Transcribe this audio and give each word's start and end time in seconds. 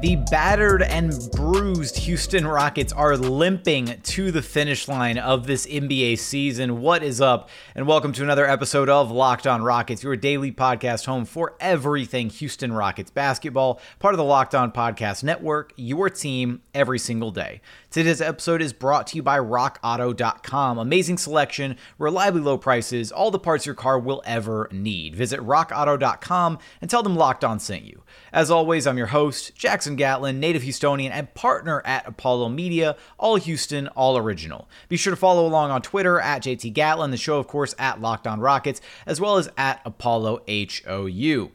The 0.00 0.16
battered 0.30 0.82
and 0.82 1.12
bruised 1.32 1.98
Houston 1.98 2.46
Rockets 2.46 2.90
are 2.90 3.18
limping 3.18 4.00
to 4.02 4.30
the 4.30 4.40
finish 4.40 4.88
line 4.88 5.18
of 5.18 5.46
this 5.46 5.66
NBA 5.66 6.18
season. 6.18 6.80
What 6.80 7.02
is 7.02 7.20
up? 7.20 7.50
And 7.74 7.86
welcome 7.86 8.12
to 8.12 8.22
another 8.22 8.46
episode 8.46 8.88
of 8.88 9.10
Locked 9.10 9.46
On 9.46 9.62
Rockets, 9.62 10.02
your 10.02 10.16
daily 10.16 10.52
podcast 10.52 11.04
home 11.04 11.26
for 11.26 11.54
everything 11.60 12.30
Houston 12.30 12.72
Rockets 12.72 13.10
basketball, 13.10 13.78
part 13.98 14.14
of 14.14 14.18
the 14.18 14.24
Locked 14.24 14.54
On 14.54 14.72
Podcast 14.72 15.22
Network, 15.22 15.74
your 15.76 16.08
team 16.08 16.62
every 16.72 16.98
single 16.98 17.30
day. 17.30 17.60
Today's 17.90 18.20
episode 18.20 18.62
is 18.62 18.72
brought 18.72 19.08
to 19.08 19.16
you 19.16 19.22
by 19.24 19.40
RockAuto.com. 19.40 20.78
Amazing 20.78 21.18
selection, 21.18 21.76
reliably 21.98 22.40
low 22.40 22.56
prices, 22.56 23.10
all 23.10 23.32
the 23.32 23.38
parts 23.40 23.66
your 23.66 23.74
car 23.74 23.98
will 23.98 24.22
ever 24.24 24.68
need. 24.70 25.16
Visit 25.16 25.40
RockAuto.com 25.40 26.58
and 26.80 26.88
tell 26.88 27.02
them 27.02 27.16
Locked 27.16 27.42
On 27.42 27.58
sent 27.58 27.82
you. 27.82 28.04
As 28.32 28.48
always, 28.48 28.86
I'm 28.86 28.96
your 28.96 29.08
host, 29.08 29.56
Jackson 29.56 29.96
Gatlin, 29.96 30.38
native 30.38 30.62
Houstonian 30.62 31.10
and 31.10 31.34
partner 31.34 31.82
at 31.84 32.06
Apollo 32.06 32.50
Media, 32.50 32.94
all 33.18 33.34
Houston, 33.34 33.88
all 33.88 34.16
original. 34.16 34.68
Be 34.88 34.96
sure 34.96 35.10
to 35.10 35.16
follow 35.16 35.44
along 35.44 35.72
on 35.72 35.82
Twitter 35.82 36.20
at 36.20 36.44
JT 36.44 36.72
Gatlin, 36.72 37.10
the 37.10 37.16
show, 37.16 37.40
of 37.40 37.48
course, 37.48 37.74
at 37.76 38.00
Locked 38.00 38.28
On 38.28 38.38
Rockets, 38.38 38.80
as 39.04 39.20
well 39.20 39.36
as 39.36 39.50
at 39.58 39.82
Apollo 39.84 40.44
HOU. 40.46 41.50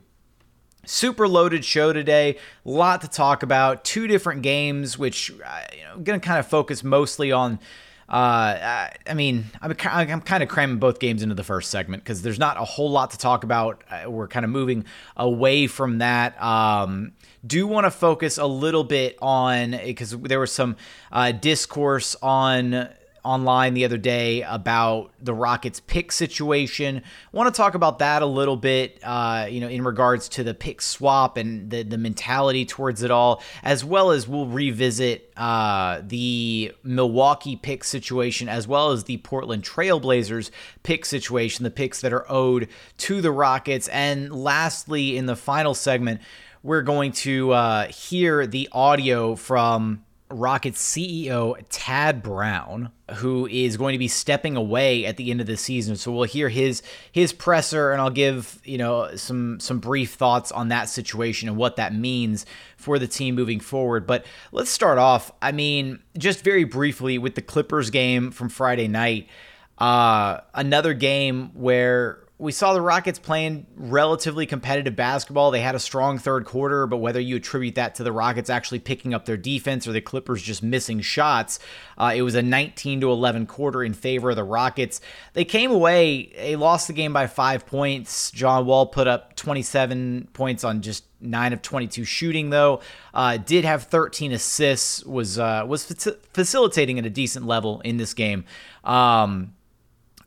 Super 0.85 1.27
loaded 1.27 1.65
show 1.65 1.93
today. 1.93 2.37
A 2.65 2.69
lot 2.69 3.01
to 3.01 3.07
talk 3.07 3.43
about. 3.43 3.83
Two 3.83 4.07
different 4.07 4.41
games, 4.41 4.97
which 4.97 5.31
uh, 5.31 5.59
you 5.75 5.83
know, 5.83 5.93
I'm 5.93 6.03
going 6.03 6.19
to 6.19 6.25
kind 6.25 6.39
of 6.39 6.47
focus 6.47 6.83
mostly 6.83 7.31
on. 7.31 7.59
Uh, 8.07 8.87
I 9.07 9.13
mean, 9.15 9.45
I'm, 9.61 9.75
I'm 9.83 10.21
kind 10.21 10.43
of 10.43 10.49
cramming 10.49 10.77
both 10.77 10.99
games 10.99 11.23
into 11.23 11.33
the 11.33 11.43
first 11.43 11.71
segment 11.71 12.03
because 12.03 12.21
there's 12.21 12.37
not 12.37 12.57
a 12.57 12.63
whole 12.63 12.91
lot 12.91 13.11
to 13.11 13.17
talk 13.17 13.43
about. 13.43 13.83
Uh, 13.89 14.09
we're 14.11 14.27
kind 14.27 14.45
of 14.45 14.51
moving 14.51 14.85
away 15.17 15.65
from 15.65 15.97
that. 15.97 16.41
Um, 16.41 17.13
do 17.45 17.65
want 17.65 17.85
to 17.85 17.91
focus 17.91 18.37
a 18.37 18.45
little 18.45 18.83
bit 18.83 19.17
on 19.21 19.71
because 19.71 20.11
there 20.11 20.39
was 20.39 20.51
some 20.51 20.75
uh, 21.11 21.31
discourse 21.31 22.15
on 22.21 22.89
online 23.25 23.73
the 23.73 23.83
other 23.83 23.97
day 23.97 24.43
about 24.43 25.11
the 25.19 25.33
Rockets 25.33 25.79
pick 25.79 26.11
situation. 26.11 27.01
Want 27.31 27.53
to 27.53 27.57
talk 27.57 27.73
about 27.73 27.99
that 27.99 28.21
a 28.21 28.25
little 28.25 28.55
bit, 28.55 28.99
uh, 29.03 29.47
you 29.49 29.59
know, 29.59 29.67
in 29.67 29.83
regards 29.83 30.29
to 30.29 30.43
the 30.43 30.53
pick 30.53 30.81
swap 30.81 31.35
and 31.35 31.69
the, 31.69 31.83
the 31.83 31.97
mentality 31.97 32.65
towards 32.65 33.01
it 33.03 33.11
all, 33.11 33.41
as 33.63 33.83
well 33.83 34.11
as 34.11 34.27
we'll 34.27 34.45
revisit 34.45 35.33
uh, 35.35 36.01
the 36.05 36.71
Milwaukee 36.83 37.55
pick 37.55 37.83
situation, 37.83 38.47
as 38.47 38.67
well 38.67 38.91
as 38.91 39.05
the 39.05 39.17
Portland 39.17 39.63
Trailblazers 39.63 40.51
pick 40.83 41.03
situation, 41.05 41.63
the 41.63 41.71
picks 41.71 42.01
that 42.01 42.13
are 42.13 42.25
owed 42.31 42.69
to 42.99 43.19
the 43.21 43.31
Rockets. 43.31 43.87
And 43.87 44.31
lastly, 44.31 45.17
in 45.17 45.25
the 45.25 45.35
final 45.35 45.73
segment, 45.73 46.21
we're 46.63 46.83
going 46.83 47.11
to 47.11 47.51
uh, 47.51 47.87
hear 47.87 48.47
the 48.47 48.69
audio 48.71 49.35
from 49.35 50.04
Rockets 50.29 50.81
CEO 50.81 51.55
Tad 51.69 52.23
Brown, 52.23 52.91
who 53.15 53.45
is 53.45 53.77
going 53.77 53.93
to 53.93 53.99
be 53.99 54.07
stepping 54.07 54.55
away 54.55 55.05
at 55.05 55.17
the 55.17 55.29
end 55.29 55.39
of 55.39 55.45
the 55.45 55.55
season. 55.55 55.95
So 55.95 56.11
we'll 56.11 56.23
hear 56.23 56.49
his 56.49 56.81
his 57.11 57.31
presser, 57.31 57.91
and 57.91 58.01
I'll 58.01 58.09
give 58.09 58.59
you 58.63 58.79
know 58.79 59.15
some 59.15 59.59
some 59.59 59.79
brief 59.79 60.13
thoughts 60.15 60.51
on 60.51 60.69
that 60.69 60.89
situation 60.89 61.47
and 61.47 61.57
what 61.57 61.75
that 61.75 61.93
means 61.93 62.45
for 62.75 62.97
the 62.97 63.07
team 63.07 63.35
moving 63.35 63.59
forward. 63.59 64.07
But 64.07 64.25
let's 64.51 64.71
start 64.71 64.97
off. 64.97 65.31
I 65.41 65.51
mean, 65.51 65.99
just 66.17 66.43
very 66.43 66.63
briefly 66.63 67.19
with 67.19 67.35
the 67.35 67.41
Clippers 67.43 67.91
game 67.91 68.31
from 68.31 68.49
Friday 68.49 68.87
night. 68.87 69.29
Uh, 69.77 70.39
another 70.53 70.93
game 70.93 71.51
where 71.53 72.24
we 72.37 72.51
saw 72.51 72.73
the 72.73 72.81
Rockets 72.81 73.17
playing 73.17 73.65
relatively 73.77 74.45
competitive 74.45 74.93
basketball. 74.93 75.51
They 75.51 75.61
had 75.61 75.73
a 75.73 75.79
strong 75.79 76.17
third 76.17 76.43
quarter, 76.43 76.85
but 76.85 76.97
whether 76.97 77.19
you 77.19 77.37
attribute 77.37 77.75
that 77.75 77.95
to 77.95 78.03
the 78.03 78.11
Rockets 78.11 78.49
actually 78.49 78.79
picking 78.79 79.13
up 79.13 79.23
their 79.23 79.37
defense 79.37 79.87
or 79.87 79.93
the 79.93 80.01
Clippers 80.01 80.41
just 80.41 80.61
missing 80.61 80.99
shots, 80.99 81.59
uh, 81.97 82.11
it 82.13 82.23
was 82.23 82.35
a 82.35 82.41
19 82.41 82.99
to 83.01 83.09
11 83.09 83.45
quarter 83.45 83.85
in 83.85 83.93
favor 83.93 84.31
of 84.31 84.35
the 84.35 84.43
Rockets. 84.43 84.99
They 85.31 85.45
came 85.45 85.71
away, 85.71 86.33
they 86.35 86.57
lost 86.57 86.87
the 86.87 86.93
game 86.93 87.13
by 87.13 87.27
five 87.27 87.65
points. 87.65 88.31
John 88.31 88.65
Wall 88.65 88.85
put 88.85 89.07
up 89.07 89.37
27 89.37 90.27
points 90.33 90.65
on 90.65 90.81
just 90.81 91.05
nine 91.21 91.53
of 91.53 91.61
22 91.61 92.03
shooting 92.03 92.49
though. 92.49 92.81
Uh, 93.13 93.37
did 93.37 93.63
have 93.63 93.83
13 93.83 94.33
assists, 94.33 95.05
was 95.05 95.39
uh, 95.39 95.63
was 95.65 95.85
facilitating 96.33 96.99
at 96.99 97.05
a 97.05 97.09
decent 97.09 97.47
level 97.47 97.79
in 97.81 97.95
this 97.95 98.13
game. 98.13 98.43
Um, 98.83 99.54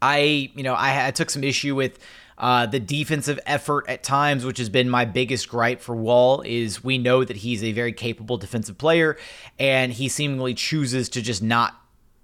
I, 0.00 0.50
you 0.54 0.62
know, 0.62 0.74
I, 0.74 1.08
I 1.08 1.10
took 1.10 1.30
some 1.30 1.44
issue 1.44 1.74
with 1.74 1.98
uh, 2.38 2.66
the 2.66 2.78
defensive 2.78 3.40
effort 3.46 3.84
at 3.88 4.02
times, 4.02 4.44
which 4.44 4.58
has 4.58 4.68
been 4.68 4.88
my 4.88 5.04
biggest 5.04 5.48
gripe 5.48 5.80
for 5.80 5.94
Wall, 5.96 6.42
is 6.42 6.84
we 6.84 6.96
know 6.96 7.24
that 7.24 7.38
he's 7.38 7.64
a 7.64 7.72
very 7.72 7.92
capable 7.92 8.36
defensive 8.36 8.78
player, 8.78 9.16
and 9.58 9.92
he 9.92 10.08
seemingly 10.08 10.54
chooses 10.54 11.08
to 11.10 11.22
just 11.22 11.42
not 11.42 11.74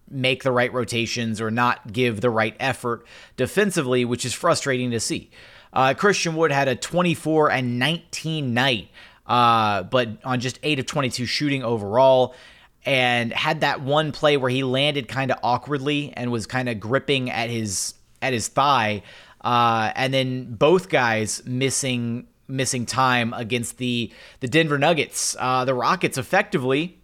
make 0.08 0.44
the 0.44 0.52
right 0.52 0.72
rotations 0.72 1.40
or 1.40 1.50
not 1.50 1.92
give 1.92 2.20
the 2.20 2.30
right 2.30 2.54
effort 2.60 3.04
defensively, 3.36 4.04
which 4.04 4.24
is 4.24 4.32
frustrating 4.32 4.92
to 4.92 5.00
see. 5.00 5.30
Uh, 5.72 5.94
Christian 5.94 6.36
Wood 6.36 6.52
had 6.52 6.68
a 6.68 6.76
24 6.76 7.50
and 7.50 7.80
19 7.80 8.54
night, 8.54 8.88
uh, 9.26 9.82
but 9.82 10.10
on 10.24 10.38
just 10.38 10.60
8 10.62 10.78
of 10.78 10.86
22 10.86 11.26
shooting 11.26 11.64
overall 11.64 12.34
and 12.84 13.32
had 13.32 13.60
that 13.60 13.80
one 13.80 14.12
play 14.12 14.36
where 14.36 14.50
he 14.50 14.62
landed 14.62 15.08
kind 15.08 15.30
of 15.30 15.38
awkwardly 15.42 16.12
and 16.16 16.30
was 16.30 16.46
kind 16.46 16.68
of 16.68 16.80
gripping 16.80 17.30
at 17.30 17.50
his 17.50 17.94
at 18.20 18.32
his 18.32 18.48
thigh, 18.48 19.02
uh, 19.42 19.92
and 19.94 20.12
then 20.12 20.54
both 20.54 20.88
guys 20.88 21.42
missing 21.44 22.26
missing 22.46 22.86
time 22.86 23.32
against 23.34 23.78
the 23.78 24.12
the 24.40 24.48
Denver 24.48 24.78
Nuggets. 24.78 25.36
Uh, 25.38 25.64
the 25.64 25.74
Rockets 25.74 26.18
effectively 26.18 26.98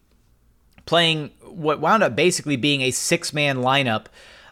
playing 0.87 1.31
what 1.43 1.81
wound 1.81 2.03
up 2.03 2.17
basically 2.17 2.57
being 2.57 2.83
a 2.83 2.91
six 2.91 3.33
man 3.33 3.59
lineup 3.59 4.07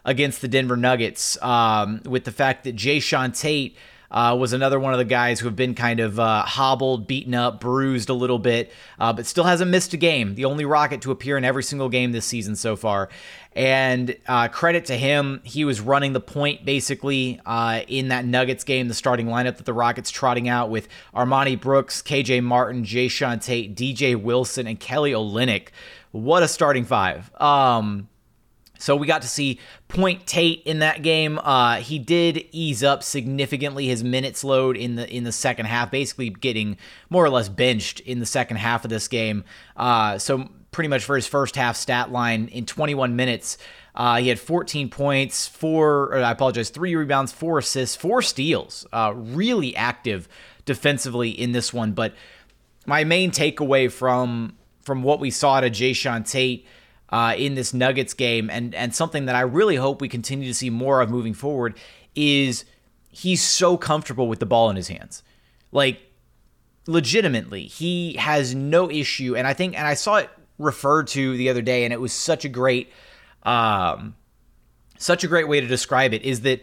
against 0.05 0.41
the 0.41 0.47
Denver 0.47 0.77
Nuggets, 0.77 1.41
um, 1.43 2.01
with 2.05 2.23
the 2.23 2.31
fact 2.31 2.63
that 2.63 2.75
Jae'Sean 2.75 3.37
Tate 3.37 3.75
uh, 4.11 4.35
was 4.39 4.53
another 4.53 4.79
one 4.79 4.93
of 4.93 4.99
the 4.99 5.05
guys 5.05 5.39
who 5.39 5.47
have 5.47 5.55
been 5.55 5.75
kind 5.75 5.99
of 5.99 6.19
uh, 6.19 6.43
hobbled, 6.43 7.07
beaten 7.07 7.33
up, 7.33 7.59
bruised 7.59 8.09
a 8.09 8.13
little 8.13 8.39
bit, 8.39 8.71
uh, 8.99 9.13
but 9.13 9.25
still 9.25 9.43
hasn't 9.43 9.69
missed 9.69 9.93
a 9.93 9.97
game. 9.97 10.35
The 10.35 10.45
only 10.45 10.65
Rocket 10.65 11.01
to 11.01 11.11
appear 11.11 11.37
in 11.37 11.43
every 11.43 11.63
single 11.63 11.89
game 11.89 12.11
this 12.11 12.25
season 12.25 12.55
so 12.55 12.75
far. 12.75 13.09
And 13.53 14.15
uh, 14.27 14.47
credit 14.47 14.85
to 14.85 14.95
him, 14.95 15.41
he 15.43 15.65
was 15.65 15.81
running 15.81 16.13
the 16.13 16.19
point 16.19 16.65
basically 16.65 17.41
uh, 17.45 17.81
in 17.87 18.09
that 18.09 18.25
Nuggets 18.25 18.63
game, 18.63 18.87
the 18.87 18.93
starting 18.93 19.27
lineup 19.27 19.57
that 19.57 19.65
the 19.65 19.73
Rockets 19.73 20.11
trotting 20.11 20.47
out 20.47 20.69
with 20.69 20.87
Armoni 21.15 21.59
Brooks, 21.59 22.01
KJ 22.01 22.43
Martin, 22.43 22.83
Jae'Sean 22.83 23.43
Tate, 23.43 23.75
DJ 23.75 24.15
Wilson, 24.15 24.67
and 24.67 24.79
Kelly 24.79 25.11
Olynyk. 25.11 25.69
What 26.11 26.41
a 26.41 26.47
starting 26.47 26.85
five. 26.85 27.31
Um, 27.41 28.07
so 28.79 28.95
we 28.95 29.05
got 29.05 29.21
to 29.21 29.27
see 29.27 29.59
Point 29.89 30.25
Tate 30.25 30.63
in 30.63 30.79
that 30.79 31.03
game. 31.03 31.37
Uh, 31.39 31.75
he 31.75 31.99
did 31.99 32.45
ease 32.51 32.81
up 32.81 33.03
significantly 33.03 33.87
his 33.87 34.03
minutes 34.03 34.43
load 34.43 34.77
in 34.77 34.95
the 34.95 35.07
in 35.13 35.25
the 35.25 35.31
second 35.31 35.67
half, 35.67 35.91
basically 35.91 36.29
getting 36.29 36.77
more 37.09 37.23
or 37.23 37.29
less 37.29 37.49
benched 37.49 37.99
in 37.99 38.19
the 38.19 38.25
second 38.25 38.57
half 38.57 38.85
of 38.85 38.89
this 38.89 39.07
game. 39.07 39.43
Uh, 39.75 40.17
so 40.17 40.49
pretty 40.71 40.87
much 40.87 41.03
for 41.03 41.15
his 41.15 41.27
first 41.27 41.55
half 41.55 41.75
stat 41.75 42.11
line 42.11 42.47
in 42.47 42.65
21 42.65 43.15
minutes, 43.15 43.57
uh, 43.95 44.17
he 44.17 44.29
had 44.29 44.39
14 44.39 44.89
points, 44.89 45.47
four. 45.47 46.15
I 46.15 46.31
apologize, 46.31 46.69
three 46.69 46.95
rebounds, 46.95 47.33
four 47.33 47.57
assists, 47.57 47.97
four 47.97 48.21
steals. 48.21 48.87
Uh, 48.93 49.13
really 49.13 49.75
active 49.75 50.29
defensively 50.63 51.29
in 51.29 51.51
this 51.51 51.73
one. 51.73 51.91
But 51.91 52.13
my 52.85 53.03
main 53.03 53.31
takeaway 53.31 53.91
from 53.91 54.55
from 54.79 55.03
what 55.03 55.19
we 55.19 55.29
saw 55.29 55.59
to 55.59 55.69
Jae'Sean 55.69 56.27
Tate 56.27 56.65
uh, 57.11 57.35
in 57.37 57.55
this 57.55 57.73
Nuggets 57.73 58.13
game, 58.13 58.49
and 58.49 58.75
and 58.75 58.93
something 58.93 59.25
that 59.25 59.35
I 59.35 59.41
really 59.41 59.75
hope 59.75 60.01
we 60.01 60.09
continue 60.09 60.47
to 60.47 60.53
see 60.53 60.69
more 60.69 61.01
of 61.01 61.09
moving 61.09 61.33
forward 61.33 61.77
is 62.15 62.65
he's 63.09 63.43
so 63.43 63.77
comfortable 63.77 64.27
with 64.27 64.39
the 64.39 64.45
ball 64.45 64.69
in 64.69 64.75
his 64.75 64.87
hands, 64.87 65.23
like 65.71 65.99
legitimately, 66.89 67.65
he 67.65 68.13
has 68.13 68.55
no 68.55 68.89
issue. 68.89 69.35
And 69.35 69.47
I 69.47 69.53
think, 69.53 69.77
and 69.77 69.87
I 69.87 69.93
saw 69.93 70.17
it 70.17 70.29
referred 70.57 71.07
to 71.09 71.37
the 71.37 71.49
other 71.49 71.61
day, 71.61 71.83
and 71.83 71.93
it 71.93 72.01
was 72.01 72.11
such 72.11 72.45
a 72.45 72.49
great, 72.49 72.91
um, 73.43 74.15
such 74.97 75.23
a 75.23 75.27
great 75.27 75.47
way 75.47 75.61
to 75.61 75.67
describe 75.67 76.13
it 76.13 76.23
is 76.23 76.41
that 76.41 76.61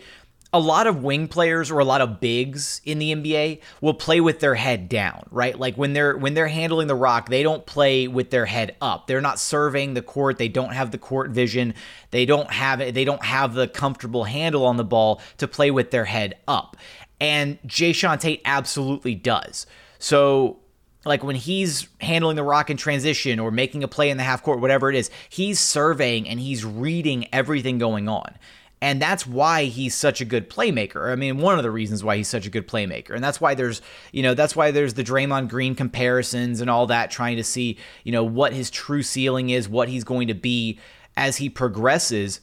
a 0.52 0.60
lot 0.60 0.86
of 0.86 1.02
wing 1.02 1.28
players 1.28 1.70
or 1.70 1.80
a 1.80 1.84
lot 1.84 2.00
of 2.00 2.20
bigs 2.20 2.80
in 2.84 2.98
the 2.98 3.14
NBA 3.14 3.60
will 3.80 3.94
play 3.94 4.20
with 4.20 4.40
their 4.40 4.54
head 4.54 4.88
down, 4.88 5.26
right? 5.30 5.58
Like 5.58 5.76
when 5.76 5.92
they're 5.92 6.16
when 6.16 6.34
they're 6.34 6.48
handling 6.48 6.86
the 6.86 6.94
rock, 6.94 7.28
they 7.28 7.42
don't 7.42 7.66
play 7.66 8.08
with 8.08 8.30
their 8.30 8.46
head 8.46 8.76
up. 8.80 9.06
They're 9.06 9.20
not 9.20 9.38
surveying 9.40 9.94
the 9.94 10.02
court. 10.02 10.38
They 10.38 10.48
don't 10.48 10.72
have 10.72 10.92
the 10.92 10.98
court 10.98 11.30
vision. 11.30 11.74
They 12.10 12.26
don't 12.26 12.50
have 12.50 12.78
they 12.78 13.04
don't 13.04 13.24
have 13.24 13.54
the 13.54 13.68
comfortable 13.68 14.24
handle 14.24 14.64
on 14.64 14.76
the 14.76 14.84
ball 14.84 15.20
to 15.38 15.48
play 15.48 15.70
with 15.70 15.90
their 15.90 16.04
head 16.04 16.36
up. 16.46 16.76
And 17.20 17.60
Jae'Sean 17.62 18.20
Tate 18.20 18.42
absolutely 18.44 19.14
does. 19.14 19.66
So 19.98 20.58
like 21.04 21.24
when 21.24 21.36
he's 21.36 21.88
handling 22.00 22.36
the 22.36 22.42
rock 22.42 22.70
in 22.70 22.76
transition 22.76 23.38
or 23.40 23.50
making 23.50 23.82
a 23.82 23.88
play 23.88 24.10
in 24.10 24.16
the 24.16 24.22
half 24.22 24.42
court, 24.42 24.60
whatever 24.60 24.90
it 24.90 24.96
is, 24.96 25.10
he's 25.28 25.58
surveying 25.58 26.28
and 26.28 26.38
he's 26.40 26.64
reading 26.64 27.26
everything 27.32 27.78
going 27.78 28.08
on. 28.08 28.36
And 28.82 29.00
that's 29.00 29.26
why 29.26 29.64
he's 29.64 29.94
such 29.94 30.20
a 30.20 30.26
good 30.26 30.50
playmaker. 30.50 31.10
I 31.10 31.16
mean, 31.16 31.38
one 31.38 31.56
of 31.56 31.62
the 31.62 31.70
reasons 31.70 32.04
why 32.04 32.18
he's 32.18 32.28
such 32.28 32.46
a 32.46 32.50
good 32.50 32.68
playmaker. 32.68 33.14
And 33.14 33.24
that's 33.24 33.40
why 33.40 33.54
there's, 33.54 33.80
you 34.12 34.22
know, 34.22 34.34
that's 34.34 34.54
why 34.54 34.70
there's 34.70 34.94
the 34.94 35.02
Draymond 35.02 35.48
Green 35.48 35.74
comparisons 35.74 36.60
and 36.60 36.68
all 36.68 36.86
that, 36.88 37.10
trying 37.10 37.36
to 37.38 37.44
see, 37.44 37.78
you 38.04 38.12
know, 38.12 38.22
what 38.22 38.52
his 38.52 38.70
true 38.70 39.02
ceiling 39.02 39.48
is, 39.48 39.66
what 39.66 39.88
he's 39.88 40.04
going 40.04 40.28
to 40.28 40.34
be 40.34 40.78
as 41.16 41.38
he 41.38 41.48
progresses. 41.48 42.40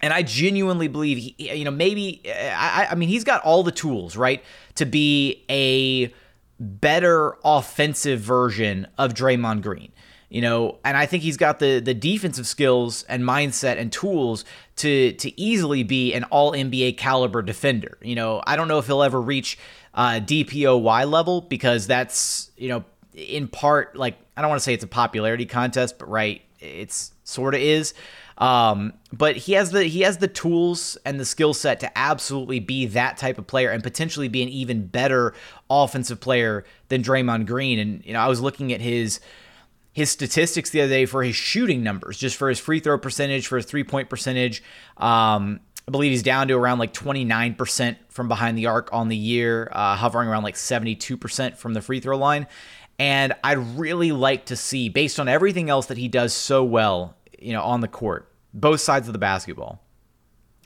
And 0.00 0.14
I 0.14 0.22
genuinely 0.22 0.88
believe, 0.88 1.18
he, 1.18 1.56
you 1.56 1.64
know, 1.64 1.70
maybe, 1.70 2.22
I, 2.26 2.88
I 2.90 2.94
mean, 2.94 3.10
he's 3.10 3.24
got 3.24 3.42
all 3.42 3.62
the 3.62 3.70
tools, 3.72 4.16
right, 4.16 4.42
to 4.76 4.86
be 4.86 5.44
a 5.50 6.12
better 6.58 7.36
offensive 7.44 8.20
version 8.20 8.86
of 8.96 9.12
Draymond 9.12 9.60
Green 9.60 9.92
you 10.34 10.40
know, 10.40 10.78
and 10.84 10.96
I 10.96 11.06
think 11.06 11.22
he's 11.22 11.36
got 11.36 11.60
the 11.60 11.78
the 11.78 11.94
defensive 11.94 12.48
skills 12.48 13.04
and 13.04 13.22
mindset 13.22 13.78
and 13.78 13.92
tools 13.92 14.44
to 14.76 15.12
to 15.12 15.40
easily 15.40 15.84
be 15.84 16.12
an 16.12 16.24
all 16.24 16.50
NBA 16.50 16.96
caliber 16.96 17.40
defender. 17.40 17.98
You 18.02 18.16
know, 18.16 18.42
I 18.44 18.56
don't 18.56 18.66
know 18.66 18.78
if 18.78 18.86
he'll 18.86 19.04
ever 19.04 19.20
reach 19.20 19.56
uh, 19.94 20.14
DPOY 20.14 21.08
level 21.08 21.42
because 21.42 21.86
that's 21.86 22.50
you 22.56 22.68
know 22.68 22.84
in 23.14 23.46
part 23.46 23.94
like 23.94 24.18
I 24.36 24.40
don't 24.40 24.48
want 24.48 24.58
to 24.58 24.64
say 24.64 24.74
it's 24.74 24.82
a 24.82 24.88
popularity 24.88 25.46
contest, 25.46 26.00
but 26.00 26.08
right, 26.08 26.42
it's 26.58 27.12
sort 27.22 27.54
of 27.54 27.60
is. 27.60 27.94
Um, 28.36 28.94
but 29.12 29.36
he 29.36 29.52
has 29.52 29.70
the 29.70 29.84
he 29.84 30.00
has 30.00 30.18
the 30.18 30.26
tools 30.26 30.98
and 31.04 31.20
the 31.20 31.24
skill 31.24 31.54
set 31.54 31.78
to 31.78 31.96
absolutely 31.96 32.58
be 32.58 32.86
that 32.86 33.18
type 33.18 33.38
of 33.38 33.46
player 33.46 33.70
and 33.70 33.84
potentially 33.84 34.26
be 34.26 34.42
an 34.42 34.48
even 34.48 34.88
better 34.88 35.32
offensive 35.70 36.18
player 36.18 36.64
than 36.88 37.04
Draymond 37.04 37.46
Green. 37.46 37.78
And 37.78 38.04
you 38.04 38.14
know, 38.14 38.18
I 38.18 38.26
was 38.26 38.40
looking 38.40 38.72
at 38.72 38.80
his 38.80 39.20
his 39.94 40.10
statistics 40.10 40.70
the 40.70 40.80
other 40.82 40.90
day 40.90 41.06
for 41.06 41.22
his 41.22 41.36
shooting 41.36 41.82
numbers, 41.82 42.18
just 42.18 42.36
for 42.36 42.48
his 42.48 42.58
free 42.58 42.80
throw 42.80 42.98
percentage, 42.98 43.46
for 43.46 43.56
his 43.56 43.64
three 43.64 43.84
point 43.84 44.10
percentage. 44.10 44.62
Um, 44.96 45.60
I 45.86 45.90
believe 45.90 46.10
he's 46.10 46.22
down 46.22 46.48
to 46.48 46.54
around 46.54 46.78
like 46.78 46.92
29% 46.92 47.96
from 48.08 48.26
behind 48.26 48.58
the 48.58 48.66
arc 48.66 48.92
on 48.92 49.08
the 49.08 49.16
year, 49.16 49.70
uh, 49.70 49.94
hovering 49.94 50.28
around 50.28 50.42
like 50.42 50.56
72% 50.56 51.56
from 51.56 51.74
the 51.74 51.80
free 51.80 52.00
throw 52.00 52.18
line. 52.18 52.48
And 52.98 53.34
I'd 53.44 53.58
really 53.78 54.10
like 54.10 54.46
to 54.46 54.56
see, 54.56 54.88
based 54.88 55.20
on 55.20 55.28
everything 55.28 55.70
else 55.70 55.86
that 55.86 55.98
he 55.98 56.08
does 56.08 56.32
so 56.32 56.64
well, 56.64 57.16
you 57.38 57.52
know, 57.52 57.62
on 57.62 57.80
the 57.80 57.88
court, 57.88 58.32
both 58.52 58.80
sides 58.80 59.06
of 59.08 59.12
the 59.12 59.18
basketball, 59.18 59.80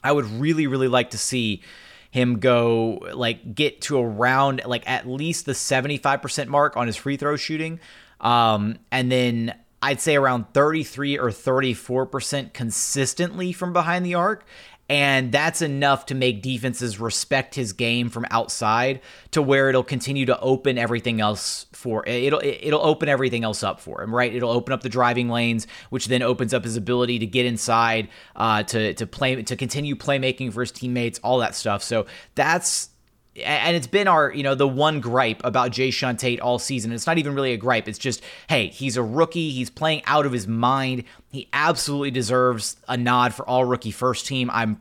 I 0.02 0.12
would 0.12 0.26
really, 0.26 0.66
really 0.66 0.88
like 0.88 1.10
to 1.10 1.18
see 1.18 1.62
him 2.10 2.38
go 2.38 3.06
like 3.12 3.54
get 3.54 3.82
to 3.82 3.98
around 3.98 4.62
like 4.64 4.88
at 4.88 5.06
least 5.06 5.44
the 5.44 5.52
75% 5.52 6.46
mark 6.46 6.76
on 6.78 6.86
his 6.86 6.96
free 6.96 7.18
throw 7.18 7.36
shooting. 7.36 7.80
Um, 8.20 8.78
and 8.90 9.10
then 9.10 9.54
I'd 9.80 10.00
say 10.00 10.16
around 10.16 10.46
33 10.54 11.18
or 11.18 11.30
34% 11.30 12.52
consistently 12.52 13.52
from 13.52 13.72
behind 13.72 14.04
the 14.04 14.14
arc. 14.14 14.44
And 14.90 15.30
that's 15.30 15.60
enough 15.60 16.06
to 16.06 16.14
make 16.14 16.40
defenses 16.40 16.98
respect 16.98 17.54
his 17.54 17.74
game 17.74 18.08
from 18.08 18.24
outside 18.30 19.02
to 19.32 19.42
where 19.42 19.68
it'll 19.68 19.84
continue 19.84 20.24
to 20.24 20.40
open 20.40 20.78
everything 20.78 21.20
else 21.20 21.66
for 21.72 22.06
it'll 22.08 22.40
it'll 22.42 22.84
open 22.84 23.06
everything 23.06 23.44
else 23.44 23.62
up 23.62 23.80
for 23.80 24.00
him, 24.00 24.14
right? 24.14 24.34
It'll 24.34 24.50
open 24.50 24.72
up 24.72 24.80
the 24.80 24.88
driving 24.88 25.28
lanes, 25.28 25.66
which 25.90 26.06
then 26.06 26.22
opens 26.22 26.54
up 26.54 26.64
his 26.64 26.78
ability 26.78 27.18
to 27.18 27.26
get 27.26 27.44
inside, 27.44 28.08
uh, 28.34 28.62
to 28.62 28.94
to 28.94 29.06
play 29.06 29.42
to 29.42 29.56
continue 29.56 29.94
playmaking 29.94 30.54
for 30.54 30.60
his 30.60 30.72
teammates, 30.72 31.18
all 31.22 31.36
that 31.40 31.54
stuff. 31.54 31.82
So 31.82 32.06
that's 32.34 32.88
and 33.36 33.76
it's 33.76 33.86
been 33.86 34.08
our, 34.08 34.32
you 34.32 34.42
know, 34.42 34.54
the 34.54 34.66
one 34.66 35.00
gripe 35.00 35.40
about 35.44 35.70
Jae'Sean 35.70 36.18
Tate 36.18 36.40
all 36.40 36.58
season. 36.58 36.92
It's 36.92 37.06
not 37.06 37.18
even 37.18 37.34
really 37.34 37.52
a 37.52 37.56
gripe. 37.56 37.88
It's 37.88 37.98
just, 37.98 38.22
hey, 38.48 38.68
he's 38.68 38.96
a 38.96 39.02
rookie. 39.02 39.50
He's 39.50 39.70
playing 39.70 40.02
out 40.06 40.26
of 40.26 40.32
his 40.32 40.46
mind. 40.46 41.04
He 41.30 41.48
absolutely 41.52 42.10
deserves 42.10 42.76
a 42.88 42.96
nod 42.96 43.34
for 43.34 43.48
all 43.48 43.64
rookie 43.64 43.90
first 43.90 44.26
team. 44.26 44.50
I'm 44.52 44.78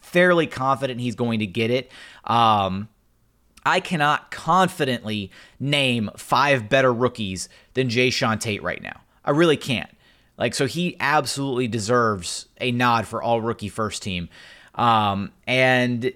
fairly 0.00 0.46
confident 0.46 1.00
he's 1.00 1.14
going 1.14 1.40
to 1.40 1.46
get 1.46 1.70
it. 1.70 1.92
Um, 2.24 2.88
I 3.64 3.80
cannot 3.80 4.30
confidently 4.30 5.30
name 5.60 6.10
five 6.16 6.68
better 6.68 6.92
rookies 6.92 7.48
than 7.74 7.88
Jae'Sean 7.88 8.40
Tate 8.40 8.62
right 8.62 8.82
now. 8.82 9.00
I 9.24 9.30
really 9.30 9.56
can't. 9.56 9.90
Like, 10.36 10.54
so 10.54 10.66
he 10.66 10.96
absolutely 10.98 11.68
deserves 11.68 12.46
a 12.60 12.72
nod 12.72 13.06
for 13.06 13.22
all 13.22 13.40
rookie 13.40 13.68
first 13.68 14.02
team. 14.02 14.28
Um, 14.74 15.30
and 15.46 16.12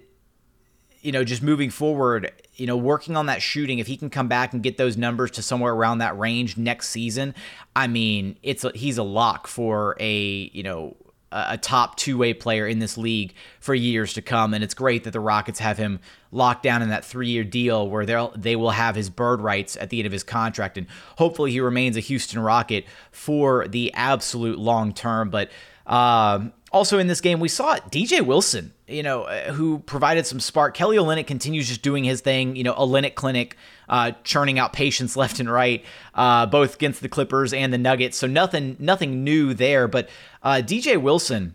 you 1.06 1.12
know, 1.12 1.22
just 1.22 1.40
moving 1.40 1.70
forward, 1.70 2.32
you 2.56 2.66
know, 2.66 2.76
working 2.76 3.16
on 3.16 3.26
that 3.26 3.40
shooting, 3.40 3.78
if 3.78 3.86
he 3.86 3.96
can 3.96 4.10
come 4.10 4.26
back 4.26 4.52
and 4.52 4.60
get 4.60 4.76
those 4.76 4.96
numbers 4.96 5.30
to 5.30 5.40
somewhere 5.40 5.72
around 5.72 5.98
that 5.98 6.18
range 6.18 6.56
next 6.56 6.88
season, 6.88 7.32
I 7.76 7.86
mean, 7.86 8.36
it's 8.42 8.64
a, 8.64 8.72
he's 8.74 8.98
a 8.98 9.04
lock 9.04 9.46
for 9.46 9.96
a, 10.00 10.50
you 10.52 10.64
know, 10.64 10.96
a 11.30 11.56
top 11.58 11.96
two-way 11.96 12.34
player 12.34 12.66
in 12.66 12.80
this 12.80 12.98
league 12.98 13.34
for 13.60 13.72
years 13.72 14.14
to 14.14 14.22
come. 14.22 14.52
And 14.52 14.64
it's 14.64 14.74
great 14.74 15.04
that 15.04 15.12
the 15.12 15.20
Rockets 15.20 15.60
have 15.60 15.78
him 15.78 16.00
locked 16.32 16.64
down 16.64 16.82
in 16.82 16.88
that 16.88 17.04
3-year 17.04 17.44
deal 17.44 17.88
where 17.88 18.04
they'll 18.04 18.32
they 18.36 18.56
will 18.56 18.70
have 18.70 18.96
his 18.96 19.08
bird 19.08 19.40
rights 19.40 19.76
at 19.76 19.90
the 19.90 20.00
end 20.00 20.06
of 20.06 20.12
his 20.12 20.24
contract. 20.24 20.76
And 20.76 20.88
hopefully 21.18 21.52
he 21.52 21.60
remains 21.60 21.96
a 21.96 22.00
Houston 22.00 22.40
Rocket 22.40 22.84
for 23.12 23.68
the 23.68 23.94
absolute 23.94 24.58
long 24.58 24.92
term. 24.92 25.30
But 25.30 25.50
um, 25.86 26.52
also 26.76 26.98
in 26.98 27.06
this 27.06 27.20
game, 27.20 27.40
we 27.40 27.48
saw 27.48 27.76
DJ 27.90 28.20
Wilson, 28.20 28.72
you 28.86 29.02
know, 29.02 29.22
uh, 29.22 29.52
who 29.52 29.78
provided 29.80 30.26
some 30.26 30.38
spark. 30.38 30.74
Kelly 30.74 30.98
Olynyk 30.98 31.26
continues 31.26 31.68
just 31.68 31.82
doing 31.82 32.04
his 32.04 32.20
thing, 32.20 32.54
you 32.54 32.62
know, 32.62 32.74
Olynyk 32.74 33.14
Clinic, 33.14 33.56
uh, 33.88 34.12
churning 34.22 34.58
out 34.58 34.72
patients 34.72 35.16
left 35.16 35.40
and 35.40 35.50
right, 35.50 35.84
uh, 36.14 36.46
both 36.46 36.74
against 36.74 37.00
the 37.00 37.08
Clippers 37.08 37.52
and 37.52 37.72
the 37.72 37.78
Nuggets. 37.78 38.18
So 38.18 38.26
nothing, 38.26 38.76
nothing 38.78 39.24
new 39.24 39.54
there. 39.54 39.88
But 39.88 40.10
uh, 40.42 40.62
DJ 40.64 41.00
Wilson, 41.00 41.54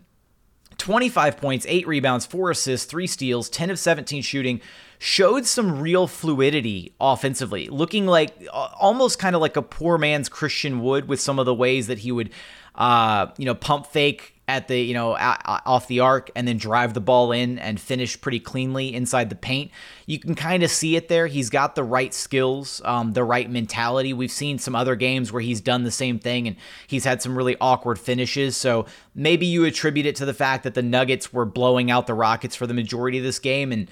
25 0.78 1.36
points, 1.36 1.64
eight 1.68 1.86
rebounds, 1.86 2.26
four 2.26 2.50
assists, 2.50 2.86
three 2.86 3.06
steals, 3.06 3.48
10 3.48 3.70
of 3.70 3.78
17 3.78 4.22
shooting, 4.22 4.60
showed 4.98 5.46
some 5.46 5.80
real 5.80 6.08
fluidity 6.08 6.94
offensively, 7.00 7.68
looking 7.68 8.06
like 8.06 8.30
uh, 8.52 8.68
almost 8.78 9.18
kind 9.18 9.36
of 9.36 9.40
like 9.40 9.56
a 9.56 9.62
poor 9.62 9.98
man's 9.98 10.28
Christian 10.28 10.80
Wood 10.80 11.06
with 11.06 11.20
some 11.20 11.38
of 11.38 11.46
the 11.46 11.54
ways 11.54 11.86
that 11.86 11.98
he 11.98 12.10
would, 12.10 12.30
uh, 12.74 13.28
you 13.38 13.44
know, 13.44 13.54
pump 13.54 13.86
fake 13.86 14.31
at 14.48 14.66
the 14.66 14.78
you 14.78 14.92
know 14.92 15.14
off 15.14 15.86
the 15.86 16.00
arc 16.00 16.30
and 16.34 16.48
then 16.48 16.56
drive 16.56 16.94
the 16.94 17.00
ball 17.00 17.30
in 17.30 17.58
and 17.60 17.78
finish 17.78 18.20
pretty 18.20 18.40
cleanly 18.40 18.92
inside 18.92 19.30
the 19.30 19.36
paint. 19.36 19.70
You 20.06 20.18
can 20.18 20.34
kind 20.34 20.62
of 20.62 20.70
see 20.70 20.96
it 20.96 21.08
there. 21.08 21.28
He's 21.28 21.48
got 21.48 21.74
the 21.74 21.84
right 21.84 22.12
skills, 22.12 22.82
um, 22.84 23.12
the 23.12 23.24
right 23.24 23.48
mentality. 23.48 24.12
We've 24.12 24.32
seen 24.32 24.58
some 24.58 24.74
other 24.74 24.96
games 24.96 25.32
where 25.32 25.42
he's 25.42 25.60
done 25.60 25.84
the 25.84 25.92
same 25.92 26.18
thing 26.18 26.48
and 26.48 26.56
he's 26.86 27.04
had 27.04 27.22
some 27.22 27.36
really 27.36 27.56
awkward 27.60 27.98
finishes. 27.98 28.56
So 28.56 28.86
maybe 29.14 29.46
you 29.46 29.64
attribute 29.64 30.06
it 30.06 30.16
to 30.16 30.24
the 30.24 30.34
fact 30.34 30.64
that 30.64 30.74
the 30.74 30.82
Nuggets 30.82 31.32
were 31.32 31.44
blowing 31.44 31.90
out 31.90 32.06
the 32.06 32.14
Rockets 32.14 32.56
for 32.56 32.66
the 32.66 32.74
majority 32.74 33.18
of 33.18 33.24
this 33.24 33.38
game 33.38 33.72
and 33.72 33.88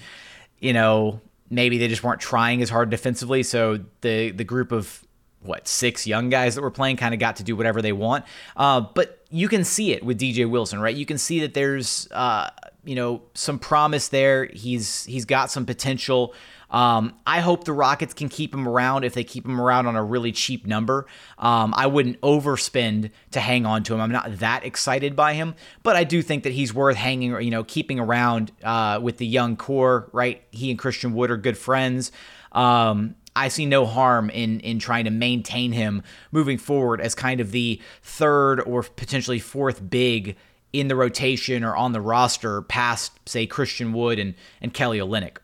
you 0.59 0.73
know 0.73 1.21
maybe 1.49 1.77
they 1.77 1.87
just 1.87 2.03
weren't 2.03 2.21
trying 2.21 2.61
as 2.61 2.69
hard 2.69 2.89
defensively. 2.89 3.43
So 3.43 3.79
the 4.01 4.31
the 4.31 4.43
group 4.43 4.71
of 4.71 5.05
what 5.41 5.67
six 5.67 6.05
young 6.05 6.29
guys 6.29 6.55
that 6.55 6.61
were 6.61 6.71
playing 6.71 6.97
kind 6.97 7.13
of 7.13 7.19
got 7.19 7.37
to 7.37 7.43
do 7.43 7.55
whatever 7.55 7.81
they 7.81 7.93
want. 7.93 8.25
Uh, 8.55 8.81
but 8.81 9.23
you 9.29 9.47
can 9.47 9.63
see 9.63 9.91
it 9.91 10.03
with 10.03 10.19
DJ 10.19 10.49
Wilson, 10.49 10.79
right? 10.79 10.95
You 10.95 11.05
can 11.05 11.17
see 11.17 11.39
that 11.41 11.53
there's 11.53 12.07
uh, 12.11 12.49
you 12.83 12.95
know 12.95 13.21
some 13.33 13.59
promise 13.59 14.09
there. 14.09 14.45
He's 14.45 15.05
he's 15.05 15.25
got 15.25 15.51
some 15.51 15.65
potential. 15.65 16.33
Um, 16.69 17.15
I 17.27 17.41
hope 17.41 17.65
the 17.65 17.73
Rockets 17.73 18.13
can 18.13 18.29
keep 18.29 18.53
him 18.53 18.65
around 18.65 19.03
if 19.03 19.13
they 19.13 19.25
keep 19.25 19.45
him 19.45 19.59
around 19.59 19.87
on 19.87 19.97
a 19.97 20.03
really 20.03 20.31
cheap 20.31 20.65
number. 20.65 21.05
Um, 21.37 21.73
I 21.75 21.87
wouldn't 21.87 22.19
overspend 22.21 23.11
to 23.31 23.39
hang 23.41 23.65
on 23.65 23.83
to 23.83 23.93
him. 23.93 23.99
I'm 23.99 24.11
not 24.11 24.37
that 24.37 24.63
excited 24.65 25.13
by 25.13 25.33
him, 25.33 25.55
but 25.83 25.97
I 25.97 26.05
do 26.05 26.21
think 26.21 26.43
that 26.43 26.53
he's 26.53 26.73
worth 26.73 26.95
hanging, 26.95 27.41
you 27.41 27.51
know, 27.51 27.65
keeping 27.65 27.99
around 27.99 28.53
uh, 28.63 28.99
with 29.01 29.17
the 29.17 29.27
young 29.27 29.57
core, 29.57 30.09
right? 30.13 30.43
He 30.51 30.69
and 30.69 30.79
Christian 30.79 31.13
Wood 31.13 31.29
are 31.29 31.37
good 31.37 31.57
friends. 31.57 32.13
Um, 32.53 33.15
I 33.35 33.47
see 33.47 33.65
no 33.65 33.85
harm 33.85 34.29
in 34.29 34.59
in 34.59 34.79
trying 34.79 35.05
to 35.05 35.11
maintain 35.11 35.71
him 35.71 36.03
moving 36.31 36.57
forward 36.57 37.01
as 37.01 37.15
kind 37.15 37.39
of 37.39 37.51
the 37.51 37.81
third 38.01 38.59
or 38.61 38.83
potentially 38.83 39.39
fourth 39.39 39.89
big 39.89 40.35
in 40.73 40.87
the 40.87 40.95
rotation 40.95 41.63
or 41.63 41.75
on 41.75 41.91
the 41.91 42.01
roster 42.01 42.61
past 42.61 43.13
say 43.25 43.45
Christian 43.45 43.93
Wood 43.93 44.19
and 44.19 44.35
and 44.61 44.73
Kelly 44.73 44.99
Olynyk. 44.99 45.37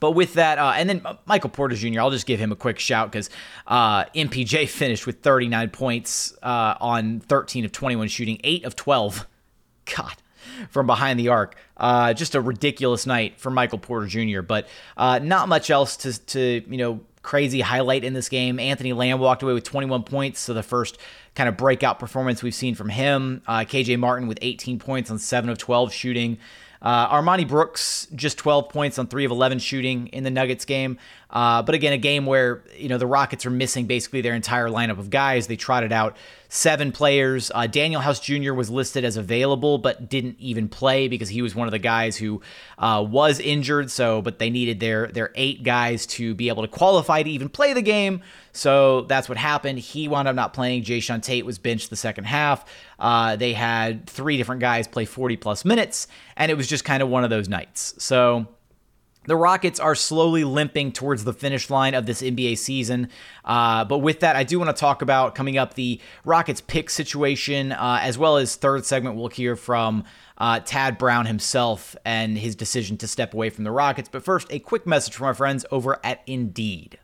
But 0.00 0.12
with 0.12 0.34
that, 0.34 0.58
uh, 0.58 0.72
and 0.74 0.88
then 0.88 1.04
Michael 1.26 1.50
Porter 1.50 1.76
Jr., 1.76 2.00
I'll 2.00 2.10
just 2.10 2.26
give 2.26 2.40
him 2.40 2.50
a 2.50 2.56
quick 2.56 2.78
shout 2.78 3.12
because 3.12 3.28
uh, 3.66 4.06
MPJ 4.06 4.66
finished 4.70 5.06
with 5.06 5.20
39 5.20 5.68
points 5.70 6.34
uh, 6.42 6.74
on 6.80 7.20
13 7.20 7.66
of 7.66 7.72
21 7.72 8.08
shooting, 8.08 8.40
8 8.42 8.64
of 8.64 8.76
12. 8.76 9.26
God, 9.96 10.14
from 10.70 10.86
behind 10.86 11.18
the 11.18 11.28
arc. 11.28 11.56
Uh, 11.76 12.12
just 12.12 12.34
a 12.34 12.40
ridiculous 12.40 13.06
night 13.06 13.38
for 13.40 13.50
Michael 13.50 13.78
Porter 13.78 14.06
Jr. 14.06 14.42
But 14.42 14.68
uh, 14.96 15.18
not 15.18 15.48
much 15.48 15.70
else 15.70 15.96
to 15.98 16.18
to 16.26 16.62
you 16.68 16.78
know 16.78 17.00
crazy 17.22 17.60
highlight 17.60 18.04
in 18.04 18.14
this 18.14 18.28
game. 18.28 18.58
Anthony 18.58 18.92
Lamb 18.92 19.18
walked 19.18 19.42
away 19.42 19.52
with 19.52 19.64
21 19.64 20.04
points, 20.04 20.40
so 20.40 20.54
the 20.54 20.62
first 20.62 20.98
kind 21.34 21.48
of 21.48 21.56
breakout 21.56 21.98
performance 21.98 22.42
we've 22.42 22.54
seen 22.54 22.74
from 22.74 22.88
him. 22.88 23.42
Uh, 23.46 23.60
KJ 23.60 23.98
Martin 23.98 24.26
with 24.26 24.38
18 24.40 24.78
points 24.78 25.10
on 25.10 25.18
7 25.18 25.50
of 25.50 25.58
12 25.58 25.92
shooting. 25.92 26.38
Uh, 26.82 27.14
Armoni 27.14 27.46
Brooks 27.46 28.08
just 28.14 28.38
12 28.38 28.70
points 28.70 28.98
on 28.98 29.06
3 29.06 29.26
of 29.26 29.30
11 29.30 29.58
shooting 29.58 30.06
in 30.08 30.24
the 30.24 30.30
Nuggets 30.30 30.64
game. 30.64 30.98
Uh, 31.32 31.62
but 31.62 31.74
again, 31.74 31.92
a 31.92 31.98
game 31.98 32.26
where 32.26 32.62
you 32.76 32.88
know 32.88 32.98
the 32.98 33.06
Rockets 33.06 33.46
are 33.46 33.50
missing 33.50 33.86
basically 33.86 34.20
their 34.20 34.34
entire 34.34 34.68
lineup 34.68 34.98
of 34.98 35.10
guys. 35.10 35.46
They 35.46 35.56
trotted 35.56 35.92
out 35.92 36.16
seven 36.48 36.90
players. 36.90 37.50
Uh, 37.54 37.60
Danuel 37.60 38.00
House 38.00 38.18
Jr. 38.18 38.52
was 38.52 38.68
listed 38.68 39.04
as 39.04 39.16
available, 39.16 39.78
but 39.78 40.08
didn't 40.08 40.36
even 40.40 40.68
play 40.68 41.06
because 41.06 41.28
he 41.28 41.42
was 41.42 41.54
one 41.54 41.68
of 41.68 41.72
the 41.72 41.78
guys 41.78 42.16
who 42.16 42.42
uh, 42.78 43.04
was 43.08 43.38
injured. 43.38 43.90
So, 43.90 44.20
but 44.20 44.38
they 44.38 44.50
needed 44.50 44.80
their 44.80 45.06
their 45.06 45.30
eight 45.36 45.62
guys 45.62 46.06
to 46.06 46.34
be 46.34 46.48
able 46.48 46.62
to 46.62 46.68
qualify 46.68 47.22
to 47.22 47.30
even 47.30 47.48
play 47.48 47.72
the 47.72 47.82
game. 47.82 48.22
So 48.52 49.02
that's 49.02 49.28
what 49.28 49.38
happened. 49.38 49.78
He 49.78 50.08
wound 50.08 50.26
up 50.26 50.34
not 50.34 50.52
playing. 50.52 50.82
Jae'Sean 50.82 51.22
Tate 51.22 51.46
was 51.46 51.58
benched 51.58 51.90
the 51.90 51.96
second 51.96 52.24
half. 52.24 52.64
Uh, 52.98 53.36
they 53.36 53.52
had 53.52 54.08
three 54.08 54.36
different 54.36 54.60
guys 54.60 54.88
play 54.88 55.04
40 55.04 55.36
plus 55.36 55.64
minutes, 55.64 56.08
and 56.36 56.50
it 56.50 56.56
was 56.56 56.66
just 56.66 56.84
kind 56.84 57.00
of 57.02 57.08
one 57.08 57.22
of 57.22 57.30
those 57.30 57.48
nights. 57.48 57.94
So 57.98 58.48
the 59.24 59.36
Rockets 59.36 59.78
are 59.78 59.94
slowly 59.94 60.44
limping 60.44 60.92
towards 60.92 61.24
the 61.24 61.32
finish 61.32 61.68
line 61.68 61.94
of 61.94 62.06
this 62.06 62.22
NBA 62.22 62.56
season. 62.58 63.08
Uh, 63.44 63.84
but 63.84 63.98
with 63.98 64.20
that, 64.20 64.36
I 64.36 64.44
do 64.44 64.58
want 64.58 64.74
to 64.74 64.80
talk 64.80 65.02
about 65.02 65.34
coming 65.34 65.58
up 65.58 65.74
the 65.74 66.00
Rockets 66.24 66.60
pick 66.60 66.90
situation, 66.90 67.72
uh, 67.72 67.98
as 68.02 68.16
well 68.16 68.36
as 68.36 68.56
third 68.56 68.84
segment, 68.84 69.16
we'll 69.16 69.28
hear 69.28 69.56
from 69.56 70.04
uh, 70.38 70.60
Tad 70.60 70.96
Brown 70.96 71.26
himself 71.26 71.94
and 72.04 72.38
his 72.38 72.56
decision 72.56 72.96
to 72.98 73.06
step 73.06 73.34
away 73.34 73.50
from 73.50 73.64
the 73.64 73.70
Rockets. 73.70 74.08
But 74.08 74.24
first, 74.24 74.48
a 74.50 74.58
quick 74.58 74.86
message 74.86 75.14
from 75.14 75.26
our 75.26 75.34
friends 75.34 75.66
over 75.70 76.00
at 76.02 76.22
Indeed. 76.26 76.98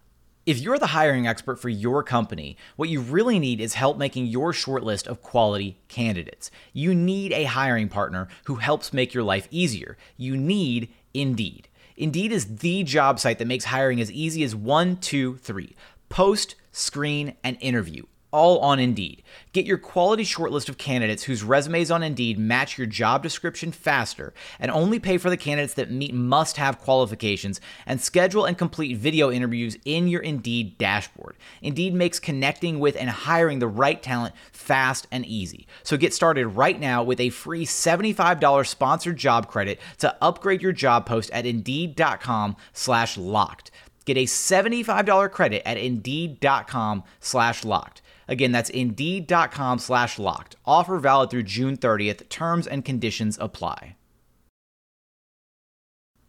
If 0.46 0.60
you're 0.60 0.78
the 0.78 0.86
hiring 0.86 1.26
expert 1.26 1.60
for 1.60 1.68
your 1.68 2.04
company, 2.04 2.56
what 2.76 2.88
you 2.88 3.00
really 3.00 3.40
need 3.40 3.60
is 3.60 3.74
help 3.74 3.98
making 3.98 4.26
your 4.26 4.52
shortlist 4.52 5.08
of 5.08 5.20
quality 5.20 5.80
candidates. 5.88 6.52
You 6.72 6.94
need 6.94 7.32
a 7.32 7.44
hiring 7.44 7.88
partner 7.88 8.28
who 8.44 8.54
helps 8.54 8.92
make 8.92 9.12
your 9.12 9.24
life 9.24 9.48
easier. 9.50 9.96
You 10.16 10.36
need 10.36 10.88
Indeed. 11.12 11.68
Indeed 11.96 12.32
is 12.32 12.56
the 12.58 12.82
job 12.82 13.18
site 13.18 13.38
that 13.38 13.46
makes 13.46 13.64
hiring 13.64 14.00
as 14.00 14.12
easy 14.12 14.42
as 14.44 14.54
one, 14.54 14.96
two, 14.96 15.36
three. 15.38 15.74
Post, 16.08 16.54
screen, 16.72 17.34
and 17.42 17.56
interview 17.60 18.04
all 18.36 18.58
on 18.58 18.78
Indeed. 18.78 19.22
Get 19.54 19.64
your 19.64 19.78
quality 19.78 20.22
shortlist 20.22 20.68
of 20.68 20.76
candidates 20.76 21.22
whose 21.22 21.42
resumes 21.42 21.90
on 21.90 22.02
Indeed 22.02 22.38
match 22.38 22.76
your 22.76 22.86
job 22.86 23.22
description 23.22 23.72
faster 23.72 24.34
and 24.60 24.70
only 24.70 24.98
pay 24.98 25.16
for 25.16 25.30
the 25.30 25.38
candidates 25.38 25.72
that 25.74 25.90
meet 25.90 26.12
must 26.12 26.58
have 26.58 26.78
qualifications 26.78 27.62
and 27.86 27.98
schedule 27.98 28.44
and 28.44 28.58
complete 28.58 28.98
video 28.98 29.30
interviews 29.30 29.78
in 29.86 30.06
your 30.06 30.20
Indeed 30.20 30.76
dashboard. 30.76 31.36
Indeed 31.62 31.94
makes 31.94 32.20
connecting 32.20 32.78
with 32.78 32.94
and 32.96 33.08
hiring 33.08 33.58
the 33.58 33.68
right 33.68 34.02
talent 34.02 34.34
fast 34.52 35.06
and 35.10 35.24
easy. 35.24 35.66
So 35.82 35.96
get 35.96 36.12
started 36.12 36.48
right 36.48 36.78
now 36.78 37.02
with 37.02 37.20
a 37.20 37.30
free 37.30 37.64
$75 37.64 38.66
sponsored 38.66 39.16
job 39.16 39.48
credit 39.48 39.80
to 39.98 40.14
upgrade 40.20 40.60
your 40.60 40.72
job 40.72 41.06
post 41.06 41.30
at 41.30 41.46
indeed.com 41.46 42.56
slash 42.74 43.16
locked. 43.16 43.70
Get 44.04 44.16
a 44.16 44.24
$75 44.24 45.30
credit 45.32 45.66
at 45.66 45.76
indeed.com 45.76 47.02
slash 47.18 47.64
locked. 47.64 48.02
Again, 48.28 48.52
that's 48.52 48.70
indeed.com 48.70 49.78
slash 49.78 50.18
locked. 50.18 50.56
Offer 50.64 50.98
valid 50.98 51.30
through 51.30 51.44
June 51.44 51.76
30th. 51.76 52.28
Terms 52.28 52.66
and 52.66 52.84
conditions 52.84 53.38
apply. 53.40 53.96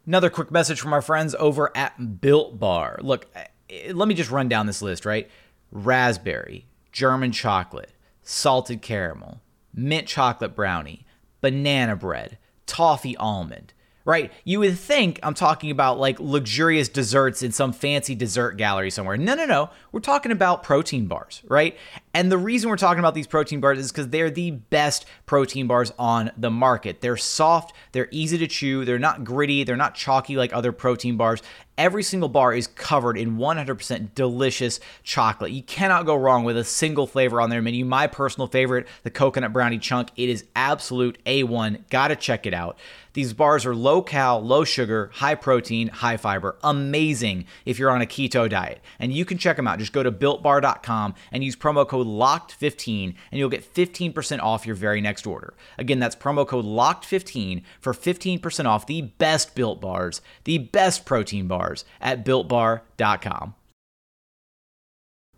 Another 0.06 0.30
quick 0.30 0.52
message 0.52 0.80
from 0.80 0.94
our 0.94 1.02
friends 1.02 1.36
over 1.38 1.76
at 1.76 2.22
Built 2.22 2.60
Bar. 2.60 3.00
Look, 3.02 3.28
eh, 3.36 3.92
let 3.94 4.08
me 4.08 4.14
just 4.14 4.32
run 4.32 4.48
down 4.48 4.66
this 4.66 4.82
list, 4.82 5.06
right? 5.06 5.30
Raspberry, 5.72 6.66
German 6.92 7.32
chocolate, 7.34 7.92
salted 8.22 8.82
caramel, 8.82 9.42
mint 9.74 10.08
chocolate 10.08 10.56
brownie, 10.56 11.06
banana 11.42 11.96
bread, 11.96 12.38
toffee 12.66 13.18
almond 13.18 13.74
right? 14.08 14.32
You 14.46 14.62
would 14.62 14.80
think 14.80 15.20
I'm 15.22 15.34
talking 15.34 15.70
about 15.70 16.00
like 16.00 16.18
luxurious 16.18 16.88
desserts 16.88 17.44
in 17.44 17.52
some 17.52 17.74
fancy 17.74 18.16
dessert 18.16 18.54
gallery 18.54 18.90
somewhere. 18.90 19.18
No, 19.18 19.36
no, 19.36 19.46
no. 19.46 19.70
We're 19.92 20.00
talking 20.00 20.32
about 20.32 20.64
protein 20.64 21.08
bars, 21.08 21.44
right? 21.46 21.78
And 22.14 22.32
the 22.32 22.38
reason 22.38 22.70
we're 22.70 22.78
talking 22.78 23.00
about 23.00 23.16
these 23.16 23.28
protein 23.28 23.60
bars 23.60 23.78
is 23.78 23.92
because 23.92 24.08
they're 24.08 24.30
the 24.30 24.52
best 24.52 25.06
protein 25.26 25.68
bars 25.68 25.92
on 26.00 26.32
the 26.38 26.50
market. 26.50 27.02
They're 27.02 27.18
soft, 27.18 27.76
they're 27.92 28.08
easy 28.10 28.38
to 28.38 28.48
chew, 28.48 28.86
they're 28.86 28.98
not 28.98 29.26
gritty, 29.26 29.66
they're 29.66 29.76
not 29.76 29.94
chalky 29.94 30.38
like 30.38 30.54
other 30.54 30.72
protein 30.72 31.18
bars. 31.18 31.44
Every 31.78 32.02
single 32.02 32.28
bar 32.28 32.56
is 32.56 32.66
covered 32.66 33.20
in 33.20 33.38
100% 33.38 34.16
delicious 34.16 34.80
chocolate. 35.04 35.52
You 35.52 35.62
cannot 35.62 36.08
go 36.08 36.16
wrong 36.16 36.44
with 36.44 36.58
a 36.58 36.64
single 36.64 37.06
flavor 37.06 37.40
on 37.40 37.52
their 37.52 37.62
menu. 37.62 37.86
My 37.86 38.08
personal 38.08 38.48
favorite, 38.48 38.88
the 39.04 39.12
coconut 39.12 39.54
brownie 39.54 39.78
chunk, 39.78 40.10
it 40.16 40.28
is 40.28 40.46
absolute 40.56 41.20
A1. 41.26 41.88
Gotta 41.92 42.16
check 42.16 42.48
it 42.48 42.54
out. 42.56 42.80
These 43.14 43.34
bars 43.34 43.66
are 43.66 43.76
low 43.76 44.02
cal, 44.02 44.40
low 44.42 44.64
sugar, 44.64 45.10
high 45.14 45.36
protein, 45.36 45.88
high 45.88 46.18
fiber. 46.18 46.56
Amazing 46.64 47.46
if 47.66 47.80
you're 47.80 47.90
on 47.90 48.02
a 48.02 48.06
keto 48.06 48.48
diet. 48.48 48.80
And 49.00 49.12
you 49.14 49.26
can 49.26 49.38
check 49.38 49.56
them 49.58 49.68
out. 49.68 49.80
Just 49.80 49.94
go 49.94 50.04
to 50.04 50.12
builtbar.com 50.12 51.16
and 51.32 51.44
use 51.44 51.56
promo 51.56 51.88
code 51.88 52.06
LOCKED15 52.06 53.16
and 53.32 53.40
you'll 53.40 53.50
get 53.50 53.74
15% 53.74 54.40
off 54.40 54.68
your 54.68 54.76
very 54.76 55.02
next 55.02 55.26
order. 55.26 55.56
Again, 55.80 56.00
that's 56.00 56.16
promo 56.16 56.48
code 56.48 56.66
LOCKED15 56.66 57.64
for 57.80 57.94
15% 57.94 58.66
off 58.66 58.86
the 58.86 59.02
best 59.02 59.56
built 59.56 59.82
bars, 59.82 60.22
the 60.44 60.60
best 60.60 61.06
protein 61.06 61.48
bars 61.48 61.67
at 62.02 62.26
builtbar.com. 62.26 63.56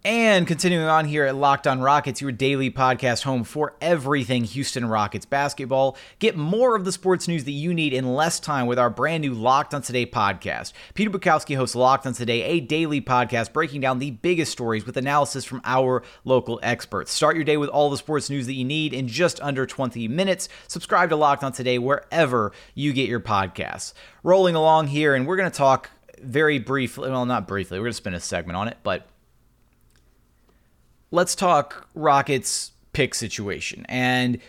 And 0.06 0.48
continuing 0.48 0.86
on 0.86 1.04
here 1.04 1.26
at 1.26 1.36
Locked 1.36 1.68
On 1.68 1.82
Rockets, 1.82 2.22
your 2.22 2.32
daily 2.32 2.72
podcast 2.72 3.24
home 3.24 3.44
for 3.44 3.76
everything 3.82 4.46
Houston 4.46 4.86
Rockets 4.86 5.26
basketball. 5.26 5.98
Get 6.20 6.38
more 6.38 6.78
of 6.78 6.86
the 6.86 6.94
sports 6.94 7.28
news 7.28 7.44
that 7.44 7.52
you 7.52 7.74
need 7.74 7.94
in 7.94 8.16
less 8.16 8.40
time 8.40 8.66
with 8.66 8.80
our 8.80 8.90
brand 8.90 9.24
new 9.24 9.34
Locked 9.34 9.74
On 9.74 9.82
Today 9.82 10.06
podcast. 10.06 10.72
Peter 10.94 11.10
Bukowski 11.10 11.58
hosts 11.58 11.76
Locked 11.76 12.08
On 12.08 12.14
Today, 12.14 12.44
a 12.44 12.62
daily 12.62 13.02
podcast 13.02 13.52
breaking 13.52 13.82
down 13.82 14.00
the 14.00 14.12
biggest 14.12 14.54
stories 14.54 14.86
with 14.86 14.96
analysis 14.96 15.44
from 15.44 15.60
our 15.66 16.02
local 16.24 16.62
experts. 16.64 17.12
Start 17.12 17.36
your 17.36 17.44
day 17.44 17.58
with 17.58 17.70
all 17.70 17.90
the 17.90 17.98
sports 17.98 18.30
news 18.30 18.46
that 18.46 18.54
you 18.54 18.64
need 18.64 18.94
in 18.94 19.10
just 19.10 19.42
under 19.42 19.66
20 19.66 20.08
minutes. 20.08 20.48
Subscribe 20.70 21.10
to 21.10 21.18
Locked 21.18 21.44
On 21.44 21.52
Today 21.52 21.78
wherever 21.78 22.54
you 22.74 22.94
get 22.94 23.10
your 23.10 23.20
podcasts. 23.20 23.92
Rolling 24.24 24.56
along 24.56 24.88
here, 24.88 25.14
and 25.14 25.28
we're 25.28 25.36
going 25.36 25.52
to 25.52 25.58
talk 25.58 25.90
very 26.24 26.60
briefly, 26.60 27.10
well, 27.10 27.26
not 27.26 27.48
briefly, 27.48 27.80
we're 27.80 27.86
going 27.86 27.92
to 27.92 27.98
spend 27.98 28.16
a 28.16 28.20
segment 28.20 28.58
on 28.58 28.68
it, 28.68 28.78
but 28.84 29.08
let's 31.12 31.36
talk 31.36 31.88
Rockets 31.96 32.72
pick 32.94 33.14
situation. 33.16 33.86
And 33.90 34.40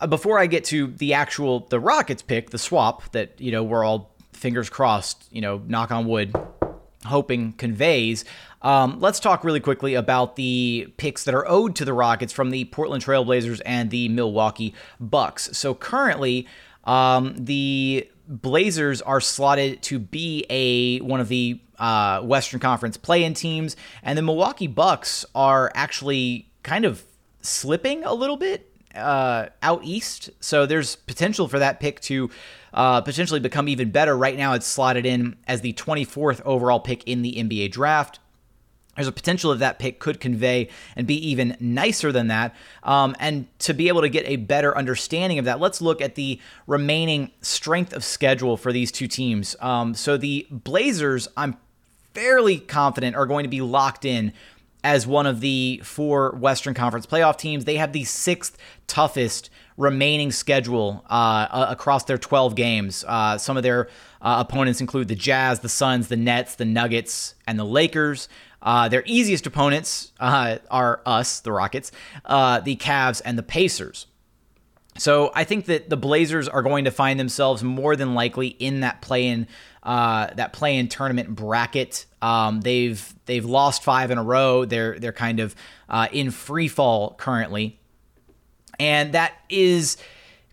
uh, 0.00 0.06
before 0.06 0.38
I 0.38 0.46
get 0.46 0.64
to 0.66 0.88
the 0.88 1.14
actual 1.14 1.60
the 1.60 1.80
Rockets 1.80 2.22
pick, 2.22 2.50
the 2.50 2.58
swap 2.58 3.12
that 3.12 3.40
you 3.40 3.52
know 3.52 3.62
we're 3.62 3.84
all 3.84 4.14
fingers 4.32 4.68
crossed, 4.68 5.26
you 5.32 5.40
know, 5.40 5.62
knock 5.66 5.90
on 5.90 6.06
wood, 6.06 6.34
hoping 7.04 7.52
conveys. 7.54 8.24
Um, 8.62 8.98
let's 9.00 9.20
talk 9.20 9.44
really 9.44 9.60
quickly 9.60 9.94
about 9.94 10.36
the 10.36 10.92
picks 10.96 11.24
that 11.24 11.34
are 11.34 11.46
owed 11.48 11.76
to 11.76 11.84
the 11.84 11.92
Rockets 11.92 12.32
from 12.32 12.50
the 12.50 12.64
Portland 12.66 13.04
Trailblazers 13.04 13.60
and 13.64 13.90
the 13.90 14.08
Milwaukee 14.08 14.74
Bucks. 15.00 15.56
So 15.56 15.74
currently, 15.74 16.46
um, 16.84 17.34
the 17.36 18.08
Blazers 18.28 19.02
are 19.02 19.20
slotted 19.20 19.82
to 19.82 19.98
be 19.98 20.44
a 20.50 20.98
one 21.00 21.20
of 21.20 21.28
the 21.28 21.60
uh, 21.78 22.20
Western 22.22 22.60
Conference 22.60 22.96
play-in 22.96 23.34
teams, 23.34 23.76
and 24.02 24.16
the 24.16 24.22
Milwaukee 24.22 24.66
Bucks 24.66 25.24
are 25.34 25.70
actually 25.74 26.48
kind 26.62 26.84
of 26.84 27.04
slipping 27.40 28.04
a 28.04 28.12
little 28.12 28.36
bit 28.36 28.70
uh, 28.94 29.46
out 29.62 29.84
east. 29.84 30.30
So 30.40 30.66
there's 30.66 30.96
potential 30.96 31.48
for 31.48 31.58
that 31.58 31.80
pick 31.80 32.00
to 32.00 32.30
uh, 32.74 33.00
potentially 33.02 33.40
become 33.40 33.68
even 33.68 33.90
better. 33.90 34.16
Right 34.16 34.36
now, 34.36 34.54
it's 34.54 34.66
slotted 34.66 35.06
in 35.06 35.36
as 35.46 35.60
the 35.60 35.72
24th 35.74 36.40
overall 36.44 36.80
pick 36.80 37.04
in 37.04 37.22
the 37.22 37.34
NBA 37.34 37.70
draft 37.72 38.18
there's 38.96 39.06
a 39.06 39.12
potential 39.12 39.50
that 39.50 39.58
that 39.58 39.78
pick 39.78 39.98
could 39.98 40.20
convey 40.20 40.68
and 40.96 41.06
be 41.06 41.14
even 41.28 41.56
nicer 41.60 42.10
than 42.12 42.28
that. 42.28 42.54
Um, 42.82 43.14
and 43.20 43.46
to 43.60 43.74
be 43.74 43.88
able 43.88 44.00
to 44.00 44.08
get 44.08 44.26
a 44.26 44.36
better 44.36 44.76
understanding 44.76 45.38
of 45.38 45.44
that, 45.44 45.60
let's 45.60 45.80
look 45.80 46.00
at 46.00 46.14
the 46.14 46.40
remaining 46.66 47.30
strength 47.42 47.92
of 47.92 48.02
schedule 48.02 48.56
for 48.56 48.72
these 48.72 48.90
two 48.90 49.06
teams. 49.06 49.54
Um, 49.60 49.94
so 49.94 50.16
the 50.16 50.46
Blazers, 50.50 51.28
I'm 51.36 51.56
fairly 52.14 52.58
confident, 52.58 53.16
are 53.16 53.26
going 53.26 53.44
to 53.44 53.50
be 53.50 53.60
locked 53.60 54.04
in 54.04 54.32
as 54.82 55.06
one 55.06 55.26
of 55.26 55.40
the 55.40 55.80
four 55.84 56.30
Western 56.36 56.72
Conference 56.72 57.06
playoff 57.06 57.36
teams. 57.36 57.64
They 57.64 57.76
have 57.76 57.92
the 57.92 58.04
sixth 58.04 58.56
toughest 58.86 59.50
remaining 59.76 60.32
schedule 60.32 61.04
uh, 61.10 61.66
across 61.68 62.04
their 62.04 62.18
12 62.18 62.54
games. 62.54 63.04
Uh, 63.06 63.36
some 63.36 63.56
of 63.56 63.62
their 63.62 63.88
uh, 64.22 64.44
opponents 64.46 64.80
include 64.80 65.08
the 65.08 65.14
Jazz, 65.14 65.60
the 65.60 65.68
Suns, 65.68 66.08
the 66.08 66.16
Nets, 66.16 66.54
the 66.54 66.64
Nuggets, 66.64 67.34
and 67.46 67.58
the 67.58 67.64
Lakers. 67.64 68.28
Uh, 68.62 68.88
their 68.88 69.02
easiest 69.06 69.46
opponents 69.46 70.12
uh, 70.18 70.58
are 70.70 71.00
us, 71.06 71.40
the 71.40 71.52
Rockets, 71.52 71.92
uh, 72.24 72.60
the 72.60 72.76
Cavs, 72.76 73.22
and 73.24 73.38
the 73.38 73.42
Pacers. 73.42 74.06
So 74.98 75.30
I 75.34 75.44
think 75.44 75.66
that 75.66 75.90
the 75.90 75.96
Blazers 75.96 76.48
are 76.48 76.62
going 76.62 76.84
to 76.86 76.90
find 76.90 77.20
themselves 77.20 77.62
more 77.62 77.96
than 77.96 78.14
likely 78.14 78.48
in 78.48 78.80
that 78.80 79.02
play-in 79.02 79.46
uh, 79.82 80.34
that 80.34 80.52
play-in 80.52 80.88
tournament 80.88 81.28
bracket. 81.28 82.06
Um, 82.20 82.60
they've 82.60 83.14
they've 83.26 83.44
lost 83.44 83.84
five 83.84 84.10
in 84.10 84.18
a 84.18 84.22
row. 84.22 84.64
They're 84.64 84.98
they're 84.98 85.12
kind 85.12 85.38
of 85.38 85.54
uh, 85.88 86.08
in 86.10 86.30
free 86.30 86.68
fall 86.68 87.14
currently, 87.14 87.78
and 88.80 89.12
that 89.12 89.34
is 89.48 89.96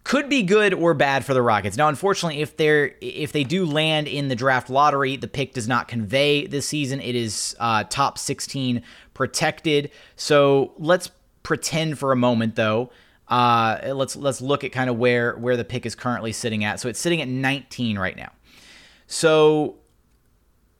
could 0.04 0.28
be 0.28 0.44
good 0.44 0.74
or 0.74 0.94
bad 0.94 1.24
for 1.24 1.34
the 1.34 1.42
Rockets. 1.42 1.78
Now, 1.78 1.88
unfortunately, 1.88 2.42
if 2.42 2.58
they're 2.58 2.96
if 3.02 3.32
they 3.32 3.44
do 3.44 3.66
land 3.66 4.08
in 4.08 4.28
the 4.28 4.36
draft 4.36 4.70
lottery, 4.70 5.16
the 5.16 5.28
pick 5.28 5.54
does 5.54 5.68
not 5.68 5.88
convey 5.88 6.46
this 6.46 6.68
season. 6.68 7.00
It 7.00 7.16
is 7.16 7.56
uh, 7.60 7.86
top 7.86 8.18
16 8.18 8.82
protected. 9.14 9.92
So 10.16 10.74
let's 10.78 11.10
pretend 11.44 12.00
for 12.00 12.12
a 12.12 12.16
moment, 12.16 12.56
though. 12.56 12.92
Uh, 13.30 13.94
let's 13.96 14.16
let's 14.16 14.42
look 14.42 14.64
at 14.64 14.72
kind 14.72 14.90
of 14.90 14.98
where 14.98 15.36
where 15.38 15.56
the 15.56 15.64
pick 15.64 15.86
is 15.86 15.96
currently 15.96 16.34
sitting 16.34 16.64
at. 16.64 16.80
So 16.80 16.90
it's 16.90 17.00
sitting 17.00 17.22
at 17.22 17.28
19 17.28 17.98
right 17.98 18.18
now. 18.18 18.32
So 19.08 19.78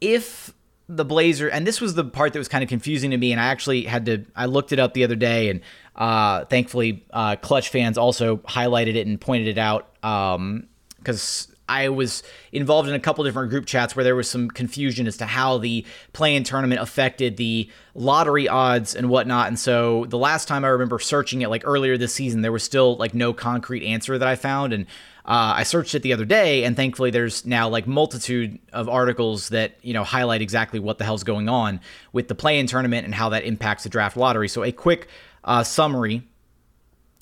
if 0.02 0.54
the 0.96 1.06
Blazer, 1.06 1.48
and 1.48 1.66
this 1.66 1.82
was 1.82 1.96
the 1.96 2.04
part 2.04 2.34
that 2.34 2.40
was 2.40 2.48
kind 2.48 2.64
of 2.64 2.70
confusing 2.70 3.12
to 3.12 3.18
me, 3.18 3.32
and 3.32 3.42
I 3.42 3.46
actually 3.46 3.84
had 3.84 4.06
to 4.06 4.26
I 4.36 4.46
looked 4.46 4.72
it 4.72 4.80
up 4.80 4.94
the 4.94 5.04
other 5.04 5.16
day, 5.16 5.50
and 5.50 5.62
uh, 5.96 6.46
thankfully, 6.46 7.06
uh, 7.12 7.36
Clutch 7.38 7.70
fans 7.70 7.98
also 7.98 8.38
highlighted 8.38 8.96
it 8.96 9.08
and 9.08 9.20
pointed 9.20 9.48
it 9.48 9.58
out 9.58 9.94
because 10.02 11.48
um, 11.48 11.54
I 11.70 11.90
was 11.90 12.24
involved 12.52 12.90
in 12.90 12.96
a 12.96 13.00
couple 13.00 13.24
different 13.24 13.50
group 13.50 13.66
chats 13.66 13.96
where 13.96 14.04
there 14.04 14.16
was 14.16 14.30
some 14.30 14.50
confusion 14.50 15.08
as 15.08 15.18
to 15.18 15.26
how 15.26 15.58
the 15.58 15.86
play-in 16.12 16.44
tournament 16.44 16.82
affected 16.82 17.38
the 17.38 17.70
lottery 17.96 18.50
odds 18.50 18.96
and 18.96 19.10
whatnot. 19.10 19.48
And 19.48 19.58
so 19.58 20.06
the 20.06 20.18
last 20.18 20.48
time 20.48 20.66
I 20.66 20.70
remember 20.70 21.00
searching 21.00 21.42
it, 21.42 21.50
like 21.50 21.64
earlier 21.66 21.98
this 21.98 22.14
season, 22.14 22.42
there 22.42 22.52
was 22.52 22.64
still 22.64 22.98
like 22.98 23.14
no 23.14 23.34
concrete 23.34 23.86
answer 23.86 24.18
that 24.18 24.28
I 24.28 24.36
found, 24.36 24.74
and 24.74 24.86
uh, 25.26 25.56
I 25.56 25.64
searched 25.64 25.96
it 25.96 26.02
the 26.02 26.12
other 26.12 26.26
day, 26.26 26.64
and 26.64 26.76
thankfully, 26.76 27.10
there's 27.10 27.46
now 27.46 27.70
like 27.70 27.88
multitude 27.88 28.60
of 28.74 28.90
articles 28.90 29.50
that 29.50 29.78
you 29.82 29.94
know 29.94 30.04
highlight 30.04 30.42
exactly 30.42 30.80
what 30.80 30.98
the 30.98 31.06
hell's 31.06 31.24
going 31.24 31.50
on 31.50 31.80
with 32.12 32.28
the 32.28 32.36
play-in 32.36 32.68
tournament 32.68 33.06
and 33.06 33.16
how 33.16 33.30
that 33.30 33.44
impacts 33.44 33.84
the 33.84 33.90
draft 33.90 34.18
lottery. 34.18 34.50
So 34.50 34.64
a 34.64 34.72
quick 34.72 35.08
uh, 35.44 35.64
summary. 35.64 36.24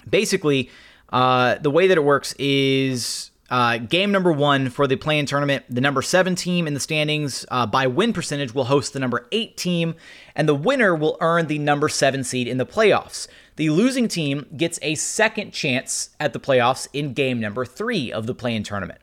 Basically, 0.09 0.71
uh, 1.09 1.55
the 1.55 1.69
way 1.69 1.87
that 1.87 1.97
it 1.97 2.03
works 2.03 2.33
is 2.39 3.30
uh, 3.51 3.77
game 3.77 4.11
number 4.11 4.31
one 4.31 4.69
for 4.69 4.87
the 4.87 4.95
play-in 4.95 5.25
tournament. 5.25 5.65
The 5.69 5.81
number 5.81 6.01
seven 6.01 6.35
team 6.35 6.67
in 6.67 6.73
the 6.73 6.79
standings 6.79 7.45
uh, 7.51 7.65
by 7.65 7.85
win 7.85 8.13
percentage 8.13 8.55
will 8.55 8.63
host 8.63 8.93
the 8.93 8.99
number 8.99 9.27
eight 9.33 9.57
team, 9.57 9.95
and 10.35 10.47
the 10.47 10.55
winner 10.55 10.95
will 10.95 11.17
earn 11.19 11.47
the 11.47 11.59
number 11.59 11.89
seven 11.89 12.23
seed 12.23 12.47
in 12.47 12.57
the 12.57 12.65
playoffs. 12.65 13.27
The 13.57 13.69
losing 13.69 14.07
team 14.07 14.47
gets 14.55 14.79
a 14.81 14.95
second 14.95 15.51
chance 15.51 16.11
at 16.17 16.31
the 16.31 16.39
playoffs 16.39 16.87
in 16.93 17.13
game 17.13 17.41
number 17.41 17.65
three 17.65 18.09
of 18.09 18.25
the 18.25 18.33
play-in 18.33 18.63
tournament. 18.63 18.99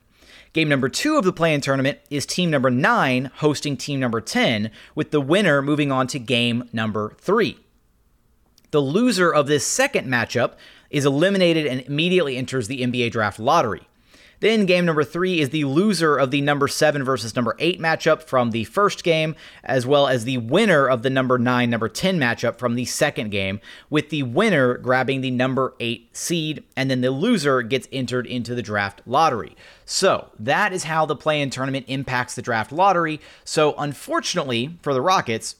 Game 0.54 0.70
number 0.70 0.88
two 0.88 1.18
of 1.18 1.24
the 1.24 1.32
play 1.32 1.52
in 1.52 1.60
tournament 1.60 1.98
is 2.08 2.24
team 2.24 2.50
number 2.50 2.70
nine 2.70 3.30
hosting 3.36 3.76
team 3.76 4.00
number 4.00 4.20
10, 4.20 4.70
with 4.94 5.10
the 5.10 5.20
winner 5.20 5.60
moving 5.60 5.92
on 5.92 6.06
to 6.06 6.18
game 6.18 6.68
number 6.72 7.14
three. 7.18 7.58
The 8.70 8.80
loser 8.80 9.32
of 9.32 9.46
this 9.46 9.66
second 9.66 10.08
matchup 10.08 10.54
is 10.88 11.04
eliminated 11.04 11.66
and 11.66 11.82
immediately 11.82 12.38
enters 12.38 12.66
the 12.66 12.80
NBA 12.80 13.10
draft 13.10 13.38
lottery. 13.38 13.87
Then 14.40 14.66
game 14.66 14.84
number 14.84 15.04
three 15.04 15.40
is 15.40 15.50
the 15.50 15.64
loser 15.64 16.16
of 16.16 16.30
the 16.30 16.40
number 16.40 16.68
seven 16.68 17.02
versus 17.02 17.34
number 17.34 17.56
eight 17.58 17.80
matchup 17.80 18.22
from 18.22 18.50
the 18.50 18.64
first 18.64 19.02
game, 19.02 19.34
as 19.64 19.86
well 19.86 20.06
as 20.06 20.24
the 20.24 20.38
winner 20.38 20.86
of 20.86 21.02
the 21.02 21.10
number 21.10 21.38
nine, 21.38 21.70
number 21.70 21.88
10 21.88 22.18
matchup 22.18 22.58
from 22.58 22.74
the 22.74 22.84
second 22.84 23.30
game, 23.30 23.60
with 23.90 24.10
the 24.10 24.22
winner 24.22 24.78
grabbing 24.78 25.20
the 25.20 25.30
number 25.30 25.74
eight 25.80 26.16
seed, 26.16 26.62
and 26.76 26.90
then 26.90 27.00
the 27.00 27.10
loser 27.10 27.62
gets 27.62 27.88
entered 27.90 28.26
into 28.26 28.54
the 28.54 28.62
draft 28.62 29.02
lottery. 29.06 29.56
So 29.84 30.30
that 30.38 30.72
is 30.72 30.84
how 30.84 31.06
the 31.06 31.16
play 31.16 31.40
in 31.40 31.50
tournament 31.50 31.86
impacts 31.88 32.34
the 32.34 32.42
draft 32.42 32.70
lottery. 32.70 33.20
So 33.44 33.74
unfortunately 33.76 34.78
for 34.82 34.94
the 34.94 35.02
Rockets, 35.02 35.56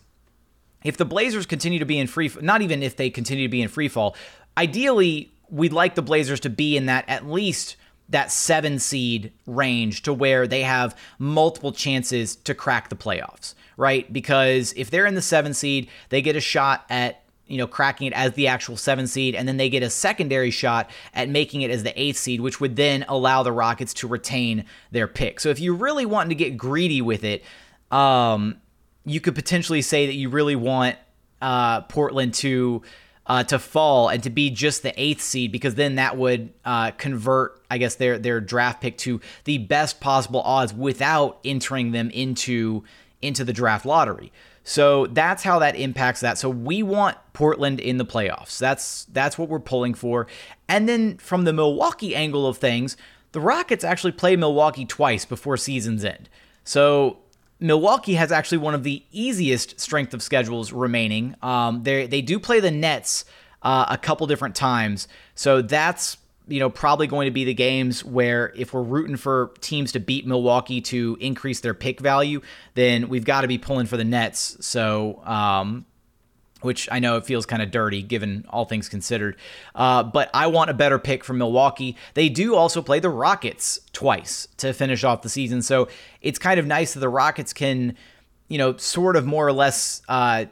if 0.85 0.97
the 0.97 1.05
Blazers 1.05 1.47
continue 1.47 1.81
to 1.81 1.85
be 1.85 1.99
in 1.99 2.07
free, 2.07 2.31
not 2.41 2.63
even 2.63 2.83
if 2.83 2.97
they 2.97 3.11
continue 3.11 3.47
to 3.47 3.51
be 3.51 3.63
in 3.63 3.69
free 3.69 3.89
fall, 3.89 4.15
ideally 4.57 5.33
we'd 5.51 5.73
like 5.73 5.95
the 5.95 6.03
Blazers 6.03 6.41
to 6.41 6.51
be 6.51 6.77
in 6.77 6.87
that 6.87 7.05
at 7.09 7.27
least 7.27 7.77
that 8.09 8.33
seven 8.33 8.79
seed 8.79 9.33
range 9.47 10.03
to 10.03 10.13
where 10.13 10.47
they 10.47 10.63
have 10.63 10.97
multiple 11.19 11.73
chances 11.73 12.37
to 12.37 12.55
crack 12.55 12.89
the 12.89 12.97
playoffs, 12.97 13.55
right? 13.77 14.11
Because 14.13 14.73
if 14.77 14.91
they're 14.91 15.07
in 15.07 15.15
the 15.15 15.23
seven 15.23 15.55
seed, 15.55 15.89
they 16.09 16.23
get 16.23 16.37
a 16.37 16.41
shot 16.41 16.85
at 16.89 17.23
you 17.47 17.57
know 17.57 17.67
cracking 17.67 18.07
it 18.07 18.13
as 18.13 18.33
the 18.35 18.47
actual 18.47 18.77
seven 18.77 19.07
seed, 19.07 19.35
and 19.35 19.47
then 19.47 19.57
they 19.57 19.69
get 19.69 19.83
a 19.83 19.91
secondary 19.91 20.51
shot 20.51 20.91
at 21.15 21.29
making 21.29 21.63
it 21.63 21.71
as 21.71 21.83
the 21.83 22.01
eighth 22.01 22.19
seed, 22.19 22.41
which 22.41 22.61
would 22.61 22.77
then 22.77 23.05
allow 23.09 23.43
the 23.43 23.53
Rockets 23.53 23.95
to 23.95 24.09
retain 24.09 24.65
their 24.91 25.09
pick. 25.09 25.41
So 25.41 25.49
if 25.49 25.61
you 25.61 25.75
really 25.75 26.07
want 26.07 26.29
to 26.31 26.35
get 26.35 26.57
greedy 26.57 27.03
with 27.03 27.25
it, 27.25 27.43
um, 27.91 28.61
you 29.05 29.21
could 29.21 29.35
potentially 29.35 29.83
say 29.83 30.07
that 30.07 30.15
you 30.15 30.29
really 30.29 30.57
want 30.57 30.97
uh, 31.41 31.83
Portland 31.83 32.35
to 32.35 32.83
uh, 33.29 33.45
to 33.45 33.59
fall 33.59 34.09
and 34.09 34.23
to 34.23 34.31
be 34.31 34.51
just 34.51 34.83
the 34.83 34.99
eighth 35.01 35.21
seed 35.21 35.53
because 35.53 35.75
then 35.75 35.97
that 35.97 36.17
would 36.17 36.53
uh, 36.65 36.91
convert, 36.93 37.61
I 37.71 37.79
guess, 37.79 37.97
their 37.97 38.19
their 38.19 38.41
draft 38.41 38.81
pick 38.81 38.97
to 38.99 39.21
the 39.45 39.59
best 39.59 40.01
possible 40.01 40.41
odds 40.41 40.73
without 40.73 41.39
entering 41.45 41.93
them 41.93 42.11
into 42.11 42.85
into 43.21 43.45
the 43.45 43.53
draft 43.53 43.85
lottery. 43.85 44.33
So 44.65 45.07
that's 45.07 45.43
how 45.43 45.59
that 45.61 45.77
impacts 45.77 46.21
that. 46.21 46.37
So 46.39 46.51
we 46.51 46.83
want 46.83 47.17
Portland 47.33 47.81
in 47.81 47.99
the 47.99 48.05
playoffs. 48.05 48.59
That's 48.59 49.05
that's 49.07 49.39
what 49.39 49.49
we're 49.49 49.61
pulling 49.61 49.95
for. 49.95 50.27
And 50.69 50.89
then 50.89 51.19
from 51.19 51.45
the 51.45 51.53
Milwaukee 51.53 52.15
angle 52.15 52.47
of 52.47 52.57
things, 52.57 52.97
the 53.33 53.41
Rockets 53.41 53.85
actually 53.85 54.13
play 54.13 54.37
Milwaukee 54.37 54.85
twice 54.87 55.25
before 55.25 55.57
season's 55.57 56.05
end. 56.05 56.29
So 56.65 57.19
Milwaukee 57.61 58.15
has 58.15 58.31
actually 58.31 58.59
one 58.59 58.75
of 58.75 58.85
the 58.85 59.03
easiest 59.11 59.81
strength 59.81 60.15
of 60.15 60.23
schedules 60.23 60.73
remaining. 60.73 61.35
Um, 61.43 61.83
they 61.83 62.07
they 62.07 62.23
do 62.23 62.39
play 62.39 62.61
the 62.61 62.71
Nets 62.71 63.25
uh, 63.63 63.87
a 63.89 63.99
couple 63.99 64.27
different 64.27 64.55
times, 64.55 65.09
so 65.35 65.63
that's 65.63 66.17
you 66.47 66.61
know 66.61 66.71
probably 66.71 67.07
going 67.07 67.27
to 67.27 67.33
be 67.33 67.45
the 67.45 67.55
games 67.55 68.05
where 68.05 68.53
if 68.57 68.73
we're 68.73 68.83
rooting 68.83 69.17
for 69.17 69.53
teams 69.61 69.93
to 69.93 70.01
beat 70.01 70.27
Milwaukee 70.27 70.81
to 70.83 71.17
increase 71.21 71.61
their 71.61 71.75
pick 71.75 72.01
value, 72.01 72.41
then 72.75 73.09
we've 73.09 73.25
got 73.25 73.41
to 73.41 73.49
be 73.49 73.59
pulling 73.59 73.87
for 73.87 73.97
the 73.97 74.05
Nets. 74.05 74.57
So 74.61 75.21
um, 75.25 75.85
which 76.61 76.89
I 76.91 76.99
know 76.99 77.17
it 77.17 77.25
feels 77.25 77.47
kind 77.47 77.63
of 77.63 77.71
dirty 77.71 78.03
given 78.03 78.45
all 78.49 78.65
things 78.65 78.89
considered. 78.89 79.37
Uh, 79.75 80.03
but 80.03 80.31
I 80.35 80.47
want 80.49 80.71
a 80.71 80.75
better 80.75 80.99
pick 80.99 81.25
from 81.25 81.39
Milwaukee. 81.39 81.97
They 82.15 82.29
do 82.29 82.55
also 82.55 82.83
play 82.83 83.01
the 83.01 83.11
Rockets 83.11 83.81
twice 83.93 84.49
to 84.59 84.73
finish 84.73 85.05
off 85.05 85.23
the 85.23 85.29
season. 85.29 85.63
So 85.63 85.89
it's 86.21 86.39
kind 86.39 86.59
of 86.59 86.67
nice 86.67 86.95
that 86.95 87.01
the 87.01 87.09
Rockets 87.09 87.53
can, 87.53 87.97
you 88.49 88.59
know, 88.59 88.77
sort 88.77 89.17
of 89.17 89.27
more 89.27 89.47
or 89.47 89.53
less, 89.53 90.03
uh, 90.09 90.47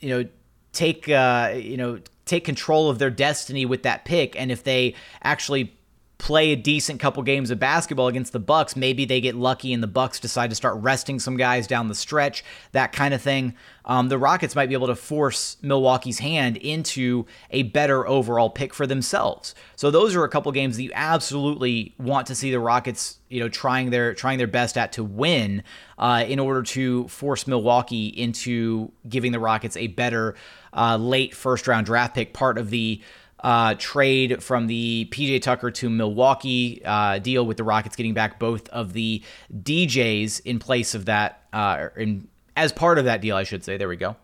you 0.00 0.08
know, 0.08 0.28
take, 0.72 1.08
uh, 1.08 1.54
you 1.56 1.76
know, 1.76 2.00
take 2.24 2.44
control 2.44 2.90
of 2.90 2.98
their 2.98 3.10
destiny 3.10 3.64
with 3.64 3.82
that 3.84 4.04
pick. 4.04 4.38
And 4.38 4.50
if 4.50 4.64
they 4.64 4.94
actually 5.22 5.72
play 6.18 6.50
a 6.50 6.56
decent 6.56 6.98
couple 6.98 7.22
games 7.22 7.50
of 7.50 7.58
basketball 7.58 8.08
against 8.08 8.32
the 8.32 8.38
Bucks, 8.38 8.74
maybe 8.74 9.04
they 9.04 9.20
get 9.20 9.34
lucky 9.34 9.72
and 9.72 9.82
the 9.82 9.88
Bucks 9.88 10.18
decide 10.18 10.50
to 10.50 10.56
start 10.56 10.76
resting 10.76 11.18
some 11.18 11.36
guys 11.36 11.66
down 11.66 11.88
the 11.88 11.94
stretch, 11.94 12.42
that 12.72 12.92
kind 12.92 13.12
of 13.12 13.20
thing. 13.20 13.54
Um, 13.84 14.08
the 14.08 14.18
Rockets 14.18 14.56
might 14.56 14.68
be 14.68 14.74
able 14.74 14.86
to 14.88 14.96
force 14.96 15.58
Milwaukee's 15.62 16.18
hand 16.18 16.56
into 16.56 17.26
a 17.50 17.64
better 17.64 18.06
overall 18.06 18.50
pick 18.50 18.72
for 18.72 18.86
themselves. 18.86 19.54
So 19.76 19.90
those 19.90 20.14
are 20.16 20.24
a 20.24 20.28
couple 20.28 20.50
games 20.52 20.76
that 20.76 20.82
you 20.82 20.90
absolutely 20.94 21.94
want 21.98 22.26
to 22.28 22.34
see 22.34 22.50
the 22.50 22.60
Rockets, 22.60 23.18
you 23.28 23.38
know, 23.38 23.48
trying 23.48 23.90
their 23.90 24.14
trying 24.14 24.38
their 24.38 24.46
best 24.46 24.78
at 24.78 24.92
to 24.92 25.04
win 25.04 25.62
uh, 25.98 26.24
in 26.26 26.38
order 26.38 26.62
to 26.62 27.06
force 27.08 27.46
Milwaukee 27.46 28.08
into 28.08 28.90
giving 29.08 29.32
the 29.32 29.40
Rockets 29.40 29.76
a 29.76 29.88
better 29.88 30.34
uh, 30.72 30.96
late 30.96 31.34
first 31.34 31.68
round 31.68 31.86
draft 31.86 32.14
pick, 32.14 32.32
part 32.32 32.58
of 32.58 32.70
the 32.70 33.00
uh, 33.40 33.74
trade 33.78 34.42
from 34.42 34.66
the 34.66 35.08
PJ 35.10 35.42
Tucker 35.42 35.70
to 35.70 35.90
Milwaukee 35.90 36.82
uh, 36.84 37.18
deal 37.18 37.46
with 37.46 37.56
the 37.56 37.64
Rockets 37.64 37.96
getting 37.96 38.14
back 38.14 38.38
both 38.38 38.68
of 38.70 38.92
the 38.92 39.22
DJs 39.52 40.40
in 40.44 40.58
place 40.58 40.94
of 40.94 41.04
that, 41.06 41.42
uh, 41.52 41.88
in 41.96 42.28
as 42.56 42.72
part 42.72 42.98
of 42.98 43.04
that 43.04 43.20
deal, 43.20 43.36
I 43.36 43.44
should 43.44 43.64
say. 43.64 43.76
There 43.76 43.88
we 43.88 43.96
go. 43.96 44.16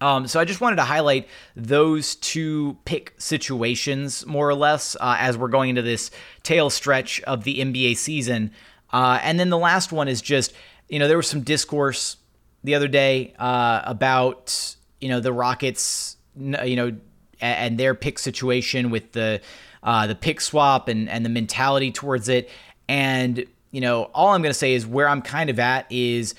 Um, 0.00 0.26
so 0.26 0.40
I 0.40 0.44
just 0.44 0.60
wanted 0.60 0.76
to 0.76 0.82
highlight 0.82 1.28
those 1.54 2.16
two 2.16 2.76
pick 2.84 3.14
situations 3.18 4.26
more 4.26 4.48
or 4.48 4.54
less 4.54 4.96
uh, 4.96 5.16
as 5.18 5.38
we're 5.38 5.48
going 5.48 5.70
into 5.70 5.82
this 5.82 6.10
tail 6.42 6.70
stretch 6.70 7.20
of 7.22 7.44
the 7.44 7.58
NBA 7.58 7.96
season. 7.96 8.50
Uh, 8.92 9.20
and 9.22 9.38
then 9.38 9.48
the 9.48 9.58
last 9.58 9.92
one 9.92 10.08
is 10.08 10.20
just, 10.20 10.54
you 10.88 10.98
know, 10.98 11.06
there 11.06 11.16
was 11.16 11.28
some 11.28 11.42
discourse 11.42 12.16
the 12.64 12.74
other 12.74 12.88
day 12.88 13.32
uh, 13.38 13.82
about, 13.84 14.76
you 15.00 15.08
know, 15.08 15.20
the 15.20 15.32
Rockets, 15.32 16.16
you 16.36 16.76
know, 16.76 16.96
and 17.42 17.78
their 17.78 17.94
pick 17.94 18.18
situation 18.18 18.90
with 18.90 19.12
the 19.12 19.40
uh, 19.82 20.06
the 20.06 20.14
pick 20.14 20.40
swap 20.40 20.88
and 20.88 21.08
and 21.08 21.24
the 21.24 21.30
mentality 21.30 21.90
towards 21.90 22.28
it. 22.28 22.48
And 22.88 23.44
you 23.70 23.80
know, 23.80 24.04
all 24.14 24.28
I'm 24.28 24.42
going 24.42 24.50
to 24.50 24.58
say 24.58 24.74
is 24.74 24.86
where 24.86 25.08
I'm 25.08 25.22
kind 25.22 25.50
of 25.50 25.58
at 25.58 25.90
is 25.90 26.34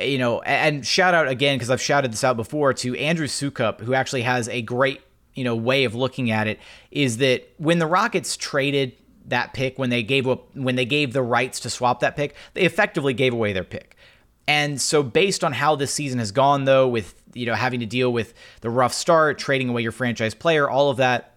you 0.00 0.18
know, 0.18 0.40
and 0.42 0.86
shout 0.86 1.14
out 1.14 1.28
again 1.28 1.56
because 1.56 1.70
I've 1.70 1.80
shouted 1.80 2.12
this 2.12 2.24
out 2.24 2.36
before 2.36 2.72
to 2.72 2.96
Andrew 2.96 3.26
Sukup, 3.26 3.80
who 3.80 3.92
actually 3.92 4.22
has 4.22 4.48
a 4.48 4.62
great 4.62 5.02
you 5.34 5.44
know 5.44 5.54
way 5.54 5.84
of 5.84 5.94
looking 5.94 6.30
at 6.30 6.46
it 6.46 6.58
is 6.90 7.18
that 7.18 7.48
when 7.58 7.78
the 7.78 7.86
Rockets 7.86 8.36
traded 8.36 8.92
that 9.26 9.52
pick 9.54 9.78
when 9.78 9.90
they 9.90 10.02
gave 10.02 10.26
up 10.26 10.54
when 10.56 10.76
they 10.76 10.84
gave 10.84 11.12
the 11.12 11.22
rights 11.22 11.60
to 11.60 11.70
swap 11.70 12.00
that 12.00 12.16
pick, 12.16 12.34
they 12.54 12.62
effectively 12.62 13.14
gave 13.14 13.32
away 13.32 13.52
their 13.52 13.64
pick. 13.64 13.96
And 14.48 14.80
so 14.80 15.02
based 15.02 15.44
on 15.44 15.52
how 15.52 15.76
this 15.76 15.92
season 15.92 16.18
has 16.18 16.32
gone 16.32 16.64
though 16.64 16.88
with 16.88 17.19
you 17.34 17.46
know 17.46 17.54
having 17.54 17.80
to 17.80 17.86
deal 17.86 18.12
with 18.12 18.34
the 18.60 18.70
rough 18.70 18.92
start, 18.92 19.38
trading 19.38 19.68
away 19.68 19.82
your 19.82 19.92
franchise 19.92 20.34
player, 20.34 20.68
all 20.68 20.90
of 20.90 20.96
that, 20.98 21.34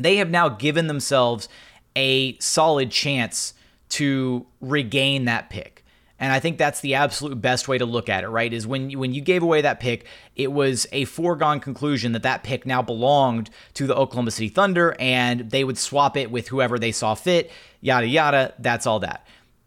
they 0.00 0.16
have 0.16 0.30
now 0.30 0.48
given 0.48 0.86
themselves 0.86 1.48
a 1.94 2.36
solid 2.38 2.90
chance 2.90 3.54
to 3.88 4.46
regain 4.60 5.24
that 5.24 5.50
pick. 5.50 5.84
And 6.18 6.32
I 6.32 6.40
think 6.40 6.56
that's 6.56 6.80
the 6.80 6.94
absolute 6.94 7.40
best 7.40 7.68
way 7.68 7.76
to 7.76 7.84
look 7.84 8.08
at 8.08 8.24
it, 8.24 8.28
right? 8.28 8.50
Is 8.50 8.66
when 8.66 8.88
you, 8.88 8.98
when 8.98 9.12
you 9.12 9.20
gave 9.20 9.42
away 9.42 9.60
that 9.60 9.80
pick, 9.80 10.06
it 10.34 10.50
was 10.50 10.86
a 10.90 11.04
foregone 11.04 11.60
conclusion 11.60 12.12
that 12.12 12.22
that 12.22 12.42
pick 12.42 12.64
now 12.64 12.80
belonged 12.80 13.50
to 13.74 13.86
the 13.86 13.94
Oklahoma 13.94 14.30
City 14.30 14.48
Thunder 14.48 14.96
and 14.98 15.50
they 15.50 15.62
would 15.62 15.76
swap 15.76 16.16
it 16.16 16.30
with 16.30 16.48
whoever 16.48 16.78
they 16.78 16.92
saw 16.92 17.14
fit, 17.14 17.50
yada 17.82 18.06
yada, 18.06 18.54
that's 18.58 18.86
all 18.86 19.00
that. 19.00 19.26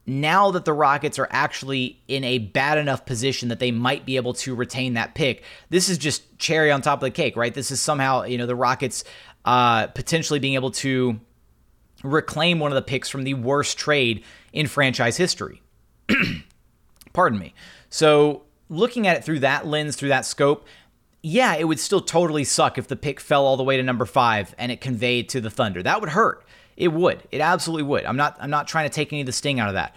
Now 0.10 0.50
that 0.52 0.66
the 0.66 0.74
Rockets 0.74 1.20
are 1.20 1.28
actually 1.30 2.02
in 2.08 2.24
a 2.24 2.40
bad 2.40 2.80
enough 2.80 3.06
position 3.06 3.50
that 3.50 3.60
they 3.60 3.70
might 3.70 4.08
be 4.08 4.16
able 4.16 4.34
to 4.34 4.56
retain 4.56 4.96
that 4.96 5.14
pick, 5.14 5.44
this 5.70 5.88
is 5.88 6.00
just 6.00 6.40
cherry 6.40 6.72
on 6.72 6.82
top 6.82 6.98
of 6.98 7.02
the 7.02 7.12
cake, 7.12 7.36
right? 7.36 7.54
This 7.54 7.70
is 7.70 7.80
somehow, 7.80 8.24
you 8.24 8.40
know, 8.40 8.48
the 8.48 8.56
Rockets 8.56 9.04
uh, 9.46 9.86
potentially 9.88 10.40
being 10.40 10.56
able 10.56 10.72
to 10.72 11.20
reclaim 12.04 12.58
one 12.58 12.72
of 12.72 12.76
the 12.76 12.82
picks 12.82 13.08
from 13.08 13.24
the 13.24 13.36
worst 13.36 13.78
trade 13.78 14.24
in 14.52 14.66
franchise 14.66 15.16
history. 15.16 15.62
Pardon 17.14 17.38
me. 17.38 17.54
So, 17.92 18.44
looking 18.68 19.06
at 19.06 19.16
it 19.16 19.24
through 19.24 19.40
that 19.40 19.68
lens, 19.68 19.96
through 19.96 20.10
that 20.10 20.26
scope, 20.26 20.66
yeah, 21.22 21.54
it 21.56 21.66
would 21.66 21.80
still 21.80 22.02
totally 22.02 22.46
suck 22.46 22.80
if 22.80 22.88
the 22.88 22.96
pick 22.96 23.20
fell 23.20 23.46
all 23.46 23.58
the 23.58 23.64
way 23.64 23.78
to 23.78 23.84
number 23.84 24.06
five 24.06 24.56
and 24.58 24.72
it 24.72 24.82
conveyed 24.82 25.30
to 25.30 25.42
the 25.42 25.52
Thunder. 25.52 25.84
That 25.84 26.02
would 26.02 26.10
hurt. 26.10 26.44
It 26.80 26.94
would. 26.94 27.22
It 27.32 27.42
absolutely 27.42 27.84
would. 27.84 28.06
I'm 28.06 28.18
not. 28.18 28.38
I'm 28.40 28.50
not 28.50 28.68
trying 28.68 28.90
to 28.90 28.94
take 28.94 29.14
any 29.14 29.22
of 29.22 29.26
the 29.26 29.34
sting 29.34 29.60
out 29.60 29.68
of 29.68 29.76
that. 29.76 29.96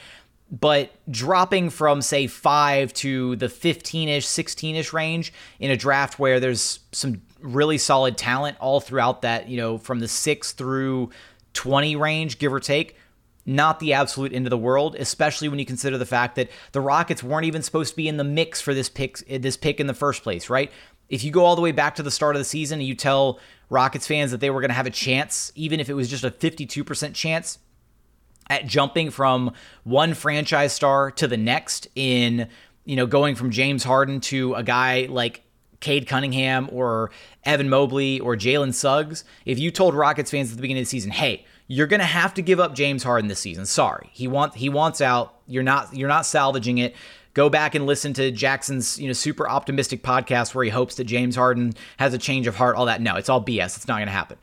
But 0.51 0.93
dropping 1.11 1.71
from 1.71 2.03
say 2.03 2.27
five 2.27 2.93
to 2.95 3.37
the 3.37 3.47
15ish, 3.47 4.19
16ish 4.19 4.93
range 4.93 5.33
in 5.59 5.71
a 5.71 5.77
draft 5.79 6.19
where 6.19 6.41
there's 6.41 6.81
some 6.93 7.23
really 7.41 7.79
solid 7.79 8.19
talent 8.19 8.59
all 8.61 8.79
throughout 8.79 9.23
that, 9.23 9.49
you 9.49 9.57
know, 9.57 9.79
from 9.79 10.01
the 10.01 10.09
six 10.09 10.53
through 10.53 11.09
20 11.55 11.97
range, 11.97 12.39
give 12.39 12.53
or 12.53 12.61
take, 12.61 12.97
not 13.47 13.81
the 13.81 13.95
absolute 13.95 14.35
end 14.35 14.45
of 14.45 14.51
the 14.51 14.59
world, 14.59 14.95
especially 14.97 15.49
when 15.49 15.59
you 15.59 15.65
consider 15.65 15.97
the 15.97 16.05
fact 16.05 16.37
that 16.37 16.51
the 16.73 16.83
Rockets 16.83 17.23
weren't 17.23 17.47
even 17.47 17.63
supposed 17.63 17.91
to 17.91 17.97
be 17.97 18.07
in 18.07 18.19
the 18.19 18.25
mix 18.25 18.61
for 18.61 18.75
this 18.75 18.91
pick 18.91 19.19
this 19.27 19.57
pick 19.57 19.81
in 19.81 19.87
the 19.87 19.95
first 19.95 20.23
place, 20.23 20.51
right? 20.51 20.71
If 21.09 21.25
you 21.25 21.31
go 21.31 21.45
all 21.47 21.57
the 21.57 21.63
way 21.63 21.73
back 21.73 21.95
to 21.95 22.03
the 22.03 22.11
start 22.11 22.37
of 22.37 22.41
the 22.41 22.45
season 22.45 22.79
and 22.79 22.87
you 22.87 22.95
tell 22.95 23.41
Rockets 23.73 24.07
fans 24.07 24.31
that 24.33 24.41
they 24.41 24.51
were 24.51 24.61
going 24.61 24.69
to 24.69 24.75
have 24.75 24.87
a 24.87 24.91
chance, 24.91 25.51
even 25.55 25.81
if 25.81 25.89
it 25.89 25.95
was 25.95 26.09
just 26.09 26.25
a 26.25 26.31
52% 26.31 27.15
chance 27.15 27.59
at 28.51 28.67
jumping 28.67 29.11
from 29.11 29.53
one 29.83 30.13
franchise 30.13 30.75
star 30.75 31.11
to 31.13 31.27
the 31.27 31.39
next 31.39 31.89
in, 31.95 32.49
you 32.85 32.97
know, 32.97 33.07
going 33.07 33.35
from 33.35 33.51
James 33.51 33.83
Harden 33.83 34.21
to 34.21 34.55
a 34.55 34.63
guy 34.63 35.07
like 35.09 35.43
Cade 35.81 36.07
Cunningham 36.07 36.69
or 36.71 37.11
Evan 37.45 37.71
Mobley 37.71 38.21
or 38.21 38.37
Jalen 38.37 38.75
Suggs, 38.75 39.25
if 39.47 39.59
you 39.59 39.71
told 39.71 39.95
Rockets 39.95 40.31
fans 40.31 40.51
at 40.51 40.57
the 40.57 40.63
beginning 40.63 40.83
of 40.83 40.87
the 40.87 40.91
season, 40.91 41.11
hey, 41.11 41.47
you're 41.67 41.87
gonna 41.87 42.05
have 42.05 42.35
to 42.35 42.43
give 42.43 42.61
up 42.61 42.75
James 42.75 43.03
Harden 43.03 43.29
this 43.29 43.41
season. 43.41 43.65
Sorry, 43.65 44.11
he 44.13 44.29
wants 44.29 44.57
he 44.57 44.69
wants 44.69 45.01
out. 45.01 45.37
You're 45.47 45.63
not 45.63 45.97
you're 45.97 46.09
not 46.09 46.27
salvaging 46.27 46.77
it. 46.77 46.95
Go 47.35 47.49
back 47.49 47.75
and 47.75 47.87
listen 47.87 48.13
to 48.15 48.31
Jackson's 48.31 48.99
you 48.99 49.07
know 49.07 49.13
super 49.13 49.49
optimistic 49.49 50.03
podcast 50.03 50.55
where 50.55 50.65
he 50.65 50.71
hopes 50.71 50.97
that 50.97 51.05
James 51.05 51.37
Harden 51.37 51.73
has 51.97 52.15
a 52.15 52.19
change 52.19 52.47
of 52.47 52.57
heart. 52.57 52.77
All 52.77 52.87
that 52.87 53.01
no, 53.01 53.17
it's 53.17 53.29
all 53.29 53.43
BS. 53.43 53.77
It's 53.77 53.89
not 53.89 53.99
gonna 53.99 54.11
happen. 54.11 54.39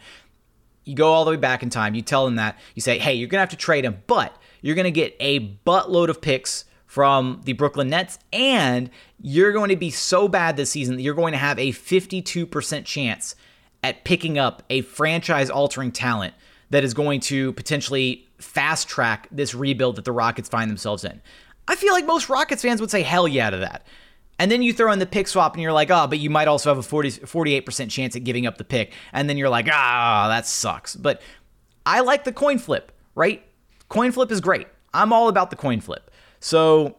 You 0.86 0.95
go 0.95 1.12
all 1.12 1.25
the 1.25 1.32
way 1.32 1.38
back 1.38 1.62
in 1.62 1.69
time. 1.69 1.93
You 1.93 2.02
tell 2.02 2.25
him 2.25 2.36
that 2.36 2.58
you 2.73 2.82
say, 2.82 2.97
hey, 2.97 3.13
you're 3.13 3.28
gonna 3.28 3.41
have 3.41 3.49
to 3.49 3.58
trade 3.58 3.86
him, 3.86 4.02
but 4.08 4.36
you're 4.62 4.75
gonna 4.75 4.91
get 4.91 5.15
a 5.19 5.58
buttload 5.65 6.10
of 6.10 6.21
picks 6.21 6.65
from 6.89 7.39
the 7.45 7.54
Brooklyn 7.54 7.88
Nets, 7.88 8.17
and 8.34 8.89
you're 9.21 9.52
going 9.52 9.69
to 9.69 9.75
be 9.75 9.91
so 9.91 10.28
bad 10.28 10.58
this 10.58 10.71
season 10.71 10.95
that 10.95 11.04
you're 11.04 11.13
going 11.13 11.34
to 11.34 11.38
have 11.38 11.60
a 11.60 11.71
52% 11.71 12.84
chance 12.84 13.36
at 13.84 14.04
picking 14.04 14.39
up 14.39 14.63
a 14.71 14.82
franchise 14.82 15.52
altering 15.52 15.91
talent 15.91 16.34
that 16.71 16.84
is 16.84 16.95
going 16.95 17.19
to 17.19 17.54
potentially 17.54 18.28
fast 18.39 18.88
track 18.88 19.28
this 19.30 19.54
rebuild 19.54 19.97
that 19.97 20.06
the 20.06 20.12
Rockets 20.12 20.49
find 20.49 20.67
themselves 20.67 21.04
in. 21.04 21.21
I 21.69 21.75
feel 21.75 21.93
like 21.93 22.08
most 22.08 22.29
Rockets 22.29 22.63
fans 22.63 22.82
would 22.82 22.89
say 22.89 23.03
hell 23.03 23.27
yeah 23.27 23.51
to 23.51 23.58
that. 23.58 23.86
And 24.39 24.49
then 24.49 24.63
you 24.63 24.73
throw 24.73 24.91
in 24.91 24.97
the 24.97 25.05
pick 25.05 25.27
swap 25.27 25.53
and 25.53 25.62
you're 25.62 25.71
like, 25.71 25.91
oh, 25.91 26.08
but 26.08 26.17
you 26.17 26.32
might 26.32 26.47
also 26.47 26.71
have 26.71 26.79
a 26.79 26.84
40, 26.84 27.12
48% 27.12 27.91
chance 27.91 28.15
at 28.15 28.23
giving 28.23 28.47
up 28.47 28.58
the 28.58 28.63
pick. 28.63 28.93
And 29.13 29.29
then 29.29 29.38
you're 29.38 29.49
like, 29.49 29.67
ah, 29.71 30.27
that 30.29 30.47
sucks. 30.47 30.95
But 30.95 31.21
I 31.86 31.99
like 31.99 32.23
the 32.23 32.32
coin 32.32 32.58
flip, 32.58 32.91
right? 33.13 33.43
Coin 33.88 34.12
flip 34.12 34.32
is 34.32 34.41
great. 34.41 34.67
I'm 34.95 35.13
all 35.13 35.27
about 35.27 35.51
the 35.51 35.55
coin 35.55 35.79
flip. 35.79 36.10
So 36.39 36.95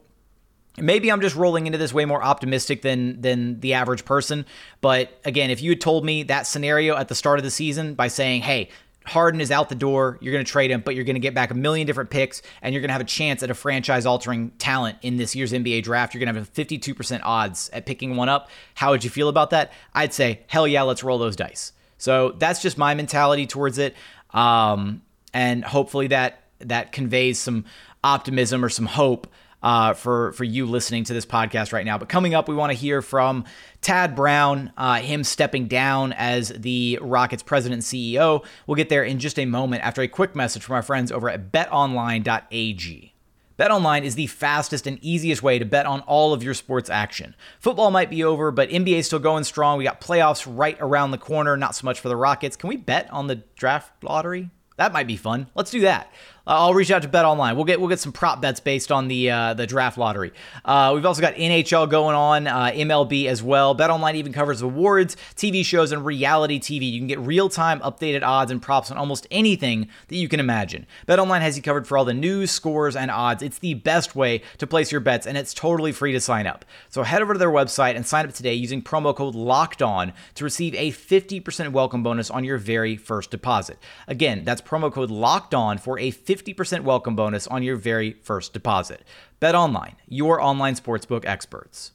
maybe 0.78 1.10
I'm 1.10 1.20
just 1.20 1.34
rolling 1.34 1.66
into 1.66 1.78
this 1.78 1.92
way 1.92 2.04
more 2.04 2.22
optimistic 2.22 2.82
than 2.82 3.20
than 3.20 3.58
the 3.58 3.74
average 3.74 4.04
person. 4.04 4.46
But 4.80 5.18
again, 5.24 5.50
if 5.50 5.62
you 5.62 5.70
had 5.70 5.80
told 5.80 6.04
me 6.04 6.22
that 6.24 6.46
scenario 6.46 6.96
at 6.96 7.08
the 7.08 7.16
start 7.16 7.40
of 7.40 7.44
the 7.44 7.50
season 7.50 7.94
by 7.94 8.06
saying, 8.06 8.42
hey, 8.42 8.68
Harden 9.06 9.40
is 9.40 9.50
out 9.50 9.68
the 9.68 9.74
door. 9.74 10.18
You're 10.20 10.32
going 10.32 10.44
to 10.44 10.50
trade 10.50 10.70
him, 10.70 10.82
but 10.82 10.94
you're 10.94 11.04
going 11.04 11.14
to 11.14 11.20
get 11.20 11.34
back 11.34 11.50
a 11.50 11.54
million 11.54 11.86
different 11.86 12.10
picks, 12.10 12.42
and 12.62 12.74
you're 12.74 12.80
going 12.80 12.90
to 12.90 12.92
have 12.92 13.00
a 13.00 13.04
chance 13.04 13.42
at 13.42 13.50
a 13.50 13.54
franchise 13.54 14.06
altering 14.06 14.50
talent 14.58 14.98
in 15.02 15.16
this 15.16 15.34
year's 15.34 15.52
NBA 15.52 15.82
draft. 15.82 16.14
You're 16.14 16.24
going 16.24 16.34
to 16.34 16.38
have 16.38 16.48
a 16.48 16.50
52% 16.50 17.20
odds 17.24 17.70
at 17.72 17.86
picking 17.86 18.16
one 18.16 18.28
up. 18.28 18.50
How 18.74 18.90
would 18.90 19.02
you 19.02 19.10
feel 19.10 19.28
about 19.28 19.50
that? 19.50 19.72
I'd 19.94 20.12
say, 20.12 20.40
hell 20.46 20.68
yeah, 20.68 20.82
let's 20.82 21.02
roll 21.02 21.18
those 21.18 21.36
dice. 21.36 21.72
So 21.98 22.32
that's 22.38 22.62
just 22.62 22.78
my 22.78 22.94
mentality 22.94 23.46
towards 23.46 23.78
it. 23.78 23.94
Um, 24.32 25.02
and 25.32 25.64
hopefully 25.64 26.08
that 26.08 26.44
that 26.60 26.92
conveys 26.92 27.38
some 27.38 27.64
optimism 28.04 28.64
or 28.64 28.68
some 28.68 28.86
hope 28.86 29.26
uh, 29.62 29.94
for 29.94 30.32
for 30.32 30.44
you 30.44 30.66
listening 30.66 31.04
to 31.04 31.14
this 31.14 31.26
podcast 31.26 31.72
right 31.72 31.84
now. 31.84 31.98
But 31.98 32.08
coming 32.08 32.34
up, 32.34 32.48
we 32.48 32.54
want 32.54 32.72
to 32.72 32.78
hear 32.78 33.02
from 33.02 33.44
Tad 33.80 34.14
Brown, 34.14 34.72
uh, 34.76 34.96
him 34.96 35.24
stepping 35.24 35.66
down 35.66 36.12
as 36.12 36.48
the 36.48 36.98
Rockets 37.00 37.42
president 37.42 37.82
and 37.82 37.82
CEO. 37.82 38.44
We'll 38.66 38.76
get 38.76 38.88
there 38.88 39.04
in 39.04 39.18
just 39.18 39.38
a 39.38 39.46
moment 39.46 39.84
after 39.84 40.02
a 40.02 40.08
quick 40.08 40.34
message 40.34 40.64
from 40.64 40.74
our 40.74 40.82
friends 40.82 41.12
over 41.12 41.28
at 41.28 41.52
BetOnline.ag. 41.52 43.14
BetOnline 43.58 44.04
is 44.04 44.14
the 44.14 44.26
fastest 44.26 44.86
and 44.86 44.98
easiest 45.02 45.42
way 45.42 45.58
to 45.58 45.66
bet 45.66 45.84
on 45.84 46.00
all 46.02 46.32
of 46.32 46.42
your 46.42 46.54
sports 46.54 46.88
action. 46.88 47.36
Football 47.58 47.90
might 47.90 48.08
be 48.08 48.24
over, 48.24 48.50
but 48.50 48.70
NBA 48.70 49.00
is 49.00 49.06
still 49.06 49.18
going 49.18 49.44
strong. 49.44 49.76
We 49.76 49.84
got 49.84 50.00
playoffs 50.00 50.50
right 50.50 50.78
around 50.80 51.10
the 51.10 51.18
corner. 51.18 51.58
Not 51.58 51.74
so 51.74 51.84
much 51.84 52.00
for 52.00 52.08
the 52.08 52.16
Rockets. 52.16 52.56
Can 52.56 52.68
we 52.68 52.78
bet 52.78 53.12
on 53.12 53.26
the 53.26 53.42
draft 53.56 54.02
lottery? 54.02 54.48
That 54.78 54.94
might 54.94 55.06
be 55.06 55.16
fun. 55.16 55.48
Let's 55.54 55.70
do 55.70 55.82
that. 55.82 56.10
Uh, 56.50 56.62
I'll 56.62 56.74
reach 56.74 56.90
out 56.90 57.02
to 57.02 57.08
Bet 57.08 57.24
Online. 57.24 57.54
We'll 57.54 57.64
get 57.64 57.78
we'll 57.78 57.88
get 57.88 58.00
some 58.00 58.10
prop 58.10 58.40
bets 58.40 58.58
based 58.58 58.90
on 58.90 59.06
the 59.06 59.30
uh, 59.30 59.54
the 59.54 59.68
draft 59.68 59.96
lottery. 59.96 60.32
Uh, 60.64 60.90
we've 60.92 61.06
also 61.06 61.20
got 61.20 61.34
NHL 61.34 61.88
going 61.88 62.16
on, 62.16 62.48
uh, 62.48 62.72
MLB 62.74 63.26
as 63.26 63.40
well. 63.40 63.72
Bet 63.72 63.88
Online 63.88 64.16
even 64.16 64.32
covers 64.32 64.60
awards, 64.60 65.16
TV 65.36 65.64
shows, 65.64 65.92
and 65.92 66.04
reality 66.04 66.58
TV. 66.58 66.90
You 66.90 66.98
can 66.98 67.06
get 67.06 67.20
real 67.20 67.48
time 67.48 67.78
updated 67.82 68.24
odds 68.24 68.50
and 68.50 68.60
props 68.60 68.90
on 68.90 68.98
almost 68.98 69.28
anything 69.30 69.86
that 70.08 70.16
you 70.16 70.28
can 70.28 70.40
imagine. 70.40 70.88
Bet 71.06 71.20
Online 71.20 71.40
has 71.40 71.56
you 71.56 71.62
covered 71.62 71.86
for 71.86 71.96
all 71.96 72.04
the 72.04 72.12
news, 72.12 72.50
scores, 72.50 72.96
and 72.96 73.12
odds. 73.12 73.44
It's 73.44 73.60
the 73.60 73.74
best 73.74 74.16
way 74.16 74.42
to 74.58 74.66
place 74.66 74.90
your 74.90 75.00
bets, 75.00 75.28
and 75.28 75.38
it's 75.38 75.54
totally 75.54 75.92
free 75.92 76.10
to 76.10 76.20
sign 76.20 76.48
up. 76.48 76.64
So 76.88 77.04
head 77.04 77.22
over 77.22 77.32
to 77.32 77.38
their 77.38 77.48
website 77.48 77.94
and 77.94 78.04
sign 78.04 78.26
up 78.26 78.32
today 78.32 78.54
using 78.54 78.82
promo 78.82 79.14
code 79.14 79.36
Locked 79.36 79.82
On 79.82 80.12
to 80.34 80.42
receive 80.42 80.74
a 80.74 80.90
50% 80.90 81.70
welcome 81.70 82.02
bonus 82.02 82.28
on 82.28 82.42
your 82.42 82.58
very 82.58 82.96
first 82.96 83.30
deposit. 83.30 83.78
Again, 84.08 84.42
that's 84.44 84.60
promo 84.60 84.92
code 84.92 85.12
Locked 85.12 85.54
On 85.54 85.78
for 85.78 85.96
a 86.00 86.10
50 86.10 86.39
50% 86.40 86.84
welcome 86.84 87.14
bonus 87.14 87.46
on 87.46 87.62
your 87.62 87.76
very 87.76 88.12
first 88.12 88.52
deposit. 88.52 89.04
Bet 89.40 89.54
online, 89.54 89.96
your 90.08 90.40
online 90.40 90.74
sportsbook 90.74 91.26
experts. 91.26 91.92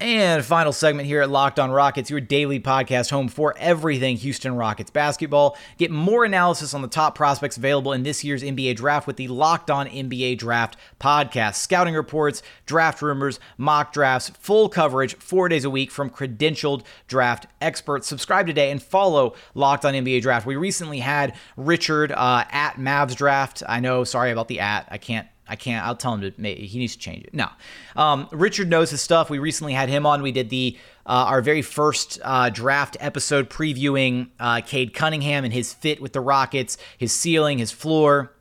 And 0.00 0.44
final 0.44 0.72
segment 0.72 1.08
here 1.08 1.22
at 1.22 1.30
Locked 1.30 1.58
On 1.58 1.72
Rockets, 1.72 2.08
your 2.08 2.20
daily 2.20 2.60
podcast 2.60 3.10
home 3.10 3.26
for 3.26 3.52
everything 3.58 4.16
Houston 4.18 4.54
Rockets 4.54 4.92
basketball. 4.92 5.58
Get 5.76 5.90
more 5.90 6.24
analysis 6.24 6.72
on 6.72 6.82
the 6.82 6.88
top 6.88 7.16
prospects 7.16 7.56
available 7.56 7.92
in 7.92 8.04
this 8.04 8.22
year's 8.22 8.44
NBA 8.44 8.76
draft 8.76 9.08
with 9.08 9.16
the 9.16 9.26
Locked 9.26 9.72
On 9.72 9.88
NBA 9.88 10.38
Draft 10.38 10.76
podcast. 11.00 11.56
Scouting 11.56 11.94
reports, 11.94 12.44
draft 12.64 13.02
rumors, 13.02 13.40
mock 13.56 13.92
drafts, 13.92 14.28
full 14.38 14.68
coverage 14.68 15.16
four 15.16 15.48
days 15.48 15.64
a 15.64 15.70
week 15.70 15.90
from 15.90 16.10
credentialed 16.10 16.84
draft 17.08 17.48
experts. 17.60 18.06
Subscribe 18.06 18.46
today 18.46 18.70
and 18.70 18.80
follow 18.80 19.34
Locked 19.54 19.84
On 19.84 19.94
NBA 19.94 20.22
Draft. 20.22 20.46
We 20.46 20.54
recently 20.54 21.00
had 21.00 21.34
Richard 21.56 22.12
uh, 22.12 22.44
at 22.52 22.76
Mavs 22.76 23.16
Draft. 23.16 23.64
I 23.68 23.80
know, 23.80 24.04
sorry 24.04 24.30
about 24.30 24.46
the 24.46 24.60
at. 24.60 24.86
I 24.92 24.98
can't 24.98 25.26
I 25.48 25.56
can't. 25.56 25.84
I'll 25.86 25.96
tell 25.96 26.14
him 26.14 26.20
to. 26.22 26.32
Maybe, 26.36 26.66
he 26.66 26.78
needs 26.78 26.94
to 26.94 26.98
change 26.98 27.24
it. 27.24 27.34
No, 27.34 27.48
um, 27.96 28.28
Richard 28.32 28.68
knows 28.68 28.90
his 28.90 29.00
stuff. 29.00 29.30
We 29.30 29.38
recently 29.38 29.72
had 29.72 29.88
him 29.88 30.06
on. 30.06 30.22
We 30.22 30.32
did 30.32 30.50
the 30.50 30.76
uh, 31.06 31.26
our 31.28 31.40
very 31.40 31.62
first 31.62 32.20
uh, 32.22 32.50
draft 32.50 32.96
episode 33.00 33.48
previewing 33.48 34.28
uh, 34.38 34.60
Cade 34.60 34.92
Cunningham 34.94 35.44
and 35.44 35.52
his 35.52 35.72
fit 35.72 36.00
with 36.00 36.12
the 36.12 36.20
Rockets, 36.20 36.76
his 36.96 37.12
ceiling, 37.12 37.58
his 37.58 37.72
floor. 37.72 38.32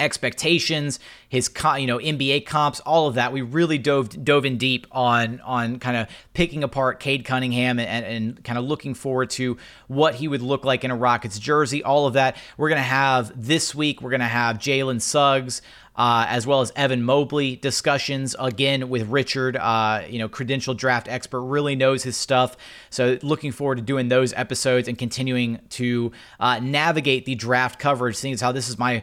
expectations, 0.00 0.98
his 1.28 1.48
you 1.78 1.86
know 1.86 1.98
NBA 1.98 2.44
comps, 2.44 2.80
all 2.80 3.06
of 3.06 3.14
that. 3.14 3.32
We 3.32 3.40
really 3.42 3.78
dove 3.78 4.24
dove 4.24 4.44
in 4.44 4.56
deep 4.58 4.86
on 4.90 5.40
on 5.40 5.78
kind 5.78 5.96
of 5.96 6.08
picking 6.34 6.64
apart 6.64 6.98
Cade 6.98 7.24
Cunningham 7.24 7.78
and, 7.78 7.88
and, 7.88 8.04
and 8.04 8.44
kind 8.44 8.58
of 8.58 8.64
looking 8.64 8.94
forward 8.94 9.30
to 9.30 9.56
what 9.86 10.16
he 10.16 10.26
would 10.28 10.42
look 10.42 10.64
like 10.64 10.82
in 10.82 10.90
a 10.90 10.96
Rockets 10.96 11.38
jersey. 11.38 11.84
All 11.84 12.06
of 12.06 12.14
that. 12.14 12.36
We're 12.56 12.68
gonna 12.68 12.82
have 12.82 13.32
this 13.36 13.74
week. 13.74 14.02
We're 14.02 14.10
gonna 14.10 14.26
have 14.26 14.58
Jalen 14.58 15.00
Suggs 15.00 15.62
uh, 15.96 16.26
as 16.28 16.46
well 16.46 16.60
as 16.60 16.72
Evan 16.74 17.02
Mobley 17.02 17.56
discussions 17.56 18.34
again 18.38 18.88
with 18.88 19.08
Richard, 19.08 19.56
uh, 19.56 20.02
you 20.08 20.18
know, 20.18 20.28
credential 20.28 20.74
draft 20.74 21.08
expert, 21.08 21.42
really 21.42 21.76
knows 21.76 22.02
his 22.02 22.16
stuff. 22.16 22.56
So 22.90 23.18
looking 23.22 23.52
forward 23.52 23.76
to 23.76 23.82
doing 23.82 24.08
those 24.08 24.32
episodes 24.32 24.88
and 24.88 24.96
continuing 24.96 25.60
to 25.70 26.12
uh, 26.40 26.60
navigate 26.60 27.24
the 27.26 27.34
draft 27.34 27.78
coverage, 27.78 28.16
seeing 28.16 28.34
as 28.34 28.40
how 28.40 28.52
this 28.52 28.68
is 28.68 28.78
my 28.78 29.02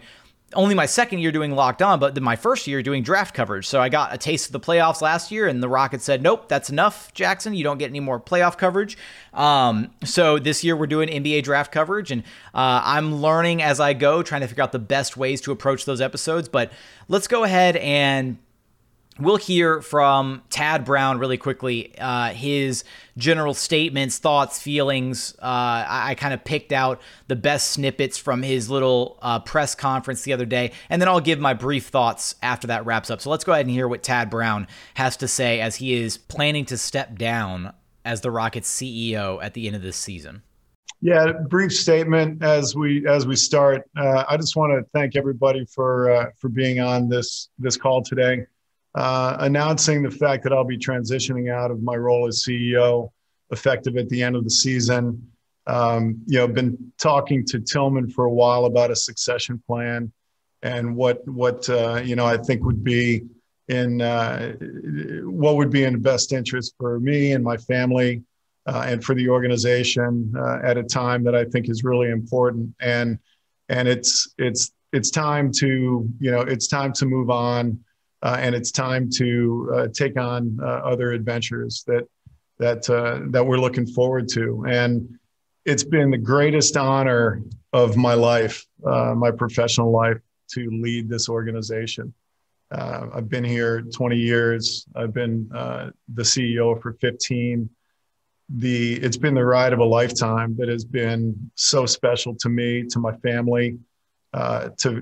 only 0.53 0.75
my 0.75 0.85
second 0.85 1.19
year 1.19 1.31
doing 1.31 1.51
locked 1.51 1.81
on, 1.81 1.99
but 1.99 2.19
my 2.21 2.35
first 2.35 2.67
year 2.67 2.81
doing 2.81 3.03
draft 3.03 3.33
coverage. 3.33 3.67
So 3.67 3.81
I 3.81 3.89
got 3.89 4.13
a 4.13 4.17
taste 4.17 4.47
of 4.47 4.51
the 4.51 4.59
playoffs 4.59 5.01
last 5.01 5.31
year, 5.31 5.47
and 5.47 5.61
the 5.61 5.69
Rockets 5.69 6.03
said, 6.03 6.21
"Nope, 6.21 6.47
that's 6.47 6.69
enough, 6.69 7.13
Jackson. 7.13 7.53
You 7.53 7.63
don't 7.63 7.77
get 7.77 7.89
any 7.89 7.99
more 7.99 8.19
playoff 8.19 8.57
coverage." 8.57 8.97
Um, 9.33 9.91
so 10.03 10.39
this 10.39 10.63
year 10.63 10.75
we're 10.75 10.87
doing 10.87 11.09
NBA 11.09 11.43
draft 11.43 11.71
coverage, 11.71 12.11
and 12.11 12.23
uh, 12.53 12.81
I'm 12.83 13.15
learning 13.15 13.61
as 13.61 13.79
I 13.79 13.93
go, 13.93 14.23
trying 14.23 14.41
to 14.41 14.47
figure 14.47 14.63
out 14.63 14.71
the 14.71 14.79
best 14.79 15.17
ways 15.17 15.41
to 15.41 15.51
approach 15.51 15.85
those 15.85 16.01
episodes. 16.01 16.49
But 16.49 16.71
let's 17.07 17.27
go 17.27 17.43
ahead 17.43 17.75
and 17.77 18.37
We'll 19.19 19.35
hear 19.35 19.81
from 19.81 20.43
Tad 20.49 20.85
Brown 20.85 21.19
really 21.19 21.37
quickly. 21.37 21.93
Uh, 21.97 22.29
his 22.29 22.85
general 23.17 23.53
statements, 23.53 24.17
thoughts, 24.17 24.61
feelings. 24.61 25.35
Uh, 25.41 25.83
I, 25.87 26.11
I 26.11 26.15
kind 26.15 26.33
of 26.33 26.45
picked 26.45 26.71
out 26.71 27.01
the 27.27 27.35
best 27.35 27.73
snippets 27.73 28.17
from 28.17 28.43
his 28.43 28.69
little 28.69 29.19
uh, 29.21 29.39
press 29.39 29.75
conference 29.75 30.21
the 30.21 30.31
other 30.31 30.45
day, 30.45 30.71
and 30.89 31.01
then 31.01 31.09
I'll 31.09 31.19
give 31.19 31.37
my 31.37 31.53
brief 31.53 31.87
thoughts 31.87 32.35
after 32.41 32.67
that 32.67 32.85
wraps 32.85 33.09
up. 33.09 33.19
So 33.19 33.29
let's 33.29 33.43
go 33.43 33.51
ahead 33.51 33.65
and 33.65 33.75
hear 33.75 33.89
what 33.89 34.03
Tad 34.03 34.29
Brown 34.29 34.67
has 34.93 35.17
to 35.17 35.27
say 35.27 35.59
as 35.59 35.75
he 35.75 35.95
is 35.95 36.17
planning 36.17 36.63
to 36.65 36.77
step 36.77 37.17
down 37.17 37.73
as 38.05 38.21
the 38.21 38.31
Rockets 38.31 38.73
CEO 38.73 39.43
at 39.43 39.53
the 39.53 39.67
end 39.67 39.75
of 39.75 39.81
this 39.81 39.97
season. 39.97 40.43
Yeah, 41.01 41.33
brief 41.49 41.73
statement 41.73 42.41
as 42.41 42.73
we 42.73 43.05
as 43.05 43.27
we 43.27 43.35
start. 43.35 43.83
Uh, 43.97 44.23
I 44.29 44.37
just 44.37 44.55
want 44.55 44.71
to 44.71 44.89
thank 44.93 45.17
everybody 45.17 45.65
for 45.65 46.09
uh, 46.09 46.25
for 46.37 46.47
being 46.47 46.79
on 46.79 47.09
this 47.09 47.49
this 47.59 47.75
call 47.75 48.01
today 48.01 48.45
uh, 48.99 49.37
announcing 49.39 50.03
the 50.03 50.11
fact 50.11 50.43
that 50.43 50.51
I'll 50.51 50.65
be 50.65 50.77
transitioning 50.77 51.49
out 51.49 51.71
of 51.71 51.81
my 51.81 51.95
role 51.95 52.27
as 52.27 52.43
CEO 52.43 53.09
effective 53.49 53.95
at 53.95 54.09
the 54.09 54.21
end 54.21 54.35
of 54.35 54.43
the 54.43 54.49
season. 54.49 55.25
Um, 55.67 56.21
you 56.25 56.37
know, 56.37 56.49
been 56.49 56.91
talking 56.97 57.45
to 57.45 57.61
Tilman 57.61 58.09
for 58.09 58.25
a 58.25 58.29
while 58.29 58.65
about 58.65 58.91
a 58.91 58.95
succession 58.97 59.63
plan 59.65 60.11
and 60.63 60.97
what 60.97 61.25
what 61.29 61.69
uh, 61.69 62.01
you 62.03 62.17
know 62.17 62.25
I 62.25 62.35
think 62.35 62.65
would 62.65 62.83
be 62.83 63.23
in 63.69 64.01
uh, 64.01 64.55
what 65.23 65.55
would 65.55 65.69
be 65.69 65.85
in 65.85 65.93
the 65.93 65.99
best 65.99 66.33
interest 66.33 66.75
for 66.77 66.99
me 66.99 67.31
and 67.31 67.41
my 67.41 67.55
family 67.55 68.21
uh, 68.65 68.83
and 68.85 69.01
for 69.01 69.15
the 69.15 69.29
organization 69.29 70.33
uh, 70.37 70.59
at 70.61 70.77
a 70.77 70.83
time 70.83 71.23
that 71.23 71.35
I 71.35 71.45
think 71.45 71.69
is 71.69 71.85
really 71.85 72.09
important 72.09 72.75
and 72.81 73.17
and 73.69 73.87
it's 73.87 74.33
it's 74.37 74.73
it's 74.91 75.09
time 75.09 75.53
to 75.53 76.09
you 76.19 76.31
know 76.31 76.41
it's 76.41 76.67
time 76.67 76.91
to 76.93 77.05
move 77.05 77.29
on 77.29 77.79
uh, 78.21 78.37
and 78.39 78.53
it's 78.53 78.71
time 78.71 79.09
to 79.09 79.71
uh, 79.73 79.87
take 79.93 80.17
on 80.19 80.57
uh, 80.61 80.65
other 80.65 81.11
adventures 81.11 81.83
that 81.87 82.07
that 82.57 82.89
uh, 82.89 83.21
that 83.29 83.45
we're 83.45 83.59
looking 83.59 83.87
forward 83.87 84.27
to. 84.29 84.65
And 84.67 85.17
it's 85.65 85.83
been 85.83 86.11
the 86.11 86.17
greatest 86.17 86.75
honor 86.75 87.41
of 87.71 87.95
my 87.95 88.13
life, 88.13 88.65
uh, 88.85 89.13
my 89.15 89.31
professional 89.31 89.91
life, 89.91 90.17
to 90.51 90.69
lead 90.69 91.07
this 91.07 91.29
organization. 91.29 92.13
Uh, 92.71 93.07
I've 93.13 93.29
been 93.29 93.43
here 93.43 93.81
20 93.81 94.17
years. 94.17 94.85
I've 94.95 95.13
been 95.13 95.47
the 95.49 96.21
CEO 96.21 96.79
for 96.81 96.93
15. 96.93 97.69
The 98.57 98.95
it's 98.95 99.17
been 99.17 99.35
the 99.35 99.45
ride 99.45 99.73
of 99.73 99.79
a 99.79 99.85
lifetime 99.85 100.55
that 100.57 100.67
has 100.67 100.83
been 100.83 101.51
so 101.55 101.85
special 101.85 102.35
to 102.35 102.49
me, 102.49 102.83
to 102.87 102.99
my 102.99 103.15
family, 103.17 103.77
to 104.33 105.01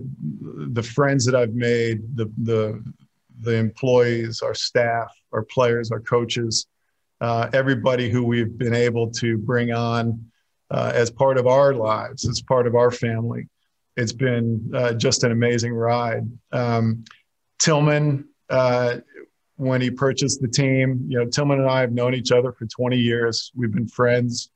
the 0.70 0.84
friends 0.84 1.26
that 1.26 1.34
I've 1.34 1.54
made, 1.54 2.16
the 2.16 2.32
the 2.44 2.84
the 3.42 3.56
employees, 3.56 4.42
our 4.42 4.54
staff, 4.54 5.12
our 5.32 5.44
players, 5.44 5.92
our 5.92 6.00
coaches, 6.00 6.68
uh, 7.22 7.50
everybody 7.54 8.10
who 8.10 8.24
we've 8.24 8.58
been 8.58 8.74
able 8.74 9.10
to 9.12 9.38
bring 9.38 9.72
on 9.72 10.24
uh, 10.72 10.92
as 10.94 11.10
part 11.10 11.38
of 11.38 11.48
our 11.48 11.74
lives, 11.74 12.28
as 12.28 12.42
part 12.42 12.68
of 12.68 12.76
our 12.76 12.92
family. 12.92 13.48
It's 13.96 14.14
been 14.14 14.72
uh, 14.76 14.94
just 14.94 15.24
an 15.24 15.32
amazing 15.32 15.74
ride. 15.74 16.30
Um, 16.52 17.04
Tilman, 17.60 18.28
uh, 18.50 18.98
when 19.56 19.82
he 19.82 19.90
purchased 19.90 20.40
the 20.42 20.48
team, 20.48 21.06
you 21.10 21.18
know, 21.18 21.26
Tilman 21.26 21.60
and 21.60 21.70
I 21.70 21.82
have 21.82 21.92
known 21.92 22.14
each 22.14 22.32
other 22.32 22.52
for 22.52 22.66
20 22.68 22.98
years. 22.98 23.52
We've 23.56 23.72
been 23.72 23.88
friends 23.88 24.52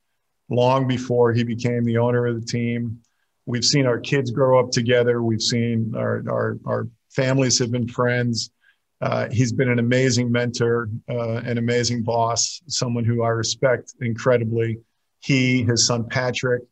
long 0.48 0.86
before 0.86 1.32
he 1.32 1.42
became 1.42 1.84
the 1.84 1.98
owner 1.98 2.26
of 2.26 2.40
the 2.40 2.46
team. 2.46 3.00
We've 3.46 3.64
seen 3.64 3.86
our 3.86 3.98
kids 3.98 4.30
grow 4.30 4.60
up 4.60 4.70
together. 4.70 5.22
We've 5.22 5.42
seen 5.42 5.94
our, 5.96 6.22
our, 6.28 6.58
our 6.64 6.88
families 7.10 7.58
have 7.58 7.72
been 7.72 7.88
friends. 7.88 8.50
Uh, 9.02 9.28
he's 9.32 9.52
been 9.52 9.68
an 9.68 9.80
amazing 9.80 10.30
mentor, 10.30 10.88
uh, 11.10 11.38
an 11.38 11.58
amazing 11.58 12.04
boss, 12.04 12.62
someone 12.68 13.04
who 13.04 13.24
I 13.24 13.30
respect 13.30 13.94
incredibly. 14.00 14.78
He, 15.18 15.64
his 15.64 15.86
son 15.86 16.08
Patrick, 16.08 16.62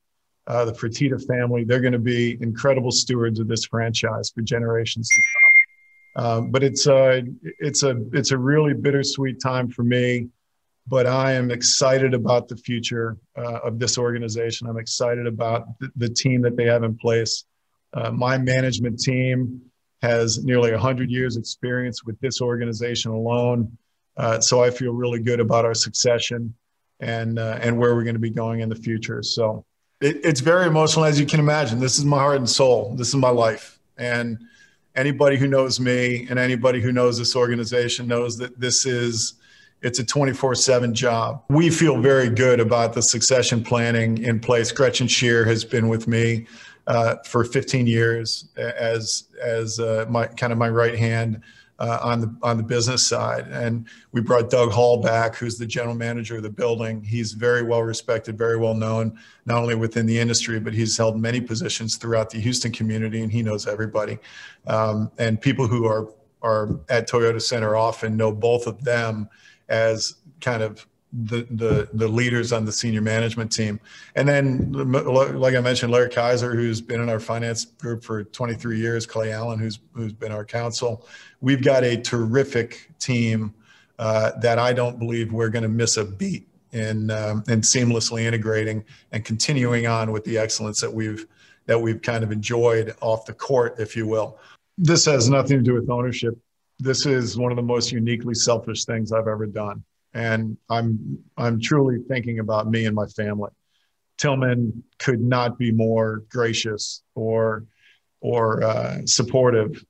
uh, 0.46 0.64
the 0.64 0.72
Fertitta 0.72 1.20
family, 1.26 1.64
they're 1.64 1.80
going 1.80 1.92
to 1.92 1.98
be 1.98 2.38
incredible 2.40 2.92
stewards 2.92 3.40
of 3.40 3.48
this 3.48 3.64
franchise 3.64 4.30
for 4.30 4.42
generations 4.42 5.08
to 5.08 5.20
come. 6.14 6.24
Um, 6.24 6.50
but 6.52 6.62
it's 6.62 6.86
a, 6.86 7.24
it's 7.58 7.82
a, 7.82 8.00
it's 8.12 8.30
a 8.30 8.38
really 8.38 8.74
bittersweet 8.74 9.40
time 9.40 9.68
for 9.68 9.82
me. 9.82 10.28
But 10.86 11.06
I 11.06 11.32
am 11.32 11.50
excited 11.50 12.14
about 12.14 12.48
the 12.48 12.56
future 12.56 13.16
uh, 13.36 13.58
of 13.64 13.78
this 13.78 13.98
organization. 13.98 14.68
I'm 14.68 14.78
excited 14.78 15.26
about 15.26 15.66
the, 15.78 15.90
the 15.96 16.08
team 16.08 16.42
that 16.42 16.56
they 16.56 16.64
have 16.64 16.84
in 16.84 16.96
place. 16.96 17.44
Uh, 17.92 18.10
my 18.12 18.38
management 18.38 19.00
team 19.00 19.60
has 20.02 20.42
nearly 20.44 20.70
100 20.70 21.10
years 21.10 21.36
experience 21.36 22.04
with 22.04 22.18
this 22.20 22.40
organization 22.40 23.10
alone. 23.10 23.76
Uh, 24.16 24.40
so 24.40 24.62
I 24.62 24.70
feel 24.70 24.92
really 24.92 25.20
good 25.20 25.40
about 25.40 25.64
our 25.64 25.74
succession 25.74 26.54
and, 27.00 27.38
uh, 27.38 27.58
and 27.60 27.76
where 27.78 27.94
we're 27.94 28.04
going 28.04 28.14
to 28.14 28.20
be 28.20 28.30
going 28.30 28.60
in 28.60 28.68
the 28.68 28.76
future. 28.76 29.22
So 29.22 29.64
it, 30.00 30.20
it's 30.24 30.40
very 30.40 30.66
emotional, 30.66 31.04
as 31.04 31.20
you 31.20 31.26
can 31.26 31.40
imagine. 31.40 31.78
This 31.78 31.98
is 31.98 32.04
my 32.04 32.18
heart 32.18 32.36
and 32.36 32.48
soul. 32.48 32.94
This 32.96 33.08
is 33.08 33.16
my 33.16 33.30
life. 33.30 33.78
And 33.98 34.38
anybody 34.94 35.36
who 35.36 35.46
knows 35.46 35.78
me 35.78 36.26
and 36.28 36.38
anybody 36.38 36.80
who 36.80 36.92
knows 36.92 37.18
this 37.18 37.36
organization 37.36 38.06
knows 38.06 38.36
that 38.38 38.58
this 38.58 38.86
is 38.86 39.34
it's 39.82 39.98
a 39.98 40.04
24-7 40.04 40.92
job 40.92 41.42
we 41.48 41.70
feel 41.70 41.98
very 42.00 42.28
good 42.28 42.60
about 42.60 42.92
the 42.92 43.00
succession 43.00 43.62
planning 43.62 44.18
in 44.18 44.40
place 44.40 44.72
Gretchen 44.72 45.06
Sheirr 45.06 45.46
has 45.46 45.64
been 45.64 45.88
with 45.88 46.06
me 46.06 46.46
uh, 46.86 47.16
for 47.24 47.44
15 47.44 47.86
years 47.86 48.48
as 48.56 49.24
as 49.42 49.78
uh, 49.80 50.06
my 50.08 50.26
kind 50.26 50.52
of 50.52 50.58
my 50.58 50.68
right 50.68 50.98
hand 50.98 51.42
uh, 51.80 51.98
on 52.02 52.20
the 52.20 52.34
on 52.42 52.56
the 52.56 52.62
business 52.62 53.06
side. 53.06 53.46
And 53.48 53.86
we 54.12 54.20
brought 54.20 54.50
Doug 54.50 54.70
Hall 54.70 55.00
back, 55.00 55.34
who's 55.34 55.58
the 55.58 55.66
general 55.66 55.94
manager 55.94 56.36
of 56.36 56.42
the 56.42 56.50
building. 56.50 57.02
He's 57.02 57.32
very 57.32 57.62
well 57.62 57.82
respected, 57.82 58.36
very 58.36 58.58
well 58.58 58.74
known, 58.74 59.18
not 59.46 59.62
only 59.62 59.74
within 59.74 60.06
the 60.06 60.18
industry, 60.18 60.60
but 60.60 60.74
he's 60.74 60.96
held 60.96 61.18
many 61.18 61.40
positions 61.40 61.96
throughout 61.96 62.30
the 62.30 62.38
Houston 62.38 62.70
community, 62.70 63.22
and 63.22 63.32
he 63.32 63.42
knows 63.42 63.66
everybody. 63.66 64.18
Um, 64.66 65.10
and 65.18 65.40
people 65.40 65.66
who 65.66 65.86
are 65.86 66.08
are 66.42 66.78
at 66.88 67.08
Toyota 67.08 67.40
Center 67.40 67.76
often 67.76 68.16
know 68.16 68.32
both 68.32 68.66
of 68.66 68.82
them 68.84 69.28
as 69.68 70.16
kind 70.40 70.62
of 70.62 70.86
the, 71.12 71.46
the 71.50 71.88
the 71.92 72.06
leaders 72.06 72.52
on 72.52 72.64
the 72.64 72.72
senior 72.72 73.00
management 73.00 73.50
team. 73.50 73.80
And 74.14 74.28
then, 74.28 74.72
like 74.72 75.54
I 75.54 75.60
mentioned, 75.60 75.90
Larry 75.92 76.10
Kaiser, 76.10 76.54
who's 76.54 76.80
been 76.80 77.00
in 77.00 77.08
our 77.08 77.20
finance 77.20 77.64
group 77.64 78.04
for 78.04 78.24
23 78.24 78.78
years, 78.78 79.06
Clay 79.06 79.32
Allen, 79.32 79.58
who's 79.58 79.80
who's 79.92 80.12
been 80.12 80.32
our 80.32 80.44
counsel. 80.44 81.06
We've 81.40 81.62
got 81.62 81.82
a 81.84 81.96
terrific 81.96 82.90
team 82.98 83.54
uh, 83.98 84.32
that 84.40 84.58
I 84.58 84.72
don't 84.72 84.98
believe 84.98 85.32
we're 85.32 85.48
going 85.48 85.62
to 85.64 85.68
miss 85.68 85.96
a 85.96 86.04
beat 86.04 86.48
in 86.72 87.10
um, 87.10 87.42
in 87.48 87.60
seamlessly 87.60 88.22
integrating 88.22 88.84
and 89.10 89.24
continuing 89.24 89.86
on 89.86 90.12
with 90.12 90.24
the 90.24 90.38
excellence 90.38 90.80
that 90.80 90.92
we've 90.92 91.26
that 91.66 91.78
we've 91.78 92.02
kind 92.02 92.22
of 92.22 92.30
enjoyed 92.30 92.94
off 93.00 93.26
the 93.26 93.34
court, 93.34 93.76
if 93.78 93.96
you 93.96 94.06
will. 94.06 94.38
This 94.78 95.04
has 95.06 95.28
nothing 95.28 95.58
to 95.58 95.62
do 95.62 95.74
with 95.74 95.90
ownership. 95.90 96.38
This 96.78 97.04
is 97.04 97.36
one 97.36 97.52
of 97.52 97.56
the 97.56 97.62
most 97.62 97.92
uniquely 97.92 98.34
selfish 98.34 98.84
things 98.84 99.12
I've 99.12 99.28
ever 99.28 99.46
done 99.46 99.84
and 100.14 100.56
I'm 100.68 101.18
I'm 101.36 101.60
truly 101.60 101.98
thinking 102.08 102.38
about 102.38 102.68
me 102.68 102.86
and 102.86 102.94
my 102.94 103.06
family. 103.06 103.50
Tilman 104.18 104.82
could 104.98 105.20
not 105.20 105.58
be 105.58 105.72
more 105.72 106.24
gracious 106.28 107.02
or 107.14 107.64
or 108.20 108.62
uh, 108.62 108.98
supportive 109.06 109.84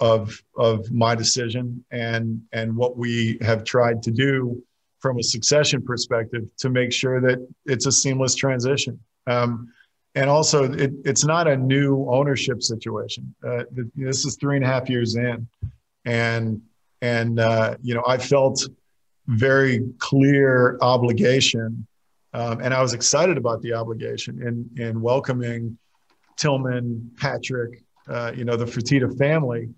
of 0.00 0.42
of 0.56 0.90
my 0.90 1.14
decision 1.14 1.84
and 1.90 2.42
and 2.52 2.74
what 2.76 2.96
we 2.96 3.38
have 3.42 3.64
tried 3.64 4.02
to 4.02 4.10
do 4.10 4.62
from 4.98 5.18
a 5.18 5.22
succession 5.22 5.82
perspective 5.82 6.44
to 6.58 6.68
make 6.68 6.92
sure 6.92 7.20
that 7.20 7.46
it's 7.64 7.86
a 7.86 7.92
seamless 7.92 8.34
transition. 8.34 9.00
Um, 9.26 9.72
and 10.14 10.28
also 10.28 10.72
it, 10.72 10.92
it's 11.04 11.24
not 11.24 11.48
a 11.48 11.56
new 11.56 12.06
ownership 12.10 12.62
situation. 12.62 13.34
Uh, 13.46 13.64
this 13.94 14.24
is 14.24 14.36
three 14.36 14.56
and 14.56 14.64
a 14.64 14.68
half 14.68 14.90
years 14.90 15.14
in, 15.14 15.46
and 16.04 16.60
and 17.00 17.38
uh, 17.38 17.76
you 17.82 17.94
know 17.94 18.02
I 18.06 18.18
felt 18.18 18.66
very 19.30 19.88
clear 19.98 20.78
obligation, 20.80 21.86
um, 22.32 22.60
and 22.60 22.72
I 22.74 22.82
was 22.82 22.92
excited 22.92 23.36
about 23.36 23.62
the 23.62 23.72
obligation 23.72 24.40
in 24.42 24.82
in 24.82 25.00
welcoming 25.00 25.78
Tilman, 26.36 27.10
Patrick, 27.16 27.82
uh, 28.08 28.32
you 28.34 28.44
know 28.44 28.56
the 28.56 28.64
Fertitta 28.64 29.16
family 29.18 29.68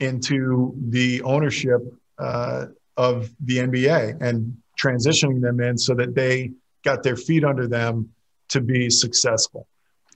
into 0.00 0.74
the 0.88 1.22
ownership 1.22 1.80
uh, 2.18 2.66
of 2.96 3.30
the 3.40 3.58
NBA 3.58 4.20
and 4.20 4.56
transitioning 4.80 5.40
them 5.40 5.60
in 5.60 5.78
so 5.78 5.94
that 5.94 6.14
they 6.14 6.52
got 6.84 7.02
their 7.02 7.16
feet 7.16 7.44
under 7.44 7.66
them 7.66 8.10
to 8.48 8.60
be 8.60 8.90
successful. 8.90 9.66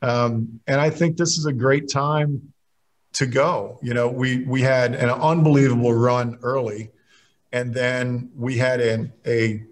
Um, 0.02 0.60
and 0.66 0.80
I 0.80 0.90
think 0.90 1.16
this 1.16 1.38
is 1.38 1.46
a 1.46 1.52
great 1.52 1.90
time 1.90 2.52
to 3.14 3.26
go. 3.26 3.78
You 3.82 3.94
know, 3.94 4.08
we 4.08 4.44
we 4.44 4.62
had 4.62 4.94
an 4.94 5.10
unbelievable 5.10 5.92
run 5.92 6.38
early, 6.42 6.90
and 7.52 7.72
then 7.72 8.30
we 8.36 8.56
had 8.56 8.80
an 8.80 9.12
a 9.26 9.62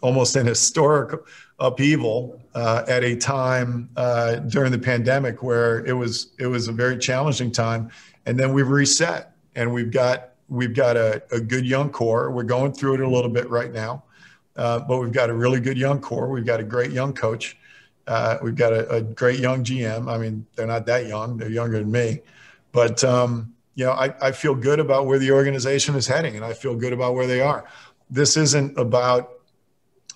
almost 0.00 0.36
an 0.36 0.46
historic 0.46 1.18
upheaval 1.58 2.40
uh, 2.54 2.84
at 2.86 3.02
a 3.02 3.16
time 3.16 3.88
uh, 3.96 4.36
during 4.36 4.70
the 4.70 4.78
pandemic 4.78 5.42
where 5.42 5.84
it 5.86 5.94
was 5.94 6.32
it 6.38 6.46
was 6.46 6.68
a 6.68 6.72
very 6.72 6.98
challenging 6.98 7.50
time, 7.50 7.90
and 8.26 8.38
then 8.38 8.52
we've 8.52 8.68
reset 8.68 9.34
and 9.56 9.72
we've 9.72 9.90
got 9.90 10.30
we've 10.48 10.74
got 10.74 10.96
a, 10.96 11.22
a 11.32 11.40
good 11.40 11.64
young 11.64 11.90
core. 11.90 12.30
We're 12.30 12.42
going 12.42 12.72
through 12.72 12.94
it 12.94 13.00
a 13.00 13.08
little 13.08 13.30
bit 13.30 13.48
right 13.48 13.72
now, 13.72 14.04
uh, 14.56 14.80
but 14.80 14.98
we've 14.98 15.12
got 15.12 15.30
a 15.30 15.34
really 15.34 15.60
good 15.60 15.78
young 15.78 16.00
core. 16.00 16.28
We've 16.28 16.46
got 16.46 16.60
a 16.60 16.64
great 16.64 16.92
young 16.92 17.12
coach. 17.12 17.56
Uh, 18.06 18.36
we've 18.42 18.54
got 18.54 18.74
a, 18.74 18.88
a, 18.90 19.00
great 19.00 19.40
young 19.40 19.64
GM. 19.64 20.12
I 20.12 20.18
mean, 20.18 20.46
they're 20.54 20.66
not 20.66 20.84
that 20.84 21.06
young; 21.06 21.38
they're 21.38 21.48
younger 21.48 21.78
than 21.78 21.90
me, 21.90 22.20
but 22.70 23.02
um, 23.02 23.53
you 23.74 23.84
know, 23.84 23.92
I, 23.92 24.14
I 24.20 24.32
feel 24.32 24.54
good 24.54 24.80
about 24.80 25.06
where 25.06 25.18
the 25.18 25.32
organization 25.32 25.94
is 25.94 26.06
heading, 26.06 26.36
and 26.36 26.44
I 26.44 26.52
feel 26.52 26.74
good 26.76 26.92
about 26.92 27.14
where 27.14 27.26
they 27.26 27.40
are. 27.40 27.64
This 28.10 28.36
isn't 28.36 28.78
about 28.78 29.30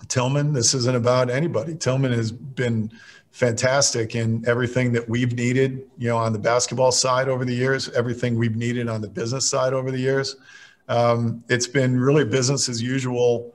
Tilman. 0.07 0.53
This 0.53 0.73
isn't 0.73 0.95
about 0.95 1.29
anybody. 1.29 1.75
Tilman 1.75 2.13
has 2.13 2.31
been 2.31 2.91
fantastic 3.31 4.15
in 4.15 4.43
everything 4.47 4.91
that 4.93 5.07
we've 5.07 5.33
needed, 5.33 5.87
you 5.97 6.07
know, 6.07 6.17
on 6.17 6.33
the 6.33 6.39
basketball 6.39 6.91
side 6.91 7.27
over 7.27 7.45
the 7.45 7.53
years, 7.53 7.89
everything 7.89 8.37
we've 8.37 8.55
needed 8.55 8.87
on 8.87 9.01
the 9.01 9.09
business 9.09 9.47
side 9.47 9.73
over 9.73 9.91
the 9.91 9.99
years. 9.99 10.37
Um, 10.87 11.43
it's 11.49 11.67
been 11.67 11.99
really 11.99 12.25
business 12.25 12.67
as 12.67 12.81
usual 12.81 13.53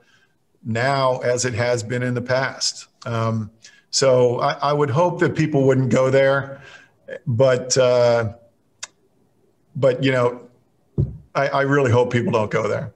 now 0.63 1.17
as 1.19 1.45
it 1.45 1.53
has 1.53 1.83
been 1.83 2.01
in 2.01 2.13
the 2.13 2.21
past. 2.21 2.87
Um, 3.05 3.51
so 3.89 4.39
I, 4.39 4.53
I, 4.53 4.73
would 4.73 4.89
hope 4.89 5.19
that 5.19 5.35
people 5.35 5.63
wouldn't 5.63 5.89
go 5.89 6.09
there, 6.09 6.61
but 7.27 7.77
uh, 7.77 8.33
but 9.75 10.03
you 10.03 10.11
know, 10.11 10.41
I, 11.33 11.47
I 11.47 11.61
really 11.63 11.91
hope 11.91 12.11
people 12.11 12.31
don't 12.31 12.51
go 12.51 12.67
there. 12.67 12.93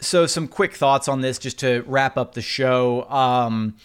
So 0.00 0.26
some 0.26 0.46
quick 0.46 0.74
thoughts 0.74 1.08
on 1.08 1.20
this, 1.20 1.38
just 1.38 1.58
to 1.60 1.82
wrap 1.86 2.16
up 2.16 2.34
the 2.34 2.42
show. 2.42 3.08
Um, 3.10 3.76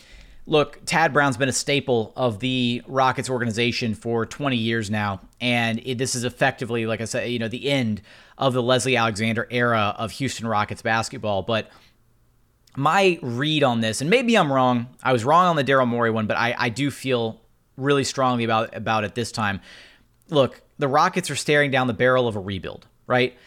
look, 0.45 0.80
Tad 0.86 1.12
Brown's 1.12 1.38
been 1.38 1.49
a 1.49 1.54
staple 1.54 2.13
of 2.15 2.39
the 2.39 2.84
Rockets 2.88 3.30
organization 3.30 3.95
for 3.95 4.26
20 4.26 4.56
years 4.56 4.91
now, 4.91 5.21
and 5.41 5.80
it, 5.84 5.97
this 5.97 6.13
is 6.13 6.23
effectively, 6.23 6.86
like 6.86 7.02
I 7.02 7.06
said, 7.06 7.30
you 7.30 7.39
know, 7.39 7.47
the 7.47 7.69
end 7.69 8.02
of 8.38 8.54
the 8.54 8.62
Leslie 8.62 8.95
Alexander 8.95 9.47
era 9.49 9.95
of 9.97 10.12
Houston 10.12 10.47
Rockets 10.47 10.84
basketball. 10.84 11.41
But 11.41 11.69
my 12.76 13.19
read 13.21 13.63
on 13.63 13.82
this, 13.82 14.02
and 14.02 14.10
maybe 14.10 14.38
I'm 14.38 14.52
wrong. 14.52 14.88
I 15.02 15.13
was 15.13 15.26
wrong 15.26 15.47
on 15.47 15.56
the 15.56 15.63
Daryl 15.63 15.88
Morey 15.88 16.12
one, 16.12 16.28
but 16.28 16.38
I, 16.38 16.56
I 16.58 16.69
do 16.69 16.91
feel 16.91 17.41
really 17.76 18.04
strongly 18.04 18.43
about 18.43 18.76
about 18.76 19.04
it 19.04 19.15
this 19.15 19.32
time. 19.32 19.62
Look, 20.34 20.62
the 20.78 20.88
Rockets 20.88 21.30
are 21.30 21.36
staring 21.36 21.72
down 21.72 21.88
the 21.88 21.93
barrel 21.93 22.28
of 22.28 22.36
a 22.36 22.39
rebuild, 22.39 22.88
right? 23.08 23.38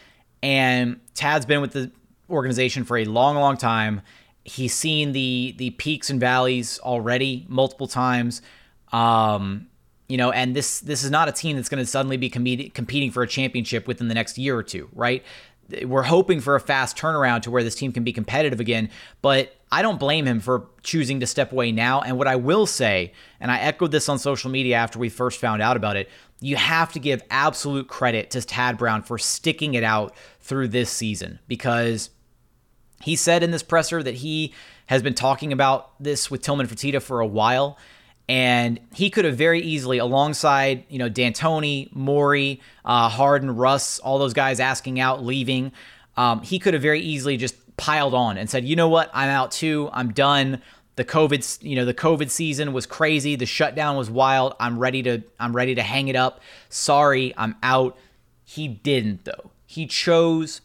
And 0.41 0.99
Tad's 1.13 1.45
been 1.45 1.61
with 1.61 1.71
the 1.71 1.91
organization 2.29 2.83
for 2.83 2.97
a 2.97 3.05
long, 3.05 3.35
long 3.35 3.57
time. 3.57 4.01
He's 4.43 4.73
seen 4.73 5.11
the 5.11 5.55
the 5.57 5.71
peaks 5.71 6.09
and 6.09 6.19
valleys 6.19 6.79
already 6.79 7.45
multiple 7.49 7.87
times. 7.87 8.41
Um, 8.93 9.67
you 10.07 10.17
know, 10.17 10.31
and 10.31 10.55
this 10.55 10.79
this 10.79 11.03
is 11.03 11.11
not 11.11 11.27
a 11.27 11.33
team 11.33 11.57
that's 11.57 11.69
going 11.69 11.83
to 11.83 11.85
suddenly 11.85 12.17
be 12.17 12.29
com- 12.29 12.71
competing 12.73 13.11
for 13.11 13.23
a 13.23 13.27
championship 13.27 13.87
within 13.87 14.07
the 14.07 14.13
next 14.13 14.37
year 14.37 14.57
or 14.57 14.63
two, 14.63 14.89
right? 14.93 15.23
we're 15.83 16.03
hoping 16.03 16.39
for 16.39 16.55
a 16.55 16.59
fast 16.59 16.97
turnaround 16.97 17.41
to 17.41 17.51
where 17.51 17.63
this 17.63 17.75
team 17.75 17.91
can 17.91 18.03
be 18.03 18.13
competitive 18.13 18.59
again. 18.59 18.89
But 19.21 19.55
I 19.71 19.81
don't 19.81 19.99
blame 19.99 20.25
him 20.25 20.39
for 20.39 20.67
choosing 20.81 21.19
to 21.19 21.27
step 21.27 21.51
away 21.51 21.71
now. 21.71 22.01
And 22.01 22.17
what 22.17 22.27
I 22.27 22.37
will 22.37 22.65
say, 22.65 23.13
and 23.39 23.51
I 23.51 23.59
echoed 23.59 23.91
this 23.91 24.07
on 24.07 24.17
social 24.17 24.49
media 24.49 24.77
after 24.77 24.97
we 24.97 25.09
first 25.09 25.39
found 25.39 25.61
out 25.61 25.75
about 25.75 25.97
it, 25.97 26.09
you 26.39 26.55
have 26.55 26.93
to 26.93 26.99
give 26.99 27.21
absolute 27.29 27.87
credit 27.87 28.31
to 28.31 28.41
Tad 28.41 28.77
Brown 28.77 29.03
for 29.03 29.17
sticking 29.17 29.73
it 29.73 29.83
out 29.83 30.15
through 30.39 30.69
this 30.69 30.89
season 30.89 31.39
because 31.47 32.09
he 33.01 33.15
said 33.15 33.43
in 33.43 33.51
this 33.51 33.63
presser 33.63 34.01
that 34.01 34.15
he 34.15 34.53
has 34.85 35.01
been 35.01 35.15
talking 35.15 35.51
about 35.51 36.01
this 36.01 36.31
with 36.31 36.41
Tilman 36.41 36.67
Fertitta 36.67 37.01
for 37.01 37.19
a 37.19 37.27
while 37.27 37.77
and 38.29 38.79
he 38.93 39.09
could 39.09 39.25
have 39.25 39.37
very 39.37 39.61
easily, 39.61 39.99
alongside 39.99 40.83
you 40.89 40.99
know 40.99 41.09
D'Antoni, 41.09 41.93
Morey, 41.95 42.61
uh, 42.83 43.09
Harden, 43.09 43.55
Russ, 43.55 43.99
all 43.99 44.19
those 44.19 44.33
guys 44.33 44.59
asking 44.59 44.99
out, 44.99 45.23
leaving, 45.23 45.71
um, 46.17 46.41
he 46.41 46.59
could 46.59 46.73
have 46.73 46.83
very 46.83 46.99
easily 46.99 47.37
just 47.37 47.55
piled 47.77 48.13
on 48.13 48.37
and 48.37 48.49
said, 48.49 48.65
you 48.65 48.75
know 48.75 48.89
what, 48.89 49.09
I'm 49.13 49.29
out 49.29 49.51
too, 49.51 49.89
I'm 49.93 50.11
done. 50.11 50.61
The 50.95 51.05
COVID, 51.05 51.61
you 51.61 51.75
know, 51.75 51.85
the 51.85 51.93
COVID 51.93 52.31
season 52.31 52.73
was 52.73 52.87
crazy. 52.87 53.35
The 53.35 53.45
shutdown 53.45 53.97
was 53.97 54.09
wild. 54.09 54.55
I'm 54.59 54.79
ready 54.79 55.03
to, 55.03 55.21
I'm 55.39 55.55
ready 55.55 55.75
to 55.75 55.83
hang 55.83 56.07
it 56.07 56.15
up. 56.15 56.41
Sorry, 56.69 57.33
I'm 57.37 57.55
out. 57.61 57.95
He 58.43 58.67
didn't 58.67 59.25
though. 59.25 59.51
He 59.67 59.85
chose 59.85 60.61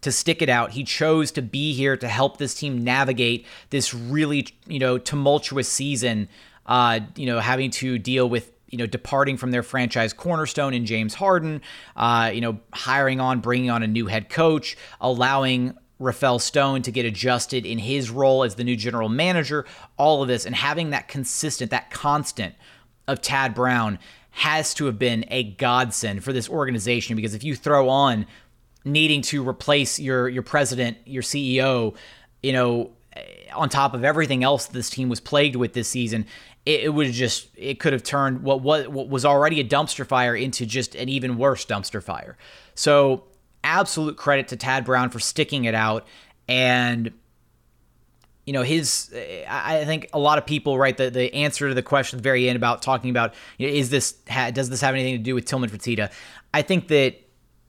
to 0.00 0.10
stick 0.10 0.40
it 0.40 0.48
out. 0.48 0.70
He 0.70 0.84
chose 0.84 1.30
to 1.32 1.42
be 1.42 1.74
here 1.74 1.96
to 1.98 2.08
help 2.08 2.38
this 2.38 2.54
team 2.54 2.82
navigate 2.82 3.44
this 3.70 3.92
really, 3.92 4.46
you 4.66 4.78
know, 4.78 4.96
tumultuous 4.96 5.68
season 5.68 6.28
uh, 6.66 7.00
you 7.14 7.26
know, 7.26 7.38
having 7.38 7.70
to 7.70 7.98
deal 7.98 8.28
with 8.28 8.52
you 8.68 8.78
know 8.78 8.86
departing 8.86 9.36
from 9.36 9.52
their 9.52 9.62
franchise 9.62 10.12
cornerstone 10.12 10.74
in 10.74 10.84
James 10.84 11.14
Harden, 11.14 11.62
uh, 11.96 12.30
you 12.34 12.40
know, 12.40 12.58
hiring 12.72 13.20
on, 13.20 13.40
bringing 13.40 13.70
on 13.70 13.82
a 13.82 13.86
new 13.86 14.06
head 14.06 14.28
coach, 14.28 14.76
allowing 15.00 15.76
Rafael 15.98 16.38
Stone 16.38 16.82
to 16.82 16.92
get 16.92 17.06
adjusted 17.06 17.64
in 17.64 17.78
his 17.78 18.10
role 18.10 18.44
as 18.44 18.54
the 18.54 18.64
new 18.64 18.76
general 18.76 19.08
manager, 19.08 19.64
all 19.96 20.22
of 20.22 20.28
this, 20.28 20.44
and 20.44 20.54
having 20.54 20.90
that 20.90 21.08
consistent, 21.08 21.70
that 21.70 21.90
constant 21.90 22.54
of 23.08 23.20
Tad 23.20 23.54
Brown 23.54 23.98
has 24.30 24.74
to 24.74 24.84
have 24.86 24.98
been 24.98 25.24
a 25.28 25.42
godsend 25.42 26.22
for 26.22 26.32
this 26.32 26.48
organization 26.48 27.16
because 27.16 27.34
if 27.34 27.42
you 27.42 27.54
throw 27.54 27.88
on 27.88 28.26
needing 28.84 29.22
to 29.22 29.46
replace 29.46 29.98
your 29.98 30.28
your 30.28 30.42
president, 30.42 30.98
your 31.06 31.22
CEO, 31.22 31.96
you 32.42 32.52
know, 32.52 32.90
eh, 33.14 33.22
on 33.54 33.70
top 33.70 33.94
of 33.94 34.04
everything 34.04 34.44
else 34.44 34.66
this 34.66 34.90
team 34.90 35.08
was 35.08 35.20
plagued 35.20 35.56
with 35.56 35.72
this 35.72 35.88
season, 35.88 36.26
it, 36.66 36.80
it 36.84 36.88
would 36.90 37.10
just 37.12 37.48
it 37.56 37.80
could 37.80 37.94
have 37.94 38.02
turned 38.02 38.42
what, 38.42 38.60
what 38.60 38.88
what 38.88 39.08
was 39.08 39.24
already 39.24 39.58
a 39.58 39.64
dumpster 39.64 40.06
fire 40.06 40.36
into 40.36 40.66
just 40.66 40.94
an 40.94 41.08
even 41.08 41.38
worse 41.38 41.64
dumpster 41.64 42.02
fire. 42.02 42.36
So 42.74 43.24
absolute 43.66 44.16
credit 44.16 44.48
to 44.48 44.56
Tad 44.56 44.84
Brown 44.84 45.10
for 45.10 45.18
sticking 45.18 45.64
it 45.64 45.74
out. 45.74 46.06
And 46.48 47.12
you 48.46 48.52
know 48.52 48.62
his 48.62 49.12
i 49.48 49.84
think 49.84 50.08
a 50.12 50.20
lot 50.20 50.38
of 50.38 50.46
people 50.46 50.78
right 50.78 50.96
the, 50.96 51.10
the 51.10 51.34
answer 51.34 51.68
to 51.68 51.74
the 51.74 51.82
question 51.82 52.16
at 52.16 52.22
the 52.22 52.22
very 52.22 52.48
end 52.48 52.54
about 52.54 52.80
talking 52.80 53.10
about 53.10 53.34
you 53.58 53.66
know, 53.66 53.74
is 53.74 53.90
this 53.90 54.12
does 54.52 54.70
this 54.70 54.80
have 54.80 54.94
anything 54.94 55.16
to 55.16 55.22
do 55.22 55.34
with 55.34 55.44
tilman 55.44 55.68
fertitta? 55.68 56.12
I 56.54 56.62
think 56.62 56.86
that 56.86 57.20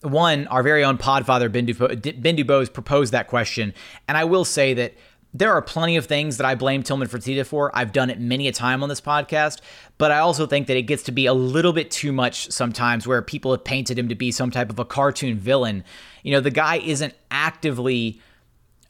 one 0.01 0.45
our 0.47 0.61
very 0.61 0.83
own 0.83 0.99
podfather 0.99 1.51
ben, 1.51 1.65
Dubose, 1.65 2.21
ben 2.21 2.37
dubose 2.37 2.71
proposed 2.71 3.11
that 3.11 3.27
question. 3.27 3.73
And 4.07 4.15
i 4.15 4.23
will 4.23 4.45
say 4.45 4.75
that 4.75 4.93
there 5.37 5.51
are 5.53 5.61
plenty 5.61 5.97
of 5.97 6.07
things 6.07 6.37
that 6.37 6.45
I 6.45 6.55
blame 6.55 6.81
Tilman 6.81 7.07
Fertitta 7.07 7.45
for. 7.45 7.75
I've 7.75 7.91
done 7.91 8.09
it 8.09 8.19
many 8.19 8.47
a 8.47 8.51
time 8.51 8.81
on 8.81 8.89
this 8.89 9.01
podcast, 9.01 9.61
but 9.97 10.11
I 10.11 10.19
also 10.19 10.47
think 10.47 10.67
that 10.67 10.77
it 10.77 10.83
gets 10.83 11.03
to 11.03 11.11
be 11.11 11.27
a 11.27 11.33
little 11.33 11.73
bit 11.73 11.91
too 11.91 12.11
much 12.11 12.51
sometimes 12.51 13.05
where 13.05 13.21
people 13.21 13.51
have 13.51 13.63
painted 13.63 13.99
him 13.99 14.09
to 14.09 14.15
be 14.15 14.31
some 14.31 14.49
type 14.49 14.69
of 14.69 14.79
a 14.79 14.85
cartoon 14.85 15.37
villain. 15.37 15.83
You 16.23 16.31
know, 16.31 16.39
the 16.39 16.51
guy 16.51 16.77
isn't 16.77 17.13
actively, 17.29 18.19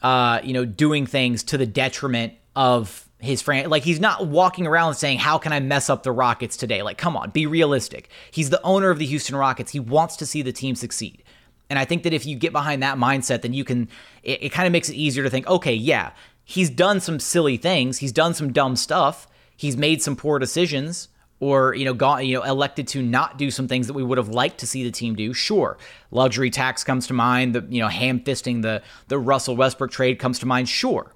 uh, 0.00 0.40
you 0.42 0.54
know, 0.54 0.64
doing 0.64 1.06
things 1.06 1.42
to 1.44 1.58
the 1.58 1.66
detriment 1.66 2.32
of 2.56 3.08
his 3.18 3.42
friend. 3.42 3.70
Like 3.70 3.82
he's 3.82 4.00
not 4.00 4.26
walking 4.26 4.66
around 4.66 4.94
saying, 4.94 5.18
"How 5.18 5.36
can 5.36 5.52
I 5.52 5.60
mess 5.60 5.90
up 5.90 6.02
the 6.02 6.12
Rockets 6.12 6.56
today?" 6.56 6.82
Like, 6.82 6.96
come 6.96 7.16
on, 7.16 7.30
be 7.30 7.46
realistic. 7.46 8.08
He's 8.30 8.48
the 8.48 8.62
owner 8.62 8.90
of 8.90 8.98
the 8.98 9.06
Houston 9.06 9.36
Rockets. 9.36 9.72
He 9.72 9.80
wants 9.80 10.16
to 10.16 10.26
see 10.26 10.40
the 10.40 10.52
team 10.52 10.74
succeed. 10.74 11.24
And 11.70 11.78
I 11.78 11.84
think 11.84 12.02
that 12.04 12.12
if 12.12 12.24
you 12.24 12.36
get 12.36 12.52
behind 12.52 12.82
that 12.82 12.96
mindset, 12.96 13.42
then 13.42 13.52
you 13.52 13.64
can, 13.64 13.88
it, 14.22 14.44
it 14.44 14.48
kind 14.52 14.66
of 14.66 14.72
makes 14.72 14.88
it 14.88 14.94
easier 14.94 15.22
to 15.22 15.30
think, 15.30 15.46
okay, 15.46 15.74
yeah, 15.74 16.12
he's 16.50 16.70
done 16.70 16.98
some 16.98 17.20
silly 17.20 17.58
things. 17.58 17.98
He's 17.98 18.10
done 18.10 18.32
some 18.32 18.54
dumb 18.54 18.74
stuff. 18.74 19.28
He's 19.54 19.76
made 19.76 20.00
some 20.00 20.16
poor 20.16 20.38
decisions 20.38 21.08
or, 21.40 21.74
you 21.74 21.84
know, 21.84 21.92
gone, 21.92 22.24
you 22.24 22.38
know, 22.38 22.42
elected 22.42 22.88
to 22.88 23.02
not 23.02 23.36
do 23.36 23.50
some 23.50 23.68
things 23.68 23.86
that 23.86 23.92
we 23.92 24.02
would 24.02 24.16
have 24.16 24.30
liked 24.30 24.58
to 24.60 24.66
see 24.66 24.82
the 24.82 24.90
team 24.90 25.14
do. 25.14 25.34
Sure. 25.34 25.76
Luxury 26.10 26.48
tax 26.48 26.82
comes 26.84 27.06
to 27.08 27.12
mind. 27.12 27.54
The, 27.54 27.66
you 27.68 27.82
know, 27.82 27.88
ham 27.88 28.20
fisting 28.20 28.62
the, 28.62 28.82
the 29.08 29.18
Russell 29.18 29.56
Westbrook 29.56 29.90
trade 29.90 30.18
comes 30.18 30.38
to 30.38 30.46
mind. 30.46 30.70
Sure. 30.70 31.12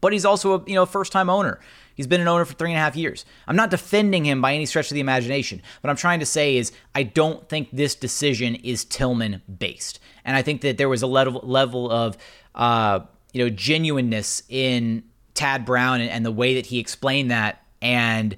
but 0.00 0.12
he's 0.12 0.24
also 0.24 0.54
a 0.54 0.64
you 0.66 0.74
know 0.74 0.86
first 0.86 1.12
time 1.12 1.28
owner. 1.30 1.58
He's 1.94 2.06
been 2.06 2.20
an 2.20 2.28
owner 2.28 2.44
for 2.44 2.54
three 2.54 2.70
and 2.70 2.78
a 2.78 2.80
half 2.80 2.94
years. 2.94 3.24
I'm 3.48 3.56
not 3.56 3.70
defending 3.70 4.24
him 4.24 4.40
by 4.40 4.54
any 4.54 4.66
stretch 4.66 4.90
of 4.90 4.94
the 4.94 5.00
imagination. 5.00 5.60
What 5.80 5.90
I'm 5.90 5.96
trying 5.96 6.20
to 6.20 6.26
say 6.26 6.56
is 6.56 6.70
I 6.94 7.02
don't 7.02 7.48
think 7.48 7.70
this 7.72 7.94
decision 7.96 8.54
is 8.56 8.84
Tilman 8.84 9.42
based, 9.58 9.98
and 10.24 10.36
I 10.36 10.42
think 10.42 10.60
that 10.60 10.78
there 10.78 10.88
was 10.88 11.02
a 11.02 11.06
level 11.08 11.40
level 11.42 11.90
of 11.90 12.16
uh, 12.54 13.00
you 13.32 13.44
know 13.44 13.50
genuineness 13.50 14.42
in 14.48 15.02
Tad 15.34 15.64
Brown 15.64 16.00
and, 16.00 16.10
and 16.10 16.24
the 16.24 16.32
way 16.32 16.54
that 16.54 16.66
he 16.66 16.78
explained 16.78 17.30
that 17.30 17.62
and. 17.80 18.36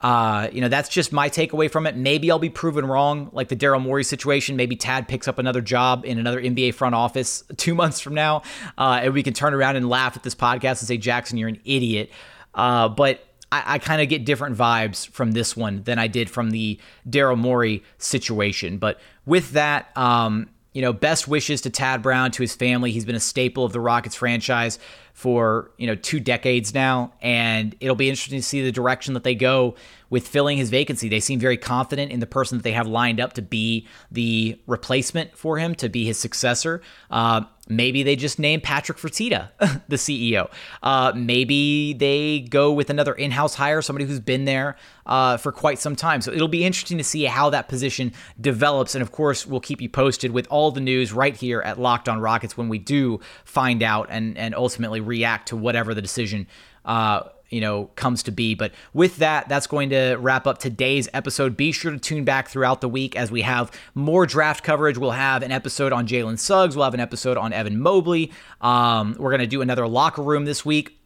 Uh, 0.00 0.48
you 0.52 0.60
know, 0.60 0.68
that's 0.68 0.88
just 0.88 1.12
my 1.12 1.28
takeaway 1.28 1.68
from 1.68 1.84
it. 1.84 1.96
Maybe 1.96 2.30
I'll 2.30 2.38
be 2.38 2.50
proven 2.50 2.86
wrong, 2.86 3.30
like 3.32 3.48
the 3.48 3.56
Daryl 3.56 3.82
Morey 3.82 4.04
situation. 4.04 4.54
Maybe 4.54 4.76
Tad 4.76 5.08
picks 5.08 5.26
up 5.26 5.40
another 5.40 5.60
job 5.60 6.04
in 6.04 6.20
another 6.20 6.40
NBA 6.40 6.74
front 6.74 6.94
office 6.94 7.42
two 7.56 7.74
months 7.74 7.98
from 7.98 8.14
now, 8.14 8.42
uh, 8.78 9.00
and 9.02 9.12
we 9.12 9.24
can 9.24 9.34
turn 9.34 9.54
around 9.54 9.74
and 9.74 9.88
laugh 9.88 10.16
at 10.16 10.22
this 10.22 10.36
podcast 10.36 10.78
and 10.78 10.86
say, 10.86 10.98
Jackson, 10.98 11.36
you're 11.36 11.48
an 11.48 11.60
idiot. 11.64 12.10
Uh, 12.54 12.88
but 12.88 13.26
I, 13.50 13.62
I 13.66 13.78
kind 13.78 14.02
of 14.02 14.08
get 14.08 14.24
different 14.24 14.56
vibes 14.56 15.08
from 15.08 15.32
this 15.32 15.56
one 15.56 15.82
than 15.82 15.98
I 15.98 16.06
did 16.06 16.30
from 16.30 16.50
the 16.50 16.78
Daryl 17.08 17.38
Morey 17.38 17.82
situation. 17.98 18.78
But 18.78 19.00
with 19.26 19.52
that, 19.52 19.96
um, 19.96 20.48
you 20.72 20.82
know, 20.82 20.92
best 20.92 21.26
wishes 21.26 21.60
to 21.62 21.70
Tad 21.70 22.02
Brown, 22.02 22.30
to 22.32 22.42
his 22.42 22.54
family. 22.54 22.92
He's 22.92 23.04
been 23.04 23.14
a 23.14 23.20
staple 23.20 23.64
of 23.64 23.72
the 23.72 23.80
Rockets 23.80 24.14
franchise 24.14 24.78
for, 25.18 25.72
you 25.78 25.88
know, 25.88 25.96
two 25.96 26.20
decades 26.20 26.72
now. 26.72 27.12
And 27.20 27.74
it'll 27.80 27.96
be 27.96 28.08
interesting 28.08 28.38
to 28.38 28.42
see 28.42 28.62
the 28.62 28.70
direction 28.70 29.14
that 29.14 29.24
they 29.24 29.34
go 29.34 29.74
with 30.10 30.28
filling 30.28 30.58
his 30.58 30.70
vacancy. 30.70 31.08
They 31.08 31.18
seem 31.18 31.40
very 31.40 31.56
confident 31.56 32.12
in 32.12 32.20
the 32.20 32.26
person 32.26 32.56
that 32.58 32.62
they 32.62 32.72
have 32.72 32.86
lined 32.86 33.18
up 33.20 33.32
to 33.32 33.42
be 33.42 33.88
the 34.12 34.60
replacement 34.68 35.36
for 35.36 35.58
him, 35.58 35.74
to 35.76 35.88
be 35.88 36.04
his 36.04 36.18
successor. 36.18 36.82
Uh, 37.10 37.42
maybe 37.68 38.02
they 38.02 38.16
just 38.16 38.38
name 38.38 38.60
Patrick 38.60 38.96
Fertitta 38.96 39.50
the 39.88 39.96
CEO. 39.96 40.50
Uh, 40.82 41.12
maybe 41.14 41.92
they 41.92 42.40
go 42.40 42.72
with 42.72 42.88
another 42.88 43.12
in 43.12 43.30
house 43.30 43.54
hire, 43.54 43.82
somebody 43.82 44.06
who's 44.06 44.20
been 44.20 44.46
there 44.46 44.76
uh, 45.04 45.36
for 45.36 45.52
quite 45.52 45.78
some 45.78 45.94
time. 45.94 46.20
So 46.20 46.32
it'll 46.32 46.48
be 46.48 46.64
interesting 46.64 46.98
to 46.98 47.04
see 47.04 47.24
how 47.24 47.50
that 47.50 47.68
position 47.68 48.12
develops. 48.40 48.94
And 48.94 49.02
of 49.02 49.12
course, 49.12 49.46
we'll 49.46 49.60
keep 49.60 49.80
you 49.80 49.88
posted 49.88 50.30
with 50.30 50.46
all 50.48 50.70
the 50.70 50.80
news 50.80 51.12
right 51.12 51.36
here 51.36 51.60
at 51.60 51.78
Locked 51.78 52.08
on 52.08 52.20
Rockets 52.20 52.56
when 52.56 52.68
we 52.68 52.78
do 52.78 53.20
find 53.44 53.82
out 53.82 54.08
and, 54.10 54.38
and 54.38 54.54
ultimately 54.54 55.00
react 55.08 55.48
to 55.48 55.56
whatever 55.56 55.94
the 55.94 56.02
decision 56.02 56.46
uh, 56.84 57.22
you 57.48 57.60
know 57.60 57.86
comes 57.96 58.22
to 58.22 58.30
be 58.30 58.54
but 58.54 58.72
with 58.92 59.16
that 59.16 59.48
that's 59.48 59.66
going 59.66 59.90
to 59.90 60.16
wrap 60.16 60.46
up 60.46 60.58
today's 60.58 61.08
episode 61.14 61.56
be 61.56 61.72
sure 61.72 61.90
to 61.90 61.98
tune 61.98 62.24
back 62.24 62.48
throughout 62.48 62.80
the 62.80 62.88
week 62.88 63.16
as 63.16 63.30
we 63.30 63.42
have 63.42 63.70
more 63.94 64.26
draft 64.26 64.62
coverage 64.62 64.98
we'll 64.98 65.10
have 65.12 65.42
an 65.42 65.50
episode 65.50 65.92
on 65.92 66.06
jalen 66.06 66.38
suggs 66.38 66.76
we'll 66.76 66.84
have 66.84 66.94
an 66.94 67.00
episode 67.00 67.36
on 67.36 67.52
evan 67.52 67.80
mobley 67.80 68.30
um, 68.60 69.16
we're 69.18 69.30
going 69.30 69.40
to 69.40 69.46
do 69.46 69.62
another 69.62 69.88
locker 69.88 70.22
room 70.22 70.44
this 70.44 70.64
week 70.64 70.98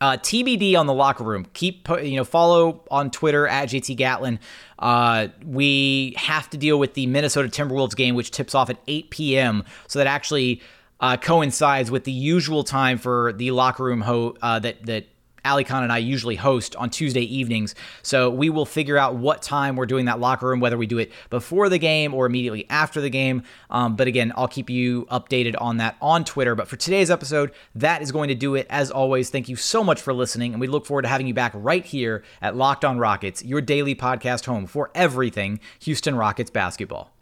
uh, 0.00 0.16
TBD 0.18 0.78
on 0.78 0.86
the 0.86 0.92
locker 0.92 1.24
room. 1.24 1.46
Keep 1.54 1.88
you 2.02 2.16
know 2.16 2.24
follow 2.24 2.84
on 2.90 3.10
Twitter 3.10 3.46
at 3.46 3.68
JT 3.68 3.96
Gatlin. 3.96 4.38
Uh, 4.78 5.28
we 5.46 6.14
have 6.18 6.50
to 6.50 6.58
deal 6.58 6.78
with 6.78 6.94
the 6.94 7.06
Minnesota 7.06 7.48
Timberwolves 7.48 7.96
game, 7.96 8.14
which 8.14 8.30
tips 8.30 8.54
off 8.54 8.68
at 8.68 8.78
8 8.86 9.10
p.m. 9.10 9.64
So 9.86 9.98
that 10.00 10.06
actually 10.06 10.60
uh, 11.04 11.18
coincides 11.18 11.90
with 11.90 12.04
the 12.04 12.12
usual 12.12 12.64
time 12.64 12.96
for 12.96 13.34
the 13.34 13.50
locker 13.50 13.84
room 13.84 14.00
ho- 14.00 14.34
uh, 14.40 14.58
that 14.58 14.86
that 14.86 15.06
Ali 15.44 15.62
Khan 15.62 15.82
and 15.82 15.92
I 15.92 15.98
usually 15.98 16.36
host 16.36 16.74
on 16.76 16.88
Tuesday 16.88 17.20
evenings. 17.20 17.74
So 18.00 18.30
we 18.30 18.48
will 18.48 18.64
figure 18.64 18.96
out 18.96 19.14
what 19.14 19.42
time 19.42 19.76
we're 19.76 19.84
doing 19.84 20.06
that 20.06 20.18
locker 20.18 20.46
room, 20.46 20.60
whether 20.60 20.78
we 20.78 20.86
do 20.86 20.96
it 20.96 21.12
before 21.28 21.68
the 21.68 21.76
game 21.76 22.14
or 22.14 22.24
immediately 22.24 22.64
after 22.70 23.02
the 23.02 23.10
game. 23.10 23.42
Um, 23.68 23.96
but 23.96 24.08
again, 24.08 24.32
I'll 24.34 24.48
keep 24.48 24.70
you 24.70 25.04
updated 25.10 25.56
on 25.60 25.76
that 25.76 25.98
on 26.00 26.24
Twitter. 26.24 26.54
But 26.54 26.68
for 26.68 26.76
today's 26.76 27.10
episode, 27.10 27.52
that 27.74 28.00
is 28.00 28.10
going 28.10 28.28
to 28.28 28.34
do 28.34 28.54
it. 28.54 28.66
As 28.70 28.90
always, 28.90 29.28
thank 29.28 29.50
you 29.50 29.56
so 29.56 29.84
much 29.84 30.00
for 30.00 30.14
listening, 30.14 30.54
and 30.54 30.60
we 30.62 30.68
look 30.68 30.86
forward 30.86 31.02
to 31.02 31.08
having 31.08 31.26
you 31.26 31.34
back 31.34 31.52
right 31.54 31.84
here 31.84 32.24
at 32.40 32.56
Locked 32.56 32.86
On 32.86 32.96
Rockets, 32.96 33.44
your 33.44 33.60
daily 33.60 33.94
podcast 33.94 34.46
home 34.46 34.66
for 34.66 34.90
everything 34.94 35.60
Houston 35.80 36.16
Rockets 36.16 36.48
basketball. 36.48 37.13